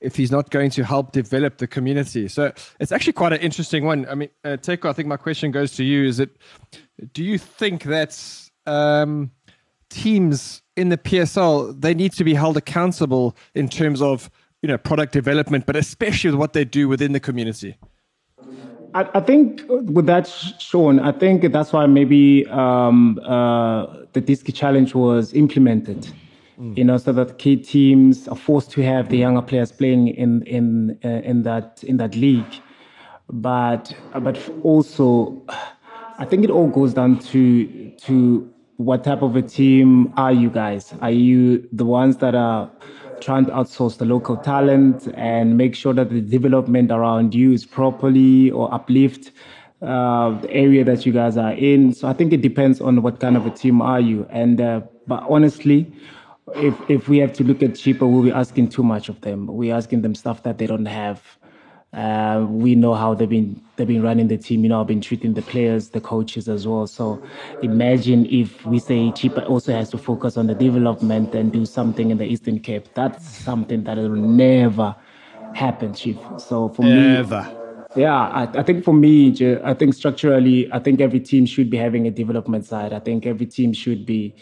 if 0.00 0.16
he's 0.16 0.30
not 0.30 0.50
going 0.50 0.70
to 0.70 0.84
help 0.84 1.12
develop 1.12 1.58
the 1.58 1.66
community? 1.66 2.28
So 2.28 2.52
it's 2.80 2.92
actually 2.92 3.14
quite 3.14 3.32
an 3.32 3.40
interesting 3.40 3.84
one. 3.84 4.06
I 4.08 4.14
mean, 4.14 4.30
uh, 4.44 4.56
Teko, 4.56 4.88
I 4.88 4.92
think 4.92 5.08
my 5.08 5.16
question 5.16 5.50
goes 5.50 5.72
to 5.72 5.84
you: 5.84 6.04
Is 6.04 6.20
it? 6.20 6.36
Do 7.12 7.22
you 7.22 7.38
think 7.38 7.84
that 7.84 8.18
um, 8.66 9.30
teams 9.90 10.62
in 10.76 10.88
the 10.88 10.98
PSL 10.98 11.80
they 11.80 11.94
need 11.94 12.12
to 12.12 12.24
be 12.24 12.34
held 12.34 12.56
accountable 12.56 13.36
in 13.54 13.68
terms 13.68 14.02
of 14.02 14.30
you 14.62 14.68
know 14.68 14.78
product 14.78 15.12
development, 15.12 15.66
but 15.66 15.76
especially 15.76 16.30
with 16.30 16.38
what 16.38 16.52
they 16.52 16.64
do 16.64 16.88
within 16.88 17.12
the 17.12 17.20
community? 17.20 17.76
I, 18.96 19.06
I 19.12 19.20
think 19.20 19.62
with 19.68 20.06
that, 20.06 20.26
Sean, 20.58 21.00
I 21.00 21.12
think 21.12 21.52
that's 21.52 21.70
why 21.72 21.84
maybe 21.84 22.46
um, 22.46 23.20
uh, 23.22 23.84
the 24.14 24.22
Diski 24.22 24.54
Challenge 24.54 24.94
was 24.94 25.34
implemented. 25.34 26.08
You 26.58 26.84
know, 26.84 26.96
so 26.96 27.12
that 27.12 27.36
key 27.36 27.56
teams 27.56 28.26
are 28.28 28.36
forced 28.36 28.70
to 28.70 28.82
have 28.82 29.10
the 29.10 29.18
younger 29.18 29.42
players 29.42 29.70
playing 29.70 30.08
in 30.08 30.42
in 30.44 30.98
uh, 31.04 31.08
in 31.30 31.42
that 31.42 31.84
in 31.84 31.98
that 31.98 32.14
league, 32.16 32.54
but 33.28 33.94
but 34.20 34.38
also, 34.62 35.42
I 36.18 36.24
think 36.24 36.44
it 36.44 36.50
all 36.50 36.68
goes 36.68 36.94
down 36.94 37.18
to 37.18 37.90
to 38.06 38.50
what 38.78 39.04
type 39.04 39.20
of 39.20 39.36
a 39.36 39.42
team 39.42 40.14
are 40.16 40.32
you 40.32 40.48
guys? 40.48 40.94
Are 41.02 41.10
you 41.10 41.68
the 41.72 41.84
ones 41.84 42.16
that 42.18 42.34
are 42.34 42.70
trying 43.20 43.46
to 43.46 43.52
outsource 43.52 43.98
the 43.98 44.04
local 44.04 44.36
talent 44.36 45.08
and 45.14 45.56
make 45.56 45.74
sure 45.74 45.92
that 45.94 46.10
the 46.10 46.20
development 46.20 46.90
around 46.90 47.34
you 47.34 47.52
is 47.52 47.64
properly 47.64 48.50
or 48.50 48.72
uplift 48.72 49.32
uh, 49.82 50.30
the 50.40 50.50
area 50.50 50.84
that 50.84 51.04
you 51.04 51.12
guys 51.12 51.36
are 51.36 51.52
in. 51.52 51.92
So 51.92 52.08
I 52.08 52.12
think 52.12 52.32
it 52.32 52.40
depends 52.42 52.80
on 52.80 53.02
what 53.02 53.20
kind 53.20 53.36
of 53.36 53.46
a 53.46 53.50
team 53.50 53.82
are 53.82 54.00
you. 54.00 54.26
And 54.30 54.60
uh, 54.60 54.80
but 55.06 55.24
honestly, 55.28 55.92
if 56.54 56.74
if 56.88 57.08
we 57.08 57.18
have 57.18 57.32
to 57.34 57.44
look 57.44 57.62
at 57.62 57.72
Chippa, 57.72 58.00
we'll 58.00 58.22
be 58.22 58.32
asking 58.32 58.68
too 58.68 58.82
much 58.82 59.08
of 59.08 59.20
them. 59.20 59.46
We're 59.46 59.74
asking 59.74 60.02
them 60.02 60.14
stuff 60.14 60.42
that 60.44 60.58
they 60.58 60.66
don't 60.66 60.86
have. 60.86 61.22
Uh, 61.92 62.46
we 62.48 62.74
know 62.74 62.94
how 62.94 63.14
they've 63.14 63.28
been 63.28 63.60
they've 63.76 63.86
been 63.86 64.02
running 64.02 64.28
the 64.28 64.36
team. 64.36 64.62
You 64.62 64.68
know, 64.68 64.80
I've 64.80 64.86
been 64.86 65.00
treating 65.00 65.34
the 65.34 65.42
players, 65.42 65.90
the 65.90 66.00
coaches 66.00 66.48
as 66.48 66.66
well. 66.66 66.86
So 66.86 67.22
imagine 67.62 68.26
if 68.26 68.64
we 68.66 68.78
say 68.78 69.10
Chippa 69.12 69.48
also 69.48 69.72
has 69.72 69.90
to 69.90 69.98
focus 69.98 70.36
on 70.36 70.46
the 70.46 70.54
development 70.54 71.34
and 71.34 71.52
do 71.52 71.64
something 71.64 72.10
in 72.10 72.18
the 72.18 72.24
Eastern 72.24 72.58
Cape. 72.58 72.92
That's 72.94 73.24
something 73.26 73.84
that 73.84 73.96
will 73.96 74.10
never 74.10 74.94
happen, 75.54 75.94
Chief. 75.94 76.18
So 76.38 76.68
for 76.68 76.82
me, 76.82 77.24
yeah, 77.94 78.14
I, 78.14 78.42
I 78.58 78.62
think 78.62 78.84
for 78.84 78.92
me, 78.92 79.34
I 79.64 79.72
think 79.72 79.94
structurally, 79.94 80.70
I 80.72 80.78
think 80.78 81.00
every 81.00 81.20
team 81.20 81.46
should 81.46 81.70
be 81.70 81.78
having 81.78 82.06
a 82.06 82.10
development 82.10 82.66
side. 82.66 82.92
I 82.92 82.98
think 83.00 83.24
every 83.26 83.46
team 83.46 83.72
should 83.72 84.04
be, 84.04 84.34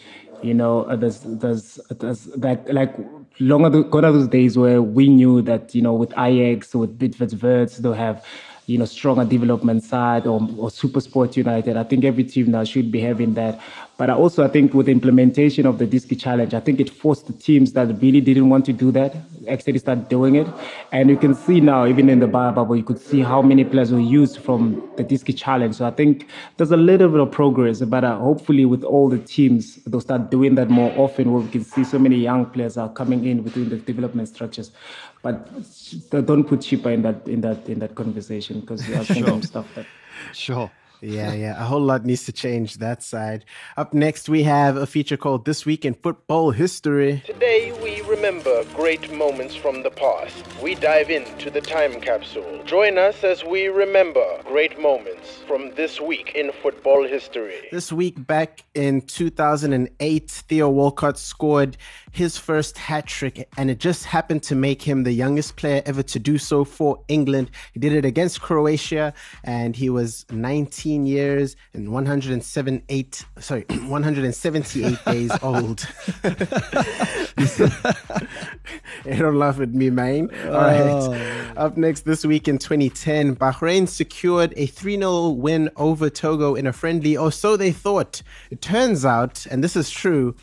you 0.43 0.53
know, 0.53 0.83
uh, 0.83 0.95
there's 0.97 1.21
there's, 1.21 1.79
there's 1.89 2.27
like 2.35 2.67
like 2.73 2.93
long 3.39 3.65
ago, 3.65 3.83
gone 3.83 4.05
are 4.05 4.11
those 4.11 4.27
days 4.27 4.57
where 4.57 4.81
we 4.81 5.09
knew 5.09 5.41
that 5.43 5.73
you 5.75 5.81
know 5.81 5.93
with 5.93 6.11
Ajax 6.17 6.73
with 6.75 6.97
Bidvest 6.97 7.77
they'll 7.77 7.93
have 7.93 8.25
you 8.67 8.77
know 8.77 8.85
stronger 8.85 9.25
development 9.25 9.83
side 9.83 10.27
or 10.27 10.47
or 10.57 10.71
Super 10.71 11.01
Sport 11.01 11.37
United. 11.37 11.77
I 11.77 11.83
think 11.83 12.03
every 12.03 12.23
team 12.23 12.51
now 12.51 12.63
should 12.63 12.91
be 12.91 12.99
having 12.99 13.33
that. 13.35 13.59
But 13.97 14.09
I 14.09 14.13
also 14.13 14.43
I 14.43 14.47
think 14.47 14.73
with 14.73 14.87
the 14.87 14.91
implementation 14.91 15.65
of 15.65 15.77
the 15.77 15.87
Diski 15.87 16.19
Challenge, 16.19 16.53
I 16.53 16.59
think 16.59 16.79
it 16.79 16.89
forced 16.89 17.27
the 17.27 17.33
teams 17.33 17.73
that 17.73 17.87
really 18.01 18.21
didn't 18.21 18.49
want 18.49 18.65
to 18.65 18.73
do 18.73 18.91
that 18.91 19.15
actually 19.47 19.79
start 19.79 20.09
doing 20.09 20.35
it. 20.35 20.47
And 20.91 21.09
you 21.09 21.17
can 21.17 21.33
see 21.33 21.59
now, 21.59 21.85
even 21.85 22.09
in 22.09 22.19
the 22.19 22.27
bio 22.27 22.51
bubble, 22.51 22.75
you 22.75 22.83
could 22.83 22.99
see 22.99 23.21
how 23.21 23.41
many 23.41 23.63
players 23.63 23.91
were 23.91 23.99
used 23.99 24.39
from 24.39 24.81
the 24.97 25.03
Diski 25.03 25.37
Challenge. 25.37 25.75
So 25.75 25.85
I 25.85 25.91
think 25.91 26.27
there's 26.57 26.71
a 26.71 26.77
little 26.77 27.09
bit 27.09 27.19
of 27.19 27.31
progress, 27.31 27.81
but 27.81 28.03
uh, 28.03 28.17
hopefully 28.17 28.65
with 28.65 28.83
all 28.83 29.09
the 29.09 29.19
teams, 29.19 29.75
they'll 29.85 30.01
start 30.01 30.31
doing 30.31 30.55
that 30.55 30.69
more 30.69 30.93
often 30.97 31.31
where 31.31 31.41
we 31.41 31.49
can 31.49 31.63
see 31.63 31.83
so 31.83 31.99
many 31.99 32.17
young 32.17 32.45
players 32.45 32.77
are 32.77 32.89
coming 32.89 33.25
in 33.25 33.43
within 33.43 33.69
the 33.69 33.77
development 33.77 34.27
structures. 34.27 34.71
But 35.25 35.49
don't 36.27 36.43
put 36.43 36.59
Chippa 36.59 36.93
in 36.93 37.01
that 37.01 37.27
in 37.27 37.41
that 37.41 37.67
in 37.67 37.79
that 37.79 37.95
conversation 37.95 38.59
because 38.59 38.87
you're 38.87 38.99
asking 38.99 39.25
them 39.29 39.41
stuff 39.41 39.65
that 39.73 39.87
Sure. 40.33 40.69
Yeah, 41.01 41.33
yeah. 41.33 41.61
A 41.61 41.65
whole 41.65 41.81
lot 41.81 42.05
needs 42.05 42.25
to 42.25 42.31
change 42.31 42.75
that 42.75 43.03
side. 43.03 43.45
Up 43.77 43.93
next, 43.93 44.29
we 44.29 44.43
have 44.43 44.77
a 44.77 44.87
feature 44.87 45.17
called 45.17 45.45
This 45.45 45.65
Week 45.65 45.85
in 45.85 45.93
Football 45.93 46.51
History. 46.51 47.23
Today 47.25 47.71
we 47.83 48.01
remember 48.01 48.63
great 48.75 49.11
moments 49.13 49.55
from 49.55 49.83
the 49.83 49.89
past. 49.89 50.45
We 50.61 50.75
dive 50.75 51.09
into 51.09 51.49
the 51.49 51.61
time 51.61 51.99
capsule. 52.01 52.63
Join 52.65 52.97
us 52.97 53.23
as 53.23 53.43
we 53.43 53.67
remember 53.67 54.25
great 54.45 54.79
moments 54.79 55.39
from 55.47 55.73
this 55.75 55.99
week 55.99 56.33
in 56.35 56.51
football 56.63 57.07
history. 57.07 57.67
This 57.71 57.91
week, 57.91 58.25
back 58.25 58.63
in 58.73 59.01
2008, 59.01 60.31
Theo 60.31 60.69
Walcott 60.69 61.17
scored 61.17 61.77
his 62.11 62.37
first 62.37 62.77
hat 62.77 63.07
trick, 63.07 63.47
and 63.57 63.69
it 63.69 63.79
just 63.79 64.05
happened 64.05 64.43
to 64.43 64.55
make 64.55 64.81
him 64.81 65.03
the 65.03 65.11
youngest 65.11 65.57
player 65.57 65.81
ever 65.85 66.03
to 66.03 66.19
do 66.19 66.37
so 66.37 66.63
for 66.63 67.03
England. 67.07 67.51
He 67.73 67.79
did 67.79 67.91
it 67.93 68.05
against 68.05 68.41
Croatia, 68.41 69.13
and 69.43 69.75
he 69.75 69.89
was 69.89 70.25
19 70.31 70.84
years 70.89 71.55
and 71.73 71.91
178, 71.91 73.25
sorry, 73.39 73.65
178 73.69 75.05
days 75.05 75.31
old. 75.41 75.87
Hey, 79.03 79.19
don't 79.19 79.37
laugh 79.37 79.59
at 79.59 79.69
me, 79.69 79.91
man. 79.91 80.31
All 80.45 80.51
right. 80.53 80.81
Oh. 80.81 81.53
Up 81.57 81.77
next 81.77 82.05
this 82.05 82.25
week 82.25 82.47
in 82.47 82.57
2010, 82.57 83.35
Bahrain 83.35 83.87
secured 83.87 84.51
a 84.57 84.65
3 84.65 84.97
0 84.97 85.29
win 85.29 85.69
over 85.75 86.09
Togo 86.09 86.55
in 86.55 86.65
a 86.65 86.73
friendly, 86.73 87.15
or 87.15 87.31
so 87.31 87.55
they 87.55 87.71
thought. 87.71 88.23
It 88.49 88.61
turns 88.61 89.05
out, 89.05 89.45
and 89.51 89.63
this 89.63 89.75
is 89.75 89.91
true, 89.91 90.35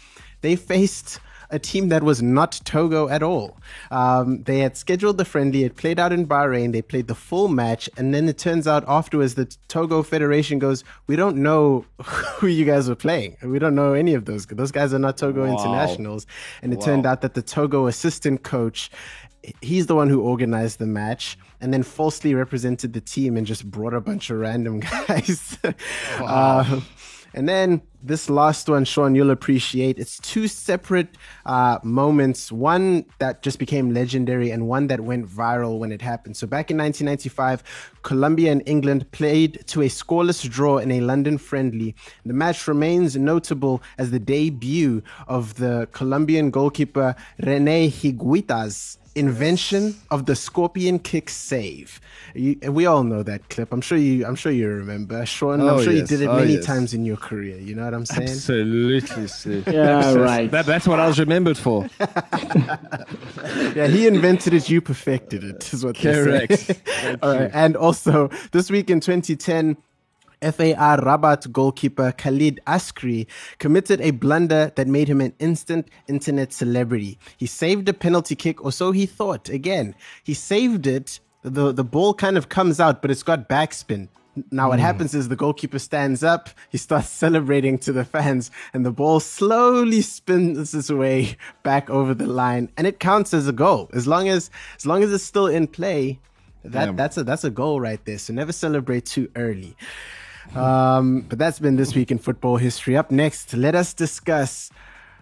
they 0.43 0.55
faced 0.55 1.19
a 1.53 1.59
team 1.59 1.89
that 1.91 2.03
was 2.03 2.23
not 2.23 2.61
Togo 2.65 3.09
at 3.09 3.23
all. 3.23 3.59
Um, 3.91 4.43
they 4.45 4.61
had 4.61 4.77
scheduled 4.77 5.19
the 5.19 5.25
friendly, 5.25 5.65
it 5.65 5.77
played 5.77 6.01
out 6.01 6.13
in 6.13 6.27
Bahrain, 6.27 6.73
they 6.73 6.83
played 6.83 7.07
the 7.07 7.15
full 7.15 7.49
match, 7.49 7.89
and 7.97 8.13
then 8.15 8.29
it 8.29 8.39
turns 8.39 8.67
out 8.67 8.85
afterwards 8.89 9.35
the 9.35 9.45
Togo 9.69 10.03
Federation 10.03 10.59
goes, 10.59 10.83
We 11.07 11.15
don't 11.15 11.37
know 11.37 11.85
who 12.03 12.47
you 12.47 12.65
guys 12.65 12.89
were 12.89 12.97
playing. 12.97 13.37
We 13.43 13.59
don't 13.59 13.75
know 13.75 13.93
any 13.93 14.15
of 14.15 14.25
those. 14.25 14.47
Those 14.47 14.73
guys 14.73 14.93
are 14.95 14.99
not 14.99 15.19
Togo 15.19 15.45
internationals. 15.45 16.27
And 16.63 16.73
it 16.73 16.81
turned 16.81 17.07
out 17.07 17.21
that 17.21 17.35
the 17.35 17.43
Togo 17.43 17.87
assistant 17.87 18.43
coach, 18.43 18.91
he's 19.61 19.87
the 19.87 19.95
one 19.95 20.09
who 20.09 20.23
organized 20.23 20.79
the 20.79 20.87
match 20.87 21.37
and 21.61 21.73
then 21.73 21.83
falsely 21.83 22.35
represented 22.35 22.93
the 22.93 23.01
team 23.01 23.37
and 23.37 23.47
just 23.47 23.71
brought 23.71 23.95
a 23.95 24.01
bunch 24.01 24.31
of 24.31 24.39
random 24.39 24.81
guys. 25.09 25.59
Uh, 26.19 26.81
and 27.35 27.49
then 27.49 27.83
this 28.03 28.29
last 28.29 28.69
one, 28.69 28.85
Sean, 28.85 29.15
you'll 29.15 29.31
appreciate. 29.31 29.99
It's 29.99 30.19
two 30.19 30.49
separate 30.49 31.09
uh, 31.47 31.79
moments. 31.85 32.51
One 32.51 33.05
that 33.19 33.43
just 33.43 33.59
became 33.59 33.95
legendary, 33.95 34.51
and 34.51 34.67
one 34.67 34.89
that 34.89 35.01
went 35.01 35.29
viral 35.29 35.79
when 35.79 35.93
it 35.93 36.03
happened. 36.03 36.37
So 36.37 36.47
back 36.47 36.71
in 36.71 36.77
1995, 36.77 37.63
Colombia 38.03 38.51
and 38.51 38.63
England 38.67 39.11
played 39.13 39.65
to 39.69 39.83
a 39.83 39.87
scoreless 39.87 40.49
draw 40.49 40.79
in 40.79 40.91
a 40.91 41.01
London 41.01 41.39
friendly. 41.39 41.95
The 42.27 42.35
match 42.35 42.67
remains 42.67 43.17
notable 43.17 43.83
as 43.99 44.11
the 44.11 44.19
debut 44.19 45.03
of 45.29 45.55
the 45.55 45.89
Colombian 45.93 46.51
goalkeeper 46.51 47.15
Rene 47.39 47.89
Higuita's 47.89 48.99
invention 49.15 49.95
of 50.11 50.27
the 50.27 50.35
scorpion 50.35 50.99
kick 50.99 51.29
save. 51.29 52.01
You, 52.35 52.57
we 52.71 52.87
all 52.87 53.05
know 53.05 53.23
that 53.23 53.49
clip. 53.51 53.73
I'm 53.73 53.81
sure 53.83 53.99
you. 53.99 54.25
I'm 54.25 54.37
sure 54.37 54.51
you 54.53 54.69
remember. 54.69 55.25
Sean, 55.27 55.61
I'm 55.61 55.67
Oh, 55.69 55.83
sure 55.83 55.93
you 55.93 56.07
did 56.07 56.23
it 56.23 56.27
Oh, 56.29 56.37
many 56.37 56.55
yes. 56.55 56.65
times 56.65 56.95
in 56.95 57.05
your 57.05 57.17
career. 57.19 57.59
You 57.59 57.75
know 57.75 57.85
what 57.85 57.93
I'm 57.95 58.07
saying? 58.07 58.29
Absolutely, 58.31 59.27
Sue. 59.27 59.63
Yeah, 59.71 60.15
right. 60.15 60.51
That, 60.51 60.65
that's 60.67 60.87
what 60.89 60.99
I 61.01 61.07
was 61.07 61.19
remembered 61.19 61.59
for. 61.59 61.89
yeah, 63.75 63.87
he 63.87 64.07
invented 64.07 64.55
it. 64.55 64.69
You 64.69 64.81
perfected 64.81 65.45
it. 65.45 65.73
Is 65.73 65.85
what 65.85 65.97
they 65.97 66.13
say. 66.13 66.47
Correct. 66.47 66.81
All 67.23 67.35
right, 67.35 67.51
and 67.53 67.77
also 67.77 68.29
this 68.53 68.71
week 68.71 68.91
in 68.91 69.01
2010. 69.01 69.77
FAR 70.43 70.99
Rabat 70.99 71.53
goalkeeper 71.53 72.13
Khalid 72.13 72.61
Askri 72.67 73.27
committed 73.59 74.01
a 74.01 74.11
blunder 74.11 74.73
that 74.77 74.89
made 74.89 75.09
him 75.09 75.21
an 75.21 75.33
instant 75.39 75.89
internet 76.09 76.53
celebrity. 76.53 77.19
He 77.37 77.47
saved 77.47 77.89
a 77.89 77.93
penalty 77.93 78.35
kick, 78.35 78.65
or 78.65 78.73
so 78.73 78.93
he 78.93 79.07
thought. 79.07 79.49
Again, 79.49 79.95
he 80.25 80.35
saved 80.35 80.87
it. 80.87 81.21
The, 81.43 81.73
the 81.73 81.85
ball 81.85 82.15
kind 82.15 82.37
of 82.37 82.49
comes 82.49 82.81
out, 82.81 83.03
but 83.03 83.11
it's 83.11 83.23
got 83.23 83.49
backspin. 83.49 84.09
Now, 84.51 84.69
what 84.69 84.79
hmm. 84.79 84.85
happens 84.85 85.15
is 85.15 85.29
the 85.29 85.37
goalkeeper 85.37 85.79
stands 85.79 86.23
up, 86.25 86.49
he 86.71 86.79
starts 86.79 87.09
celebrating 87.25 87.79
to 87.81 87.93
the 87.93 88.05
fans, 88.05 88.51
and 88.73 88.85
the 88.85 88.91
ball 88.91 89.21
slowly 89.21 90.01
spins 90.01 90.75
its 90.75 90.91
way 90.91 91.37
back 91.63 91.91
over 91.91 92.15
the 92.15 92.27
line, 92.27 92.71
and 92.77 92.87
it 92.87 92.99
counts 92.99 93.35
as 93.35 93.47
a 93.47 93.53
goal. 93.53 93.91
As 93.93 94.07
long 94.07 94.29
as 94.29 94.51
as 94.77 94.87
long 94.87 95.03
as 95.03 95.13
it's 95.13 95.25
still 95.25 95.47
in 95.47 95.67
play, 95.67 96.19
that 96.65 96.97
that's 96.97 97.17
a 97.19 97.25
that's 97.25 97.45
a 97.45 97.51
goal 97.51 97.81
right 97.81 98.03
there. 98.07 98.19
So 98.19 98.33
never 98.33 98.53
celebrate 98.53 99.05
too 99.05 99.31
early. 99.37 99.77
Um, 100.55 101.23
but 101.29 101.39
that's 101.39 101.59
been 101.59 101.77
this 101.77 101.95
week 101.95 102.11
in 102.11 102.19
football 102.19 102.57
history. 102.57 102.97
Up 102.97 103.11
next, 103.11 103.55
let 103.55 103.75
us 103.75 103.95
discuss 103.95 104.71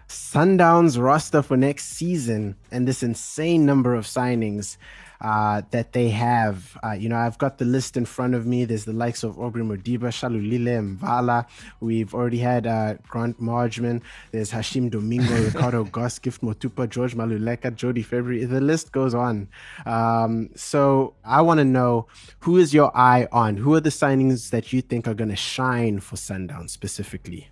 Sundown's 0.07 0.99
roster 0.99 1.41
for 1.41 1.55
next 1.55 1.85
season 1.85 2.55
and 2.69 2.87
this 2.87 3.01
insane 3.01 3.65
number 3.65 3.95
of 3.95 4.05
signings 4.05 4.77
uh, 5.21 5.61
that 5.71 5.93
they 5.93 6.09
have. 6.09 6.77
Uh, 6.83 6.91
you 6.91 7.07
know, 7.07 7.15
I've 7.15 7.37
got 7.37 7.59
the 7.59 7.65
list 7.65 7.95
in 7.95 8.05
front 8.05 8.33
of 8.33 8.45
me. 8.45 8.65
There's 8.65 8.85
the 8.85 8.93
likes 8.93 9.23
of 9.23 9.39
Aubrey 9.39 9.63
Modiba, 9.63 10.09
Shalulile, 10.09 10.97
Mvala. 10.97 11.45
We've 11.79 12.13
already 12.13 12.39
had 12.39 12.65
uh, 12.65 12.95
Grant 13.07 13.39
Margeman. 13.39 14.01
There's 14.31 14.51
Hashim 14.51 14.89
Domingo, 14.89 15.33
Ricardo 15.45 15.83
Goss, 15.83 16.19
Gift 16.19 16.41
Motupa, 16.41 16.89
George 16.89 17.15
Maluleka, 17.15 17.73
Jody 17.75 18.01
February. 18.01 18.45
The 18.45 18.61
list 18.61 18.91
goes 18.91 19.13
on. 19.13 19.47
Um, 19.85 20.49
so 20.55 21.13
I 21.23 21.41
want 21.41 21.59
to 21.59 21.65
know 21.65 22.07
who 22.39 22.57
is 22.57 22.73
your 22.73 22.95
eye 22.97 23.27
on? 23.31 23.57
Who 23.57 23.75
are 23.75 23.81
the 23.81 23.89
signings 23.89 24.49
that 24.49 24.73
you 24.73 24.81
think 24.81 25.07
are 25.07 25.13
going 25.13 25.29
to 25.29 25.35
shine 25.35 25.99
for 25.99 26.17
Sundown 26.17 26.67
specifically? 26.67 27.49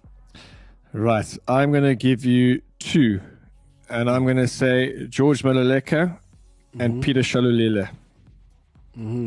Right. 0.92 1.38
I'm 1.48 1.72
going 1.72 1.84
to 1.84 1.96
give 1.96 2.26
you 2.26 2.62
two. 2.80 3.22
And 3.90 4.10
I'm 4.10 4.24
going 4.24 4.38
to 4.38 4.48
say 4.48 5.08
George 5.08 5.44
Maluleka 6.76 6.86
and 6.86 7.04
Peter 7.04 7.22
Shalulile. 7.22 7.90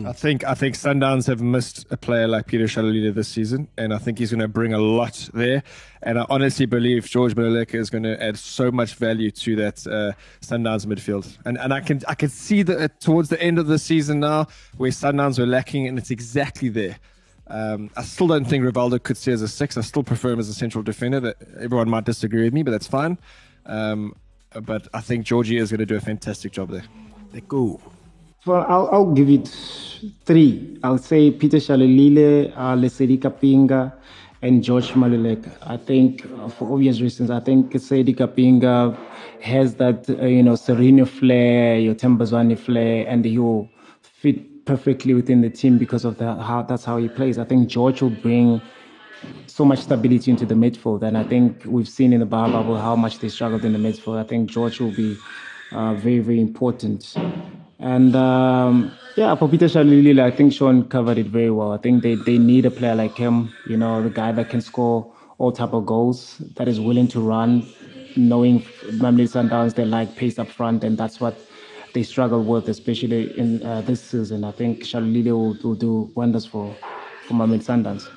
I 0.06 0.12
think 0.12 0.44
I 0.44 0.52
think 0.52 0.74
Sundowns 0.74 1.26
have 1.28 1.40
missed 1.40 1.86
a 1.90 1.96
player 1.96 2.28
like 2.28 2.46
Peter 2.46 2.64
Shalulile 2.64 3.14
this 3.14 3.28
season, 3.28 3.68
and 3.78 3.94
I 3.94 3.98
think 3.98 4.18
he's 4.18 4.30
going 4.30 4.40
to 4.40 4.48
bring 4.48 4.74
a 4.74 4.78
lot 4.78 5.30
there. 5.32 5.62
And 6.02 6.18
I 6.18 6.26
honestly 6.28 6.66
believe 6.66 7.06
George 7.06 7.34
Maluleka 7.34 7.76
is 7.76 7.88
going 7.88 8.02
to 8.02 8.22
add 8.22 8.36
so 8.36 8.70
much 8.70 8.96
value 8.96 9.30
to 9.30 9.56
that 9.56 9.86
uh, 9.86 10.12
Sundowns 10.44 10.84
midfield. 10.84 11.38
And 11.46 11.58
and 11.58 11.72
I 11.72 11.80
can 11.80 12.02
I 12.06 12.14
can 12.14 12.28
see 12.28 12.62
that 12.64 12.80
uh, 12.80 12.88
towards 13.00 13.30
the 13.30 13.40
end 13.40 13.58
of 13.58 13.66
the 13.66 13.78
season 13.78 14.20
now, 14.20 14.48
where 14.76 14.90
Sundowns 14.90 15.38
were 15.38 15.46
lacking, 15.46 15.86
and 15.88 15.96
it's 15.96 16.10
exactly 16.10 16.68
there. 16.68 16.98
Um, 17.46 17.90
I 17.96 18.02
still 18.02 18.26
don't 18.26 18.44
think 18.44 18.64
Rivaldo 18.64 18.98
Coetzee 18.98 19.32
as 19.32 19.40
a 19.40 19.48
six. 19.48 19.78
I 19.78 19.80
still 19.82 20.02
prefer 20.02 20.32
him 20.32 20.38
as 20.38 20.50
a 20.50 20.54
central 20.54 20.84
defender. 20.84 21.18
That 21.18 21.36
everyone 21.58 21.88
might 21.88 22.04
disagree 22.04 22.44
with 22.44 22.52
me, 22.52 22.62
but 22.62 22.72
that's 22.72 22.88
fine. 22.88 23.16
Um, 23.64 24.16
but 24.52 24.86
I 24.92 25.00
think 25.00 25.24
Georgie 25.24 25.56
is 25.56 25.70
going 25.70 25.80
to 25.80 25.86
do 25.86 25.96
a 25.96 26.00
fantastic 26.00 26.52
job 26.52 26.68
there. 26.68 26.84
They 27.32 27.40
go. 27.40 27.80
Well, 28.44 28.66
I'll, 28.68 28.88
I'll 28.92 29.12
give 29.12 29.30
it 29.30 29.48
three. 30.24 30.78
I'll 30.82 30.98
say 30.98 31.30
Peter 31.30 31.56
Shalulile, 31.56 32.52
uh, 32.56 32.74
Lesedi 32.76 33.18
Kapinga, 33.18 33.92
and 34.42 34.62
George 34.62 34.90
Maluleka. 34.92 35.50
I 35.62 35.76
think, 35.76 36.26
uh, 36.38 36.48
for 36.48 36.72
obvious 36.72 37.00
reasons, 37.00 37.30
I 37.30 37.40
think 37.40 37.72
Lesedi 37.72 38.14
Kapinga 38.14 38.98
has 39.40 39.76
that, 39.76 40.10
uh, 40.10 40.26
you 40.26 40.42
know, 40.42 40.52
Sirino 40.52 41.06
flair, 41.06 41.78
your 41.78 41.94
Themba 41.94 42.26
Zwane 42.26 42.58
flair, 42.58 43.06
and 43.08 43.24
he'll 43.24 43.68
fit 44.02 44.66
perfectly 44.66 45.14
within 45.14 45.40
the 45.40 45.50
team 45.50 45.78
because 45.78 46.04
of 46.04 46.18
the, 46.18 46.34
how 46.34 46.62
that's 46.62 46.84
how 46.84 46.98
he 46.98 47.08
plays. 47.08 47.38
I 47.38 47.44
think 47.44 47.68
George 47.68 48.02
will 48.02 48.10
bring 48.10 48.60
so 49.46 49.64
much 49.64 49.80
stability 49.80 50.30
into 50.30 50.44
the 50.44 50.54
midfield. 50.54 51.02
And 51.02 51.16
I 51.16 51.24
think 51.24 51.62
we've 51.64 51.88
seen 51.88 52.12
in 52.12 52.20
the 52.20 52.26
bio 52.26 52.50
bubble 52.50 52.76
how 52.76 52.96
much 52.96 53.20
they 53.20 53.28
struggled 53.28 53.64
in 53.64 53.72
the 53.72 53.78
midfield. 53.78 54.18
I 54.18 54.24
think 54.24 54.50
George 54.50 54.80
will 54.80 54.94
be 54.94 55.16
uh, 55.74 55.94
very, 55.94 56.18
very 56.18 56.40
important. 56.40 57.14
And 57.78 58.14
um, 58.14 58.92
yeah, 59.16 59.34
for 59.34 59.48
Peter 59.48 59.66
Shalulile, 59.66 60.20
I 60.20 60.30
think 60.30 60.52
Sean 60.52 60.88
covered 60.88 61.18
it 61.18 61.26
very 61.26 61.50
well. 61.50 61.72
I 61.72 61.78
think 61.78 62.02
they, 62.02 62.14
they 62.14 62.38
need 62.38 62.64
a 62.64 62.70
player 62.70 62.94
like 62.94 63.16
him, 63.16 63.52
you 63.66 63.76
know, 63.76 64.02
the 64.02 64.10
guy 64.10 64.32
that 64.32 64.50
can 64.50 64.60
score 64.60 65.12
all 65.38 65.50
type 65.50 65.72
of 65.72 65.86
goals, 65.86 66.38
that 66.56 66.68
is 66.68 66.78
willing 66.78 67.08
to 67.08 67.20
run, 67.20 67.66
knowing 68.16 68.60
Mamelodi 69.00 69.28
Sundowns, 69.28 69.74
they 69.74 69.84
like 69.84 70.14
pace 70.14 70.38
up 70.38 70.48
front, 70.48 70.84
and 70.84 70.96
that's 70.96 71.20
what 71.20 71.36
they 71.94 72.02
struggle 72.02 72.42
with, 72.44 72.68
especially 72.68 73.36
in 73.36 73.62
uh, 73.64 73.80
this 73.80 74.00
season. 74.00 74.44
I 74.44 74.52
think 74.52 74.84
Shalulile 74.84 75.32
will, 75.32 75.56
will 75.62 75.74
do 75.74 76.12
wonders 76.14 76.46
for, 76.46 76.74
for 77.26 77.34
Mamelodi 77.34 77.64
Sundowns. 77.64 78.08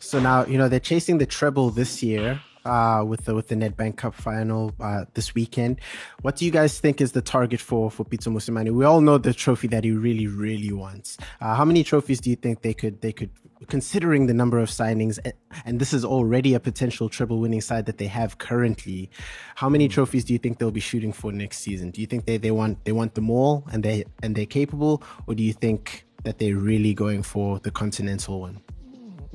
So 0.00 0.20
now 0.20 0.44
you 0.46 0.58
know 0.58 0.68
they're 0.68 0.80
chasing 0.80 1.18
the 1.18 1.26
treble 1.26 1.70
this 1.70 2.02
year 2.02 2.40
uh, 2.68 3.02
with 3.02 3.24
the 3.24 3.34
with 3.34 3.48
the 3.48 3.54
Nedbank 3.54 3.96
Cup 3.96 4.14
final 4.14 4.74
uh, 4.80 5.04
this 5.14 5.34
weekend. 5.34 5.80
What 6.22 6.36
do 6.36 6.44
you 6.44 6.50
guys 6.50 6.78
think 6.78 7.00
is 7.00 7.12
the 7.12 7.22
target 7.22 7.60
for 7.60 7.90
for 7.90 8.04
Pitso 8.04 8.28
Mosimane? 8.28 8.70
We 8.72 8.84
all 8.84 9.00
know 9.00 9.18
the 9.18 9.32
trophy 9.32 9.68
that 9.68 9.84
he 9.84 9.92
really 9.92 10.26
really 10.26 10.72
wants. 10.72 11.16
Uh, 11.40 11.54
how 11.54 11.64
many 11.64 11.82
trophies 11.82 12.20
do 12.20 12.30
you 12.30 12.36
think 12.36 12.62
they 12.62 12.74
could 12.74 13.00
they 13.00 13.12
could 13.12 13.30
considering 13.66 14.26
the 14.26 14.34
number 14.34 14.58
of 14.58 14.68
signings 14.68 15.18
and 15.64 15.80
this 15.80 15.92
is 15.92 16.04
already 16.04 16.54
a 16.54 16.60
potential 16.60 17.08
triple 17.08 17.40
winning 17.40 17.60
side 17.60 17.86
that 17.86 17.98
they 17.98 18.06
have 18.06 18.38
currently 18.38 19.10
how 19.56 19.68
many 19.68 19.88
trophies 19.88 20.24
do 20.24 20.32
you 20.32 20.38
think 20.38 20.58
they'll 20.58 20.70
be 20.70 20.78
shooting 20.78 21.12
for 21.12 21.32
next 21.32 21.58
season 21.58 21.90
do 21.90 22.00
you 22.00 22.06
think 22.06 22.24
they, 22.24 22.36
they 22.36 22.52
want 22.52 22.84
they 22.84 22.92
want 22.92 23.16
them 23.16 23.28
all 23.28 23.64
and 23.72 23.82
they 23.82 24.04
and 24.22 24.36
they're 24.36 24.46
capable 24.46 25.02
or 25.26 25.34
do 25.34 25.42
you 25.42 25.52
think 25.52 26.04
that 26.22 26.38
they're 26.38 26.56
really 26.56 26.94
going 26.94 27.20
for 27.20 27.58
the 27.58 27.70
continental 27.72 28.40
one 28.40 28.60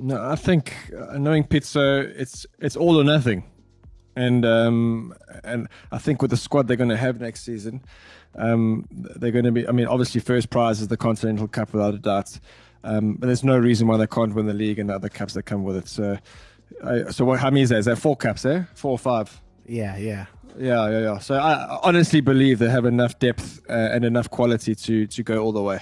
No, 0.03 0.21
I 0.21 0.35
think 0.35 0.75
uh, 0.93 1.17
knowing 1.17 1.45
Pitso, 1.45 2.03
it's 2.17 2.45
it's 2.59 2.75
all 2.75 2.99
or 2.99 3.05
nothing, 3.05 3.45
and 4.17 4.45
um, 4.45 5.13
and 5.45 5.69
I 5.93 5.97
think 5.97 6.21
with 6.21 6.29
the 6.29 6.35
squad 6.35 6.67
they're 6.67 6.75
going 6.75 6.89
to 6.89 6.97
have 6.97 7.21
next 7.21 7.45
season, 7.45 7.81
um, 8.35 8.85
they're 8.91 9.31
going 9.31 9.45
to 9.45 9.51
be. 9.53 9.65
I 9.65 9.71
mean, 9.71 9.87
obviously, 9.87 10.19
first 10.19 10.49
prize 10.49 10.81
is 10.81 10.89
the 10.89 10.97
Continental 10.97 11.47
Cup 11.47 11.71
without 11.71 11.93
a 11.93 11.99
doubt, 11.99 12.37
um, 12.83 13.13
but 13.13 13.27
there's 13.27 13.45
no 13.45 13.57
reason 13.57 13.87
why 13.87 13.95
they 13.95 14.05
can't 14.05 14.35
win 14.35 14.45
the 14.45 14.53
league 14.53 14.77
and 14.77 14.89
the 14.89 14.95
other 14.95 15.07
cups 15.07 15.35
that 15.35 15.43
come 15.43 15.63
with 15.63 15.77
it. 15.77 15.87
So, 15.87 16.17
I, 16.83 17.09
so 17.09 17.23
what? 17.23 17.39
How 17.39 17.49
many 17.49 17.61
is 17.61 17.69
that? 17.69 17.77
Is 17.77 17.85
that 17.85 17.97
four 17.97 18.17
caps? 18.17 18.43
Eh, 18.43 18.63
four 18.75 18.91
or 18.91 18.99
five? 18.99 19.39
yeah 19.65 19.95
yeah 19.95 20.25
Yeah, 20.57 20.89
yeah, 20.89 20.99
yeah. 20.99 21.17
So 21.19 21.35
I 21.35 21.79
honestly 21.83 22.21
believe 22.21 22.59
they 22.59 22.69
have 22.69 22.85
enough 22.85 23.17
depth 23.19 23.61
uh, 23.69 23.73
and 23.73 24.05
enough 24.05 24.29
quality 24.29 24.75
to 24.75 25.07
to 25.07 25.23
go 25.23 25.43
all 25.43 25.51
the 25.51 25.63
way. 25.63 25.79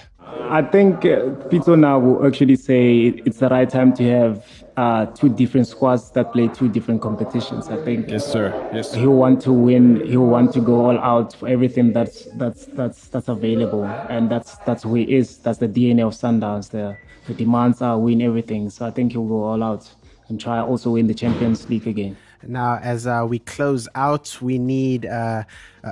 I 0.52 0.62
think 0.62 1.04
uh, 1.04 1.32
Pitso 1.48 1.78
now 1.78 1.98
will 1.98 2.26
actually 2.26 2.56
say 2.56 3.14
it's 3.24 3.38
the 3.38 3.48
right 3.48 3.68
time 3.68 3.94
to 3.94 4.04
have 4.04 4.64
uh, 4.76 5.06
two 5.06 5.28
different 5.28 5.66
squads 5.66 6.10
that 6.12 6.32
play 6.32 6.48
two 6.48 6.68
different 6.68 7.00
competitions. 7.00 7.68
I 7.68 7.82
think 7.84 8.08
Yes, 8.08 8.30
sir. 8.30 8.52
Yes. 8.72 8.90
Sir. 8.90 8.98
he'll 8.98 9.14
want 9.14 9.40
to 9.42 9.52
win. 9.52 10.06
He'll 10.06 10.26
want 10.26 10.52
to 10.54 10.60
go 10.60 10.86
all 10.86 10.98
out 10.98 11.34
for 11.34 11.48
everything 11.48 11.92
that's 11.92 12.24
that's 12.34 12.66
that's 12.66 13.08
that's 13.08 13.28
available, 13.28 13.84
and 13.84 14.30
that's 14.30 14.56
that's 14.66 14.82
who 14.82 14.94
he 14.94 15.14
is. 15.14 15.38
That's 15.38 15.58
the 15.58 15.68
DNA 15.68 16.06
of 16.06 16.14
Sundowns. 16.14 16.70
The 16.70 16.96
the 17.26 17.34
demands 17.34 17.82
are 17.82 17.98
win 17.98 18.22
everything. 18.22 18.70
So 18.70 18.86
I 18.86 18.90
think 18.90 19.12
he'll 19.12 19.28
go 19.28 19.44
all 19.44 19.62
out 19.62 19.90
and 20.28 20.40
try 20.40 20.60
also 20.60 20.90
win 20.90 21.06
the 21.06 21.14
Champions 21.14 21.68
League 21.68 21.86
again. 21.86 22.16
Now, 22.46 22.78
as 22.82 23.06
uh, 23.06 23.26
we 23.28 23.38
close 23.38 23.88
out, 23.94 24.38
we 24.40 24.58
need 24.58 25.06
uh, 25.06 25.44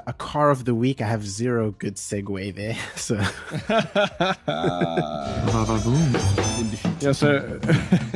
a 0.07 0.13
car 0.13 0.51
of 0.51 0.65
the 0.65 0.75
week. 0.75 1.01
I 1.01 1.07
have 1.07 1.27
zero 1.27 1.73
good 1.73 1.97
segue 1.97 2.55
there. 2.55 2.77
So, 2.97 3.17
Yeah, 7.01 7.13
so 7.13 7.61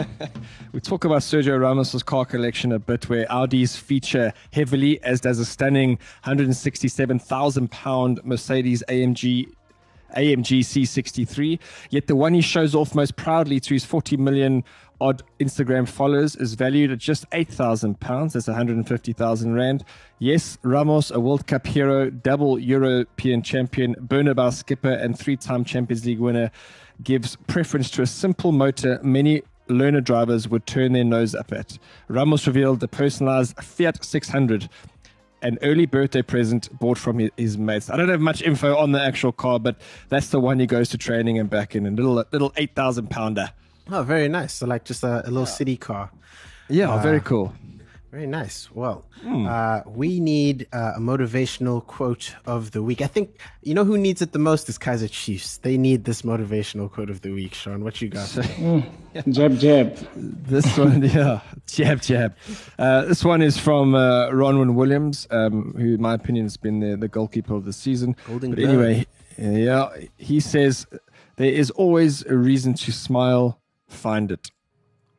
we 0.73 0.81
talk 0.81 1.05
about 1.05 1.21
Sergio 1.21 1.59
Ramos's 1.59 2.03
car 2.03 2.25
collection 2.25 2.73
a 2.73 2.79
bit, 2.79 3.09
where 3.09 3.27
Audis 3.27 3.77
feature 3.77 4.33
heavily, 4.53 5.03
as 5.03 5.21
does 5.21 5.39
a 5.39 5.45
stunning 5.45 5.91
167,000 6.25 7.71
pound 7.71 8.21
Mercedes 8.25 8.83
AMG. 8.89 9.49
AMG 10.17 10.61
C63, 10.61 11.59
yet 11.91 12.07
the 12.07 12.15
one 12.15 12.35
he 12.35 12.41
shows 12.41 12.73
off 12.73 12.95
most 12.95 13.17
proudly 13.17 13.59
to 13.59 13.75
his 13.75 13.85
40 13.85 14.17
million 14.17 14.63
odd 15.01 15.23
Instagram 15.41 15.89
followers 15.89 16.37
is 16.37 16.55
valued 16.55 16.91
at 16.91 16.99
just 16.99 17.25
8,000 17.33 18.01
pounds. 18.01 18.33
That's 18.33 18.47
150,000 18.47 19.55
rand. 19.55 19.85
Yes, 20.19 20.59
Ramos, 20.63 21.11
a 21.11 21.21
World 21.21 21.47
Cup 21.47 21.67
hero, 21.67 22.11
double 22.11 22.59
European 22.59 23.43
champion, 23.43 23.95
Bernabeu 23.97 24.53
skipper, 24.53 24.93
and 24.93 25.19
three 25.19 25.37
time 25.37 25.65
Champions 25.65 26.05
League 26.07 26.21
winner, 26.21 26.51
gives 27.03 27.37
preference 27.47 27.91
to 27.91 28.03
a 28.03 28.07
simple 28.07 28.53
motor 28.53 29.01
many 29.03 29.43
learner 29.69 30.01
drivers 30.01 30.49
would 30.49 30.67
turn 30.67 30.93
their 30.93 31.05
nose 31.05 31.35
up 31.35 31.53
at. 31.53 31.79
Ramos 32.09 32.47
revealed 32.47 32.81
the 32.81 32.89
personalized 32.89 33.57
Fiat 33.63 34.05
600 34.05 34.69
an 35.45 35.59
early 35.61 35.85
birthday 35.85 36.23
present 36.23 36.77
bought 36.79 36.97
from 36.97 37.19
his, 37.19 37.31
his 37.37 37.59
mates. 37.59 37.91
I 37.91 37.97
don't 37.97 38.09
have 38.09 38.21
much 38.21 38.43
info 38.43 38.77
on 38.77 38.93
the 38.93 39.01
actual 39.01 39.31
car, 39.31 39.61
but 39.61 39.77
that's 40.09 40.29
the 40.29 40.41
one 40.41 40.59
he 40.59 40.67
goes 40.67 40.89
to 40.89 40.99
training 40.99 41.39
and 41.39 41.49
back 41.51 41.77
in. 41.77 41.87
A 41.87 41.91
little 41.91 42.25
little 42.33 42.53
eight 42.57 42.75
thousand 42.75 43.11
pounder. 43.11 43.53
Oh, 43.91 44.03
very 44.03 44.29
nice. 44.29 44.55
So, 44.55 44.67
like 44.67 44.85
just 44.85 45.03
a, 45.03 45.23
a 45.27 45.31
little 45.31 45.47
city 45.47 45.77
car. 45.77 46.11
Yeah, 46.69 47.03
very 47.03 47.21
cool. 47.21 47.53
Very 48.15 48.29
nice. 48.29 48.71
Well, 48.73 49.05
uh, 49.27 49.81
we 49.87 50.21
need 50.21 50.69
uh, 50.73 50.93
a 50.95 51.01
motivational 51.01 51.85
quote 51.85 52.37
of 52.47 52.71
the 52.71 52.81
week. 52.81 53.03
I 53.03 53.09
think 53.09 53.41
you 53.61 53.75
know 53.75 53.85
who 53.85 53.99
needs 53.99 54.23
it 54.23 54.31
the 54.31 54.39
most 54.39 54.69
is 54.69 54.79
Kaizer 54.79 55.11
Chiefs. 55.11 55.57
They 55.57 55.77
need 55.77 56.05
this 56.05 56.23
motivational 56.23 56.89
quote 56.89 57.11
of 57.11 57.23
the 57.23 57.33
week. 57.33 57.55
Sean, 57.55 57.83
what 57.83 58.01
you 58.01 58.09
got? 58.09 58.29
Jab 59.29 59.59
jab. 59.59 59.97
This 60.15 60.79
one, 60.79 61.03
yeah, 61.19 61.41
jab 61.67 62.03
jab. 62.03 62.37
Uh, 62.79 63.03
this 63.03 63.25
one 63.25 63.43
is 63.43 63.59
from 63.59 63.97
uh, 63.97 64.29
Ronwen 64.29 64.75
Williams, 64.75 65.27
um, 65.33 65.75
who, 65.77 65.95
in 65.95 66.01
my 66.01 66.15
opinion, 66.15 66.45
has 66.45 66.57
been 66.57 66.79
the, 66.79 66.97
the 66.97 67.09
goalkeeper 67.09 67.55
of 67.55 67.65
the 67.65 67.73
season. 67.73 68.15
Golden 68.29 68.51
but 68.51 68.61
Glove. 68.61 68.71
anyway, 68.71 69.07
yeah, 69.39 69.89
he 70.19 70.39
says 70.39 70.87
there 71.35 71.51
is 71.53 71.71
always 71.73 72.25
a 72.27 72.37
reason 72.37 72.75
to 72.75 72.93
smile 72.93 73.59
find 73.95 74.31
it. 74.31 74.51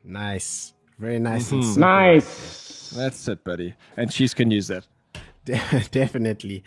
Nice. 0.04 0.72
Very 0.98 1.18
nice. 1.18 1.50
Mhm. 1.50 1.52
and 1.54 1.64
simple. 1.64 1.80
Nice. 1.80 2.90
That's 2.96 3.28
it, 3.28 3.42
buddy. 3.44 3.74
And 3.96 4.10
Chiefs 4.10 4.34
can 4.34 4.50
use 4.50 4.68
that. 4.68 4.86
Definitely. 5.90 6.64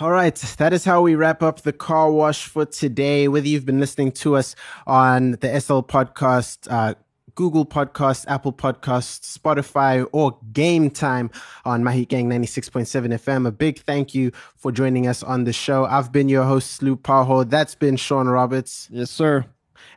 All 0.00 0.10
right. 0.10 0.34
That 0.58 0.72
is 0.72 0.84
how 0.84 1.02
we 1.02 1.14
wrap 1.14 1.42
up 1.42 1.60
the 1.62 1.72
car 1.72 2.10
wash 2.10 2.46
for 2.46 2.64
today. 2.64 3.28
Whether 3.28 3.48
you've 3.48 3.66
been 3.66 3.80
listening 3.80 4.12
to 4.12 4.36
us 4.36 4.54
on 4.86 5.32
the 5.32 5.60
SL 5.60 5.80
podcast, 5.80 6.66
uh, 6.70 6.94
Google 7.34 7.66
Podcasts, 7.66 8.24
Apple 8.28 8.52
Podcasts, 8.52 9.36
Spotify, 9.36 10.06
or 10.12 10.38
Game 10.52 10.88
Time 10.88 11.30
on 11.64 11.82
Mahi 11.82 12.06
Gang 12.06 12.28
96.7 12.30 13.12
FM. 13.12 13.46
A 13.46 13.50
big 13.50 13.80
thank 13.80 14.14
you 14.14 14.30
for 14.56 14.70
joining 14.70 15.06
us 15.08 15.22
on 15.22 15.44
the 15.44 15.52
show. 15.52 15.84
I've 15.84 16.12
been 16.12 16.28
your 16.28 16.44
host, 16.44 16.80
Lou 16.82 16.96
Paho. 16.96 17.48
That's 17.48 17.74
been 17.74 17.96
Sean 17.96 18.28
Roberts. 18.28 18.88
Yes, 18.90 19.10
sir. 19.10 19.46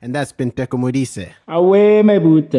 And 0.02 0.14
that's 0.14 0.32
been 0.32 0.52
Teko 0.52 0.78
Modise. 0.80 1.32
Away, 1.48 2.02
my 2.04 2.20
boot. 2.20 2.54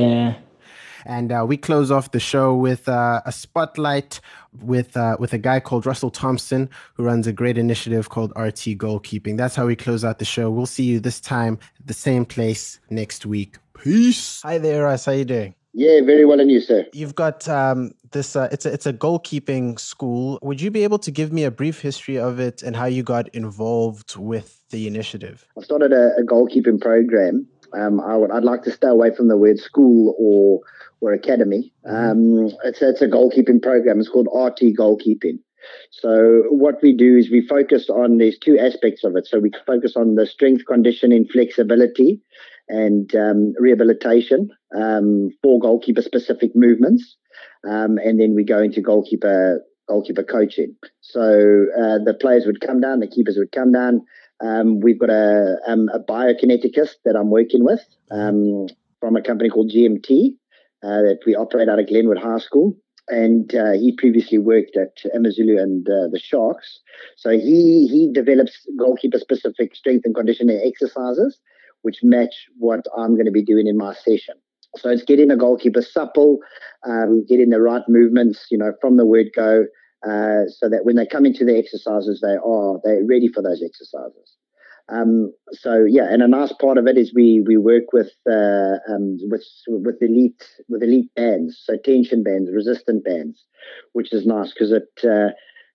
And 1.06 1.32
uh, 1.32 1.44
we 1.48 1.56
close 1.56 1.90
off 1.90 2.10
the 2.10 2.20
show 2.20 2.54
with 2.54 2.88
uh, 2.88 3.22
a 3.24 3.32
spotlight 3.32 4.20
with 4.60 4.96
uh, 4.96 5.16
with 5.18 5.32
a 5.32 5.38
guy 5.38 5.60
called 5.60 5.86
Russell 5.86 6.10
Thompson 6.10 6.68
who 6.94 7.04
runs 7.04 7.26
a 7.26 7.32
great 7.32 7.56
initiative 7.56 8.08
called 8.10 8.32
RT 8.36 8.76
Goalkeeping. 8.76 9.36
That's 9.36 9.56
how 9.56 9.66
we 9.66 9.76
close 9.76 10.04
out 10.04 10.18
the 10.18 10.24
show. 10.24 10.50
We'll 10.50 10.66
see 10.66 10.84
you 10.84 11.00
this 11.00 11.20
time 11.20 11.58
at 11.80 11.86
the 11.86 11.94
same 11.94 12.24
place 12.24 12.80
next 12.90 13.24
week. 13.24 13.56
Peace. 13.72 14.42
Hi 14.42 14.58
there, 14.58 14.84
Russ. 14.84 15.06
How 15.06 15.12
are 15.12 15.16
you 15.16 15.24
doing? 15.24 15.54
Yeah, 15.78 16.00
very 16.04 16.24
well, 16.24 16.40
and 16.40 16.50
you, 16.50 16.60
sir? 16.60 16.86
You've 16.92 17.14
got 17.14 17.48
um, 17.48 17.92
this. 18.10 18.34
Uh, 18.34 18.48
it's 18.50 18.66
a 18.66 18.72
it's 18.72 18.84
a 18.84 18.92
goalkeeping 18.92 19.78
school. 19.78 20.40
Would 20.42 20.60
you 20.60 20.72
be 20.72 20.82
able 20.82 20.98
to 20.98 21.12
give 21.12 21.32
me 21.32 21.44
a 21.44 21.52
brief 21.52 21.80
history 21.80 22.18
of 22.18 22.40
it 22.40 22.64
and 22.64 22.74
how 22.74 22.86
you 22.86 23.04
got 23.04 23.28
involved 23.28 24.16
with 24.16 24.60
the 24.70 24.88
initiative? 24.88 25.46
I 25.56 25.62
started 25.62 25.92
a, 25.92 26.16
a 26.16 26.24
goalkeeping 26.24 26.80
program. 26.80 27.46
Um, 27.74 28.00
I 28.00 28.16
would, 28.16 28.32
I'd 28.32 28.42
like 28.42 28.64
to 28.64 28.72
stay 28.72 28.88
away 28.88 29.14
from 29.14 29.28
the 29.28 29.36
word 29.36 29.60
school 29.60 30.16
or 30.18 30.62
or 31.00 31.12
academy. 31.12 31.72
Um, 31.86 32.50
it's, 32.64 32.82
it's 32.82 33.00
a 33.00 33.06
goalkeeping 33.06 33.62
program. 33.62 34.00
It's 34.00 34.08
called 34.08 34.26
RT 34.34 34.74
Goalkeeping. 34.76 35.38
So 35.92 36.42
what 36.50 36.82
we 36.82 36.92
do 36.92 37.16
is 37.16 37.30
we 37.30 37.46
focus 37.46 37.88
on 37.88 38.18
there's 38.18 38.38
two 38.38 38.58
aspects 38.58 39.04
of 39.04 39.14
it. 39.14 39.28
So 39.28 39.38
we 39.38 39.52
focus 39.64 39.94
on 39.94 40.16
the 40.16 40.26
strength, 40.26 40.64
conditioning, 40.66 41.28
flexibility, 41.32 42.20
and 42.68 43.14
um, 43.14 43.54
rehabilitation 43.58 44.50
um, 44.76 45.30
for 45.42 45.58
goalkeeper 45.58 46.02
specific 46.02 46.50
movements, 46.54 47.16
um, 47.68 47.98
and 47.98 48.20
then 48.20 48.34
we 48.34 48.44
go 48.44 48.58
into 48.58 48.80
goalkeeper 48.80 49.60
goalkeeper 49.88 50.22
coaching. 50.22 50.76
So 51.00 51.66
uh, 51.76 51.98
the 52.04 52.16
players 52.20 52.44
would 52.46 52.60
come 52.60 52.80
down, 52.80 53.00
the 53.00 53.08
keepers 53.08 53.36
would 53.38 53.52
come 53.52 53.72
down. 53.72 54.02
Um, 54.40 54.80
we've 54.80 54.98
got 54.98 55.10
a, 55.10 55.56
um, 55.66 55.88
a 55.92 55.98
biokineticist 55.98 56.94
that 57.04 57.16
I'm 57.18 57.30
working 57.30 57.64
with 57.64 57.80
um, 58.10 58.66
from 59.00 59.16
a 59.16 59.22
company 59.22 59.48
called 59.48 59.72
GMT 59.74 60.34
uh, 60.84 61.02
that 61.02 61.20
we 61.26 61.34
operate 61.34 61.68
out 61.68 61.80
of 61.80 61.88
Glenwood 61.88 62.18
High 62.18 62.38
School. 62.38 62.76
And 63.08 63.54
uh, 63.54 63.72
he 63.72 63.94
previously 63.96 64.36
worked 64.36 64.76
at 64.76 65.02
Amazulu 65.14 65.58
and 65.58 65.88
uh, 65.88 66.08
the 66.12 66.20
Sharks. 66.22 66.80
So 67.16 67.30
he, 67.30 67.88
he 67.88 68.10
develops 68.12 68.52
goalkeeper 68.78 69.18
specific 69.18 69.74
strength 69.74 70.04
and 70.04 70.14
conditioning 70.14 70.60
exercises, 70.62 71.40
which 71.82 72.00
match 72.02 72.46
what 72.58 72.84
I'm 72.96 73.14
going 73.14 73.26
to 73.26 73.32
be 73.32 73.44
doing 73.44 73.66
in 73.66 73.76
my 73.76 73.94
session. 73.94 74.34
So 74.76 74.90
it's 74.90 75.04
getting 75.04 75.28
the 75.28 75.36
goalkeeper 75.36 75.82
supple, 75.82 76.38
um, 76.86 77.24
getting 77.26 77.50
the 77.50 77.60
right 77.60 77.82
movements, 77.88 78.46
you 78.50 78.58
know, 78.58 78.72
from 78.80 78.96
the 78.96 79.06
word 79.06 79.28
go, 79.34 79.64
uh, 80.06 80.46
so 80.48 80.68
that 80.68 80.84
when 80.84 80.96
they 80.96 81.06
come 81.06 81.26
into 81.26 81.44
the 81.44 81.58
exercises, 81.58 82.20
they 82.20 82.36
are 82.36 82.80
they're 82.84 83.04
ready 83.04 83.28
for 83.28 83.42
those 83.42 83.62
exercises. 83.64 84.36
Um, 84.90 85.32
so 85.52 85.84
yeah, 85.84 86.06
and 86.10 86.22
a 86.22 86.28
nice 86.28 86.52
part 86.52 86.78
of 86.78 86.86
it 86.86 86.96
is 86.96 87.12
we 87.14 87.42
we 87.46 87.56
work 87.56 87.92
with 87.92 88.10
uh, 88.30 88.76
um, 88.88 89.18
with 89.28 89.44
with 89.66 89.96
elite 90.00 90.42
with 90.68 90.82
elite 90.82 91.14
bands, 91.14 91.60
so 91.64 91.76
tension 91.76 92.22
bands, 92.22 92.50
resistant 92.52 93.04
bands, 93.04 93.44
which 93.92 94.12
is 94.12 94.24
nice 94.24 94.52
because 94.52 94.72
it, 94.72 94.88
uh, 95.04 95.30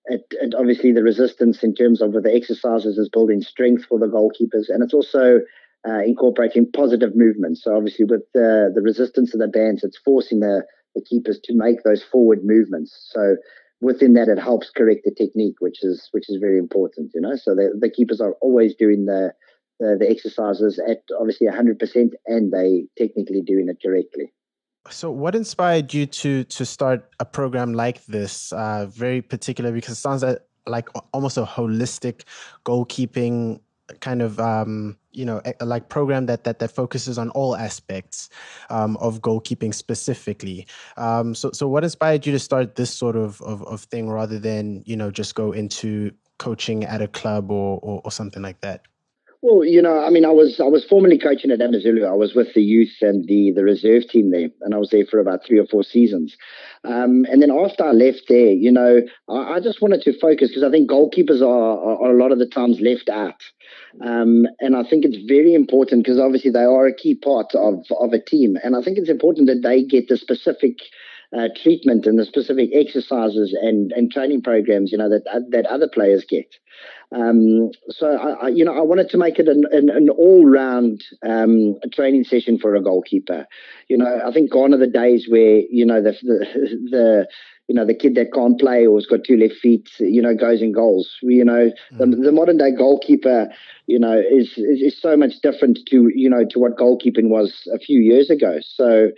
it 0.06 0.22
it 0.32 0.56
obviously 0.56 0.91
the 0.91 1.04
resistance 1.04 1.64
in 1.64 1.76
terms 1.76 2.01
of 2.01 2.14
the 2.14 2.34
exercises 2.34 2.97
is 2.97 3.10
building 3.10 3.41
strength 3.41 3.86
for 3.86 3.99
the 3.99 4.08
goalkeepers, 4.08 4.70
and 4.70 4.82
it's 4.82 4.95
also 4.95 5.41
uh, 5.88 6.00
incorporating 6.06 6.72
positive 6.72 7.16
movements. 7.16 7.64
So 7.64 7.76
obviously 7.76 8.06
with 8.06 8.24
the 8.34 8.72
the 8.74 8.82
resistance 8.82 9.34
of 9.34 9.40
the 9.40 9.48
bands, 9.48 9.84
it's 9.84 9.98
forcing 9.98 10.40
the 10.40 10.64
the 10.96 11.02
keepers 11.02 11.40
to 11.44 11.54
make 11.54 11.84
those 11.84 12.04
forward 12.04 12.40
movements. 12.44 13.10
So 13.12 13.36
within 13.82 14.14
that, 14.14 14.30
it 14.30 14.40
helps 14.40 14.70
correct 14.70 15.02
the 15.06 15.12
technique, 15.12 15.56
which 15.60 15.84
is 15.84 16.08
which 16.12 16.30
is 16.30 16.38
very 16.40 16.58
important. 16.58 17.12
You 17.14 17.22
know, 17.22 17.36
so 17.36 17.54
the, 17.54 17.78
the 17.80 17.90
keepers 17.90 18.22
are 18.22 18.34
always 18.42 18.76
doing 18.76 19.06
the, 19.06 19.34
the 19.80 19.98
the 20.00 20.10
exercises 20.10 20.80
at 20.88 21.02
obviously 21.20 21.48
100%, 21.48 22.12
and 22.28 22.52
they 22.52 22.86
technically 22.98 23.42
doing 23.42 23.68
it 23.70 23.78
correctly. 23.84 24.34
So, 24.90 25.12
what 25.12 25.36
inspired 25.36 25.94
you 25.94 26.06
to 26.06 26.44
to 26.44 26.66
start 26.66 27.10
a 27.20 27.26
program 27.26 27.74
like 27.74 28.06
this? 28.06 28.52
Uh, 28.52 28.88
very 28.90 29.22
particular 29.22 29.72
because 29.72 29.94
it 29.94 30.02
sounds 30.02 30.24
like, 30.24 30.40
like 30.66 30.90
almost 31.14 31.38
a 31.38 31.44
holistic 31.44 32.24
goalkeeping 32.66 33.60
kind 34.00 34.22
of 34.22 34.40
um, 34.40 34.98
you 35.12 35.26
know 35.26 35.42
like 35.62 35.90
program 35.90 36.26
that 36.28 36.44
that 36.44 36.60
that 36.60 36.72
focuses 36.72 37.18
on 37.18 37.30
all 37.32 37.56
aspects 37.56 38.30
um, 38.70 38.98
of 38.98 39.22
goalkeeping 39.22 39.74
specifically. 39.74 40.68
Um, 40.98 41.36
so 41.36 41.52
so 41.52 41.68
what 41.68 41.84
inspired 41.84 42.26
you 42.26 42.32
to 42.32 42.40
start 42.40 42.76
this 42.76 42.94
sort 42.94 43.16
of, 43.16 43.42
of 43.42 43.64
of 43.64 43.82
thing 43.82 44.10
rather 44.10 44.40
than 44.40 44.84
you 44.86 44.96
know 44.96 45.12
just 45.12 45.36
go 45.36 45.52
into 45.52 46.12
coaching 46.40 46.84
at 46.84 47.02
a 47.02 47.08
club 47.08 47.52
or 47.52 47.80
or, 47.82 48.02
or 48.04 48.12
something 48.12 48.42
like 48.42 48.62
that? 48.62 48.82
Well, 49.46 49.66
you 49.66 49.82
know, 49.82 50.02
I 50.02 50.10
mean, 50.10 50.24
I 50.24 50.30
was 50.30 50.62
I 50.62 50.70
was 50.70 50.86
formerly 50.86 51.18
coaching 51.18 51.52
at 51.52 51.60
Amazulu. 51.62 52.06
I 52.06 52.14
was 52.14 52.34
with 52.34 52.54
the 52.54 52.64
youth 52.64 52.96
and 53.02 53.28
the 53.28 53.52
the 53.54 53.66
reserve 53.66 54.08
team 54.08 54.32
there, 54.32 54.48
and 54.62 54.74
I 54.74 54.78
was 54.78 54.89
there 54.89 55.06
for 55.06 55.20
about 55.20 55.46
three 55.46 55.60
or 55.60 55.66
four 55.66 55.84
seasons. 55.84 56.38
Um, 56.86 57.26
and 57.30 57.41
then 57.41 57.52
after 57.52 57.84
I 57.84 57.91
left 57.91 58.24
there, 58.30 58.54
you 58.54 58.72
know, 58.72 59.02
I, 59.28 59.56
I 59.56 59.60
just 59.60 59.82
wanted 59.82 60.02
to 60.04 60.18
focus 60.18 60.48
because 60.48 60.64
I 60.64 60.72
think 60.72 60.89
goalkeepers 60.89 61.41
are, 61.41 61.78
are, 61.78 62.06
are, 62.06 62.16
a 62.16 62.18
lot 62.18 62.32
of 62.32 62.39
the 62.39 62.48
times 62.48 62.80
left 62.80 63.10
out. 63.10 63.44
Um, 64.00 64.46
and 64.62 64.78
I 64.78 64.84
think 64.89 65.04
it's 65.04 65.22
very 65.28 65.54
important 65.54 66.06
because 66.06 66.22
obviously 66.22 66.52
they 66.52 66.64
are 66.64 66.88
a 66.88 66.96
key 66.96 67.16
part 67.16 67.54
of 67.54 67.84
of 68.00 68.14
a 68.14 68.24
team, 68.24 68.56
and 68.64 68.78
I 68.78 68.82
think 68.82 68.98
it's 68.98 69.10
important 69.10 69.48
that 69.48 69.62
they 69.62 69.84
get 69.84 70.08
the 70.08 70.16
specific. 70.16 70.78
Uh, 71.36 71.48
treatment 71.64 72.06
and 72.06 72.20
the 72.20 72.26
specific 72.26 72.70
exercises 72.76 73.58
and, 73.60 73.92
and 73.94 74.12
training 74.12 74.40
programs, 74.40 74.92
you 74.92 74.98
know, 75.00 75.10
that 75.10 75.24
that 75.50 75.66
other 75.66 75.88
players 75.88 76.24
get. 76.30 76.46
Um, 77.12 77.72
so, 77.90 78.18
I, 78.18 78.46
I, 78.46 78.48
you 78.50 78.66
know, 78.66 78.76
I 78.76 78.82
wanted 78.82 79.10
to 79.10 79.18
make 79.18 79.38
it 79.38 79.48
an, 79.48 79.64
an, 79.72 79.90
an 79.90 80.10
all-round 80.10 81.04
um, 81.28 81.76
training 81.94 82.24
session 82.24 82.58
for 82.58 82.76
a 82.76 82.82
goalkeeper. 82.82 83.46
You 83.88 83.98
know, 83.98 84.22
I 84.26 84.32
think 84.32 84.52
gone 84.52 84.74
are 84.74 84.78
the 84.78 84.88
days 84.88 85.28
where 85.30 85.62
you 85.70 85.86
know 85.86 86.02
the 86.02 86.12
the, 86.22 86.46
the 86.92 87.28
you 87.68 87.76
know 87.76 87.86
the 87.86 87.94
kid 87.94 88.16
that 88.16 88.34
can't 88.34 88.60
play 88.60 88.86
or 88.86 88.98
has 88.98 89.06
got 89.06 89.24
two 89.26 89.38
left 89.38 89.56
feet, 89.56 89.90
you 90.00 90.22
know, 90.22 90.36
goes 90.36 90.62
in 90.62 90.72
goals. 90.72 91.18
You 91.22 91.46
know, 91.46 91.72
mm. 91.94 91.98
the, 91.98 92.06
the 92.06 92.32
modern 92.32 92.58
day 92.58 92.72
goalkeeper, 92.72 93.48
you 93.86 94.00
know, 94.00 94.20
is, 94.20 94.50
is 94.58 94.82
is 94.82 95.02
so 95.02 95.16
much 95.16 95.34
different 95.42 95.80
to 95.90 96.10
you 96.14 96.30
know 96.30 96.46
to 96.50 96.60
what 96.60 96.78
goalkeeping 96.78 97.30
was 97.30 97.68
a 97.74 97.80
few 97.80 98.00
years 98.00 98.30
ago. 98.30 98.58
So 98.62 99.10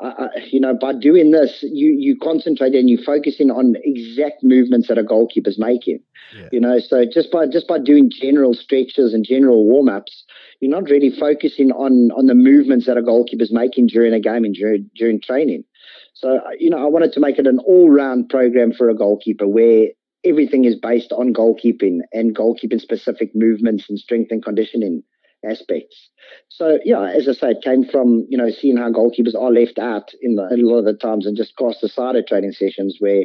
uh, 0.00 0.28
you 0.50 0.60
know, 0.60 0.74
by 0.74 0.92
doing 0.92 1.30
this, 1.30 1.58
you 1.62 1.94
you 1.98 2.16
concentrate 2.22 2.74
and 2.74 2.90
you 2.90 2.98
focusing 3.02 3.50
on 3.50 3.76
exact 3.82 4.42
movements 4.42 4.88
that 4.88 4.98
a 4.98 5.02
goalkeeper's 5.02 5.58
making. 5.58 6.00
Yeah. 6.36 6.48
You 6.52 6.60
know, 6.60 6.78
so 6.80 7.04
just 7.10 7.30
by 7.30 7.46
just 7.46 7.66
by 7.66 7.78
doing 7.78 8.10
general 8.10 8.52
stretches 8.52 9.14
and 9.14 9.24
general 9.24 9.64
warm 9.64 9.88
ups, 9.88 10.24
you're 10.60 10.70
not 10.70 10.90
really 10.90 11.10
focusing 11.10 11.70
on 11.72 12.10
on 12.12 12.26
the 12.26 12.34
movements 12.34 12.86
that 12.86 12.98
a 12.98 13.02
goalkeeper's 13.02 13.52
making 13.52 13.86
during 13.86 14.12
a 14.12 14.20
game 14.20 14.44
and 14.44 14.54
during 14.54 14.90
during 14.94 15.20
training. 15.20 15.64
So 16.12 16.40
you 16.58 16.68
know, 16.68 16.78
I 16.78 16.86
wanted 16.86 17.12
to 17.12 17.20
make 17.20 17.38
it 17.38 17.46
an 17.46 17.58
all 17.60 17.88
round 17.90 18.28
program 18.28 18.72
for 18.72 18.90
a 18.90 18.94
goalkeeper 18.94 19.48
where 19.48 19.88
everything 20.24 20.64
is 20.64 20.74
based 20.74 21.12
on 21.12 21.32
goalkeeping 21.32 22.00
and 22.12 22.36
goalkeeping 22.36 22.80
specific 22.80 23.30
movements 23.34 23.84
and 23.88 23.98
strength 23.98 24.30
and 24.30 24.44
conditioning 24.44 25.02
aspects. 25.48 26.10
So 26.48 26.78
yeah, 26.84 27.04
as 27.04 27.28
I 27.28 27.32
say, 27.32 27.50
it 27.52 27.62
came 27.62 27.84
from 27.84 28.26
you 28.28 28.38
know 28.38 28.50
seeing 28.50 28.76
how 28.76 28.90
goalkeepers 28.90 29.34
are 29.34 29.50
left 29.50 29.78
out 29.78 30.12
in 30.22 30.36
the, 30.36 30.42
a 30.42 30.56
lot 30.56 30.78
of 30.78 30.84
the 30.84 30.94
times 30.94 31.26
and 31.26 31.36
just 31.36 31.56
cast 31.56 31.82
aside 31.82 32.16
at 32.16 32.28
training 32.28 32.52
sessions 32.52 32.96
where 32.98 33.24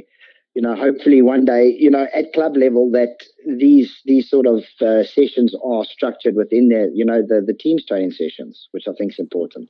you 0.53 0.61
know 0.61 0.76
hopefully 0.76 1.22
one 1.22 1.45
day 1.45 1.76
you 1.78 1.89
know 1.89 2.07
at 2.13 2.34
club 2.34 2.55
level 2.57 2.91
that 2.91 3.17
these 3.47 4.01
these 4.05 4.30
sort 4.30 4.45
of 4.45 4.63
uh, 4.82 5.03
sessions 5.03 5.55
are 5.63 5.86
structured 5.86 6.36
within 6.36 6.69
their 6.69 6.89
you 6.89 7.05
know 7.05 7.22
the 7.22 7.41
the 7.45 7.53
team's 7.53 7.86
training 7.86 8.11
sessions, 8.11 8.67
which 8.72 8.88
I 8.88 8.93
think 8.97 9.13
is 9.13 9.19
important. 9.19 9.69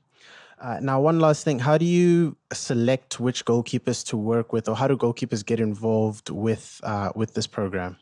Uh, 0.59 0.79
now, 0.79 1.01
one 1.01 1.19
last 1.19 1.43
thing: 1.43 1.57
How 1.59 1.77
do 1.77 1.85
you 1.85 2.37
select 2.53 3.19
which 3.19 3.45
goalkeepers 3.45 4.05
to 4.07 4.17
work 4.17 4.53
with, 4.53 4.69
or 4.69 4.75
how 4.75 4.87
do 4.87 4.95
goalkeepers 4.95 5.43
get 5.43 5.59
involved 5.59 6.29
with 6.29 6.79
uh, 6.83 7.11
with 7.15 7.33
this 7.33 7.47
program? 7.47 7.97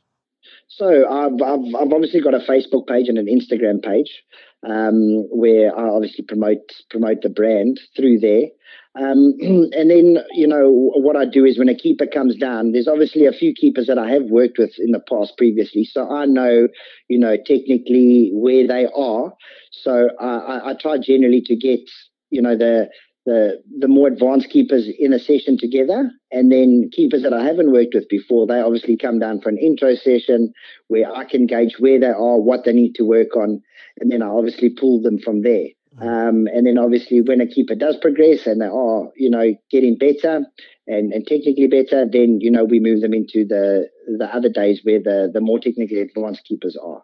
So 0.68 1.10
I've, 1.10 1.42
I've, 1.42 1.76
I've 1.76 1.94
obviously 1.94 2.22
got 2.22 2.34
a 2.34 2.40
Facebook 2.40 2.88
page 2.88 3.10
and 3.10 3.18
an 3.18 3.28
Instagram 3.28 3.84
page 3.84 4.24
um, 4.64 5.28
where 5.32 5.78
I 5.78 5.90
obviously 5.90 6.26
promote 6.26 6.60
promote 6.90 7.22
the 7.22 7.30
brand 7.30 7.80
through 7.96 8.20
there. 8.20 8.48
Um, 8.96 9.36
and 9.40 9.90
then 9.90 10.18
you 10.32 10.48
know 10.48 10.92
what 10.96 11.16
I 11.16 11.26
do 11.26 11.46
is 11.46 11.58
when 11.58 11.70
a 11.70 11.76
keeper 11.76 12.06
comes 12.06 12.36
down, 12.36 12.72
there's 12.72 12.88
obviously 12.88 13.26
a 13.26 13.32
few 13.32 13.54
keepers 13.54 13.88
that 13.88 13.98
I 13.98 14.10
have 14.12 14.24
worked 14.24 14.58
with 14.58 14.72
in 14.78 14.92
the 14.92 15.00
past 15.00 15.38
previously, 15.38 15.86
so 15.86 16.10
I 16.10 16.26
know 16.26 16.68
you 17.08 17.20
know 17.20 17.36
technically 17.38 18.32
where 18.34 18.68
they 18.68 18.88
are. 18.96 19.34
So 19.72 20.10
I, 20.20 20.72
I 20.72 20.74
try 20.80 20.98
generally 20.98 21.42
to 21.42 21.56
get 21.56 21.82
you 22.30 22.42
know 22.42 22.58
the 22.58 22.90
the 23.26 23.62
the 23.80 23.88
more 23.88 24.08
advanced 24.08 24.50
keepers 24.50 24.90
in 24.98 25.14
a 25.14 25.20
session 25.20 25.58
together, 25.58 26.10
and 26.32 26.52
then 26.52 26.90
keepers 26.92 27.24
that 27.24 27.34
I 27.34 27.44
haven't 27.44 27.72
worked 27.72 27.94
with 27.94 28.08
before, 28.10 28.48
they 28.48 28.60
obviously 28.60 28.98
come 28.98 29.20
down 29.20 29.42
for 29.42 29.50
an 29.50 29.58
intro 29.58 29.96
session 29.96 30.54
where 30.88 31.12
I 31.14 31.26
can 31.26 31.46
gauge 31.46 31.76
where 31.80 32.00
they 32.00 32.08
are, 32.08 32.38
what 32.40 32.66
they 32.66 32.74
need 32.74 32.96
to 32.96 33.04
work 33.04 33.36
on, 33.36 33.62
and 34.00 34.12
then 34.12 34.22
I 34.22 34.28
obviously 34.28 34.70
pull 34.70 35.02
them 35.02 35.20
from 35.20 35.42
there. 35.42 35.68
Um, 36.02 36.48
and 36.54 36.66
then 36.66 36.78
obviously 36.78 37.20
when 37.20 37.42
a 37.42 37.48
keeper 37.48 37.76
does 37.76 37.98
progress 37.98 38.46
and 38.48 38.62
they 38.62 38.68
are, 38.68 39.10
you 39.18 39.30
know, 39.30 39.54
getting 39.70 39.98
better 39.98 40.46
and, 40.88 41.12
and 41.12 41.28
technically 41.28 41.68
better, 41.68 42.06
then, 42.10 42.40
you 42.40 42.50
know, 42.50 42.64
we 42.64 42.80
move 42.80 43.02
them 43.02 43.14
into 43.14 43.44
the, 43.44 43.90
the 44.18 44.34
other 44.34 44.48
days 44.48 44.80
where 44.84 45.00
the, 45.00 45.30
the 45.34 45.42
more 45.42 45.60
technically 45.60 46.00
advanced 46.00 46.46
keepers 46.46 46.78
are. 46.82 47.02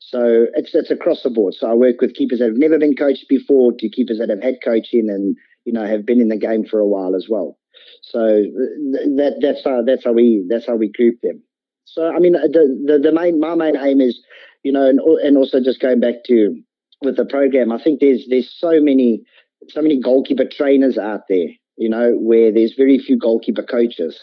So 0.00 0.46
it's, 0.54 0.74
it's 0.74 0.90
across 0.90 1.24
the 1.24 1.30
board. 1.30 1.54
So 1.54 1.68
I 1.70 1.74
work 1.74 2.00
with 2.00 2.14
keepers 2.14 2.38
that 2.38 2.46
have 2.46 2.56
never 2.56 2.78
been 2.78 2.96
coached 2.96 3.26
before 3.28 3.72
to 3.78 3.88
keepers 3.90 4.18
that 4.18 4.30
have 4.30 4.42
had 4.42 4.62
coaching 4.64 5.10
and, 5.10 5.36
you 5.68 5.72
know, 5.76 5.86
have 5.86 6.04
been 6.10 6.20
in 6.20 6.28
the 6.34 6.42
game 6.48 6.64
for 6.64 6.78
a 6.80 6.90
while 6.94 7.14
as 7.14 7.26
well. 7.28 7.58
So 8.02 8.18
that, 8.18 9.38
that's 9.44 9.62
how, 9.64 9.82
that's 9.88 10.04
how 10.04 10.12
we, 10.12 10.46
that's 10.50 10.66
how 10.66 10.76
we 10.76 10.88
group 10.90 11.16
them. 11.22 11.42
So, 11.84 12.02
I 12.16 12.18
mean, 12.18 12.32
the, 12.32 12.64
the, 12.88 12.98
the 12.98 13.12
main, 13.12 13.38
my 13.38 13.54
main 13.54 13.76
aim 13.76 14.00
is, 14.00 14.18
you 14.62 14.72
know, 14.72 14.86
and, 14.88 15.00
and 15.26 15.36
also 15.36 15.58
just 15.62 15.80
going 15.80 16.00
back 16.00 16.24
to, 16.28 16.62
with 17.02 17.16
the 17.16 17.24
program. 17.24 17.72
I 17.72 17.82
think 17.82 18.00
there's 18.00 18.26
there's 18.28 18.52
so 18.58 18.80
many 18.80 19.22
so 19.68 19.82
many 19.82 20.00
goalkeeper 20.00 20.44
trainers 20.50 20.98
out 20.98 21.22
there, 21.28 21.48
you 21.76 21.88
know, 21.88 22.12
where 22.12 22.52
there's 22.52 22.74
very 22.76 22.98
few 22.98 23.18
goalkeeper 23.18 23.62
coaches. 23.62 24.18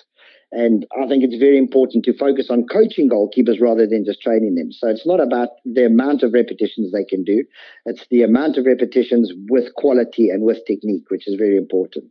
And 0.52 0.86
I 1.02 1.08
think 1.08 1.24
it's 1.24 1.36
very 1.36 1.58
important 1.58 2.06
to 2.06 2.18
focus 2.18 2.48
on 2.50 2.66
coaching 2.68 3.10
goalkeepers 3.10 3.60
rather 3.60 3.86
than 3.88 4.06
just 4.06 4.22
training 4.22 4.56
them. 4.56 4.72
So 4.72 4.88
it's 4.88 5.06
not 5.06 5.20
about 5.20 5.50
the 5.66 5.86
amount 5.86 6.24
of 6.24 6.34
repetitions 6.34 6.91
they 6.91 7.04
can 7.04 7.24
do. 7.24 7.43
It's 7.86 8.06
the 8.10 8.24
amount 8.24 8.58
of 8.58 8.66
repetitions 8.66 9.34
with 9.50 9.74
quality 9.76 10.30
and 10.30 10.43
with 10.43 10.60
technique, 10.66 11.10
which 11.10 11.28
is 11.28 11.36
very 11.36 11.58
important. 11.58 12.06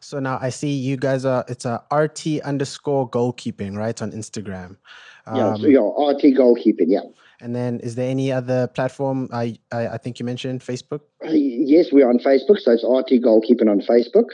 So 0.00 0.18
now 0.18 0.38
I 0.40 0.50
see 0.50 0.70
you 0.70 0.96
guys 0.96 1.24
are 1.24 1.44
it's 1.48 1.64
a 1.64 1.82
RT 1.92 2.40
underscore 2.44 3.08
goalkeeping, 3.10 3.76
right? 3.76 4.00
On 4.00 4.12
Instagram. 4.12 4.76
Um, 5.26 5.36
yeah, 5.36 5.54
so 5.56 5.66
yeah, 5.66 5.80
RT 5.80 6.36
goalkeeping, 6.36 6.86
yeah. 6.86 7.00
And 7.40 7.54
then, 7.54 7.78
is 7.80 7.94
there 7.94 8.10
any 8.10 8.32
other 8.32 8.66
platform? 8.68 9.28
I 9.32 9.58
I, 9.70 9.88
I 9.88 9.98
think 9.98 10.18
you 10.18 10.24
mentioned 10.24 10.60
Facebook. 10.60 11.00
Yes, 11.22 11.92
we're 11.92 12.08
on 12.08 12.18
Facebook, 12.18 12.58
so 12.58 12.72
it's 12.72 12.84
RT 12.84 13.22
Goalkeeping 13.22 13.70
on 13.70 13.80
Facebook, 13.80 14.26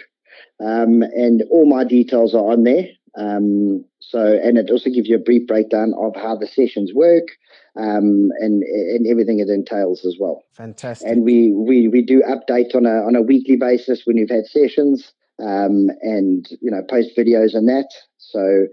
um, 0.61 1.03
and 1.03 1.43
all 1.51 1.67
my 1.67 1.85
details 1.85 2.35
are 2.35 2.53
on 2.53 2.65
there. 2.65 2.87
Um, 3.17 3.85
so, 4.01 4.39
and 4.43 4.59
it 4.59 4.71
also 4.71 4.91
gives 4.91 5.09
you 5.09 5.17
a 5.17 5.21
brief 5.21 5.47
breakdown 5.47 5.95
of 5.99 6.15
how 6.17 6.37
the 6.37 6.47
sessions 6.47 6.93
work, 6.95 7.29
um, 7.77 8.31
and 8.41 8.63
and 8.63 9.07
everything 9.07 9.41
it 9.41 9.49
entails 9.49 10.05
as 10.05 10.17
well. 10.19 10.43
Fantastic. 10.53 11.09
And 11.09 11.25
we 11.25 11.53
we 11.53 11.89
we 11.89 12.03
do 12.03 12.23
update 12.23 12.75
on 12.75 12.87
a 12.87 13.07
on 13.07 13.17
a 13.17 13.23
weekly 13.23 13.57
basis 13.57 14.03
when 14.05 14.17
we've 14.17 14.31
had 14.31 14.47
sessions, 14.47 15.13
um, 15.41 15.89
and 16.03 16.47
you 16.61 16.71
know 16.71 16.83
post 16.89 17.11
videos 17.17 17.55
and 17.55 17.69
that. 17.69 17.89
So 18.19 18.67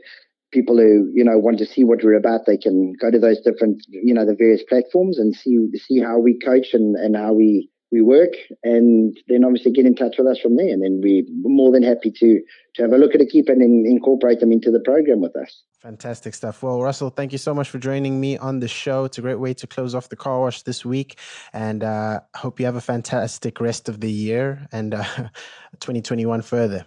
people 0.51 0.77
who 0.77 1.09
you 1.13 1.23
know 1.23 1.37
want 1.37 1.57
to 1.59 1.65
see 1.65 1.83
what 1.83 2.03
we're 2.03 2.17
about, 2.17 2.41
they 2.45 2.57
can 2.57 2.93
go 2.99 3.09
to 3.09 3.19
those 3.19 3.39
different 3.41 3.83
you 3.89 4.13
know 4.13 4.25
the 4.25 4.35
various 4.35 4.63
platforms 4.67 5.17
and 5.17 5.35
see 5.35 5.57
see 5.77 5.99
how 5.99 6.19
we 6.19 6.37
coach 6.39 6.73
and 6.73 6.95
and 6.95 7.15
how 7.15 7.33
we 7.33 7.69
we 7.91 8.01
work, 8.01 8.33
and 8.63 9.17
then 9.27 9.43
obviously 9.43 9.71
get 9.71 9.85
in 9.85 9.95
touch 9.95 10.15
with 10.17 10.27
us 10.27 10.39
from 10.39 10.55
there. 10.55 10.69
And 10.69 10.81
then 10.81 11.01
we're 11.03 11.23
more 11.43 11.71
than 11.71 11.83
happy 11.83 12.11
to 12.11 12.41
to 12.75 12.81
have 12.81 12.93
a 12.93 12.97
look 12.97 13.13
at 13.13 13.21
a 13.21 13.25
keeper 13.25 13.51
and 13.51 13.85
incorporate 13.85 14.39
them 14.39 14.51
into 14.51 14.71
the 14.71 14.79
program 14.79 15.19
with 15.19 15.35
us. 15.35 15.61
Fantastic 15.79 16.33
stuff. 16.33 16.63
Well, 16.63 16.81
Russell, 16.81 17.09
thank 17.09 17.31
you 17.31 17.37
so 17.37 17.53
much 17.53 17.69
for 17.69 17.79
joining 17.79 18.21
me 18.21 18.37
on 18.37 18.59
the 18.59 18.67
show. 18.67 19.03
It's 19.03 19.17
a 19.17 19.21
great 19.21 19.39
way 19.39 19.53
to 19.55 19.67
close 19.67 19.93
off 19.93 20.09
the 20.09 20.15
car 20.15 20.39
wash 20.39 20.61
this 20.61 20.85
week, 20.85 21.17
and 21.53 21.83
uh, 21.83 22.21
hope 22.35 22.59
you 22.59 22.65
have 22.65 22.75
a 22.75 22.81
fantastic 22.81 23.59
rest 23.59 23.89
of 23.89 23.99
the 23.99 24.11
year 24.11 24.67
and 24.71 24.93
uh, 24.93 25.03
2021 25.79 26.41
further. 26.43 26.85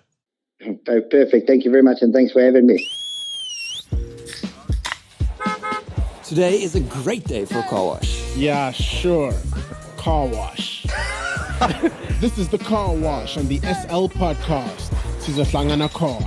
Perfect. 0.86 1.46
Thank 1.46 1.64
you 1.64 1.70
very 1.70 1.82
much, 1.82 1.98
and 2.00 2.14
thanks 2.14 2.32
for 2.32 2.42
having 2.42 2.66
me. 2.66 2.88
Today 6.22 6.62
is 6.62 6.74
a 6.74 6.80
great 6.80 7.24
day 7.24 7.44
for 7.44 7.58
a 7.58 7.62
car 7.64 7.84
wash. 7.84 8.34
Yeah, 8.34 8.70
sure 8.70 9.34
car 10.04 10.26
wash. 10.26 10.82
this 12.20 12.36
is 12.36 12.50
the 12.50 12.58
car 12.58 12.94
wash 12.94 13.38
on 13.38 13.48
the 13.48 13.58
SL 13.60 14.06
podcast. 14.12 14.90
This 15.16 15.30
is 15.30 15.38
a 15.38 15.46
slang 15.46 15.70
and 15.70 15.90
car. 15.92 16.20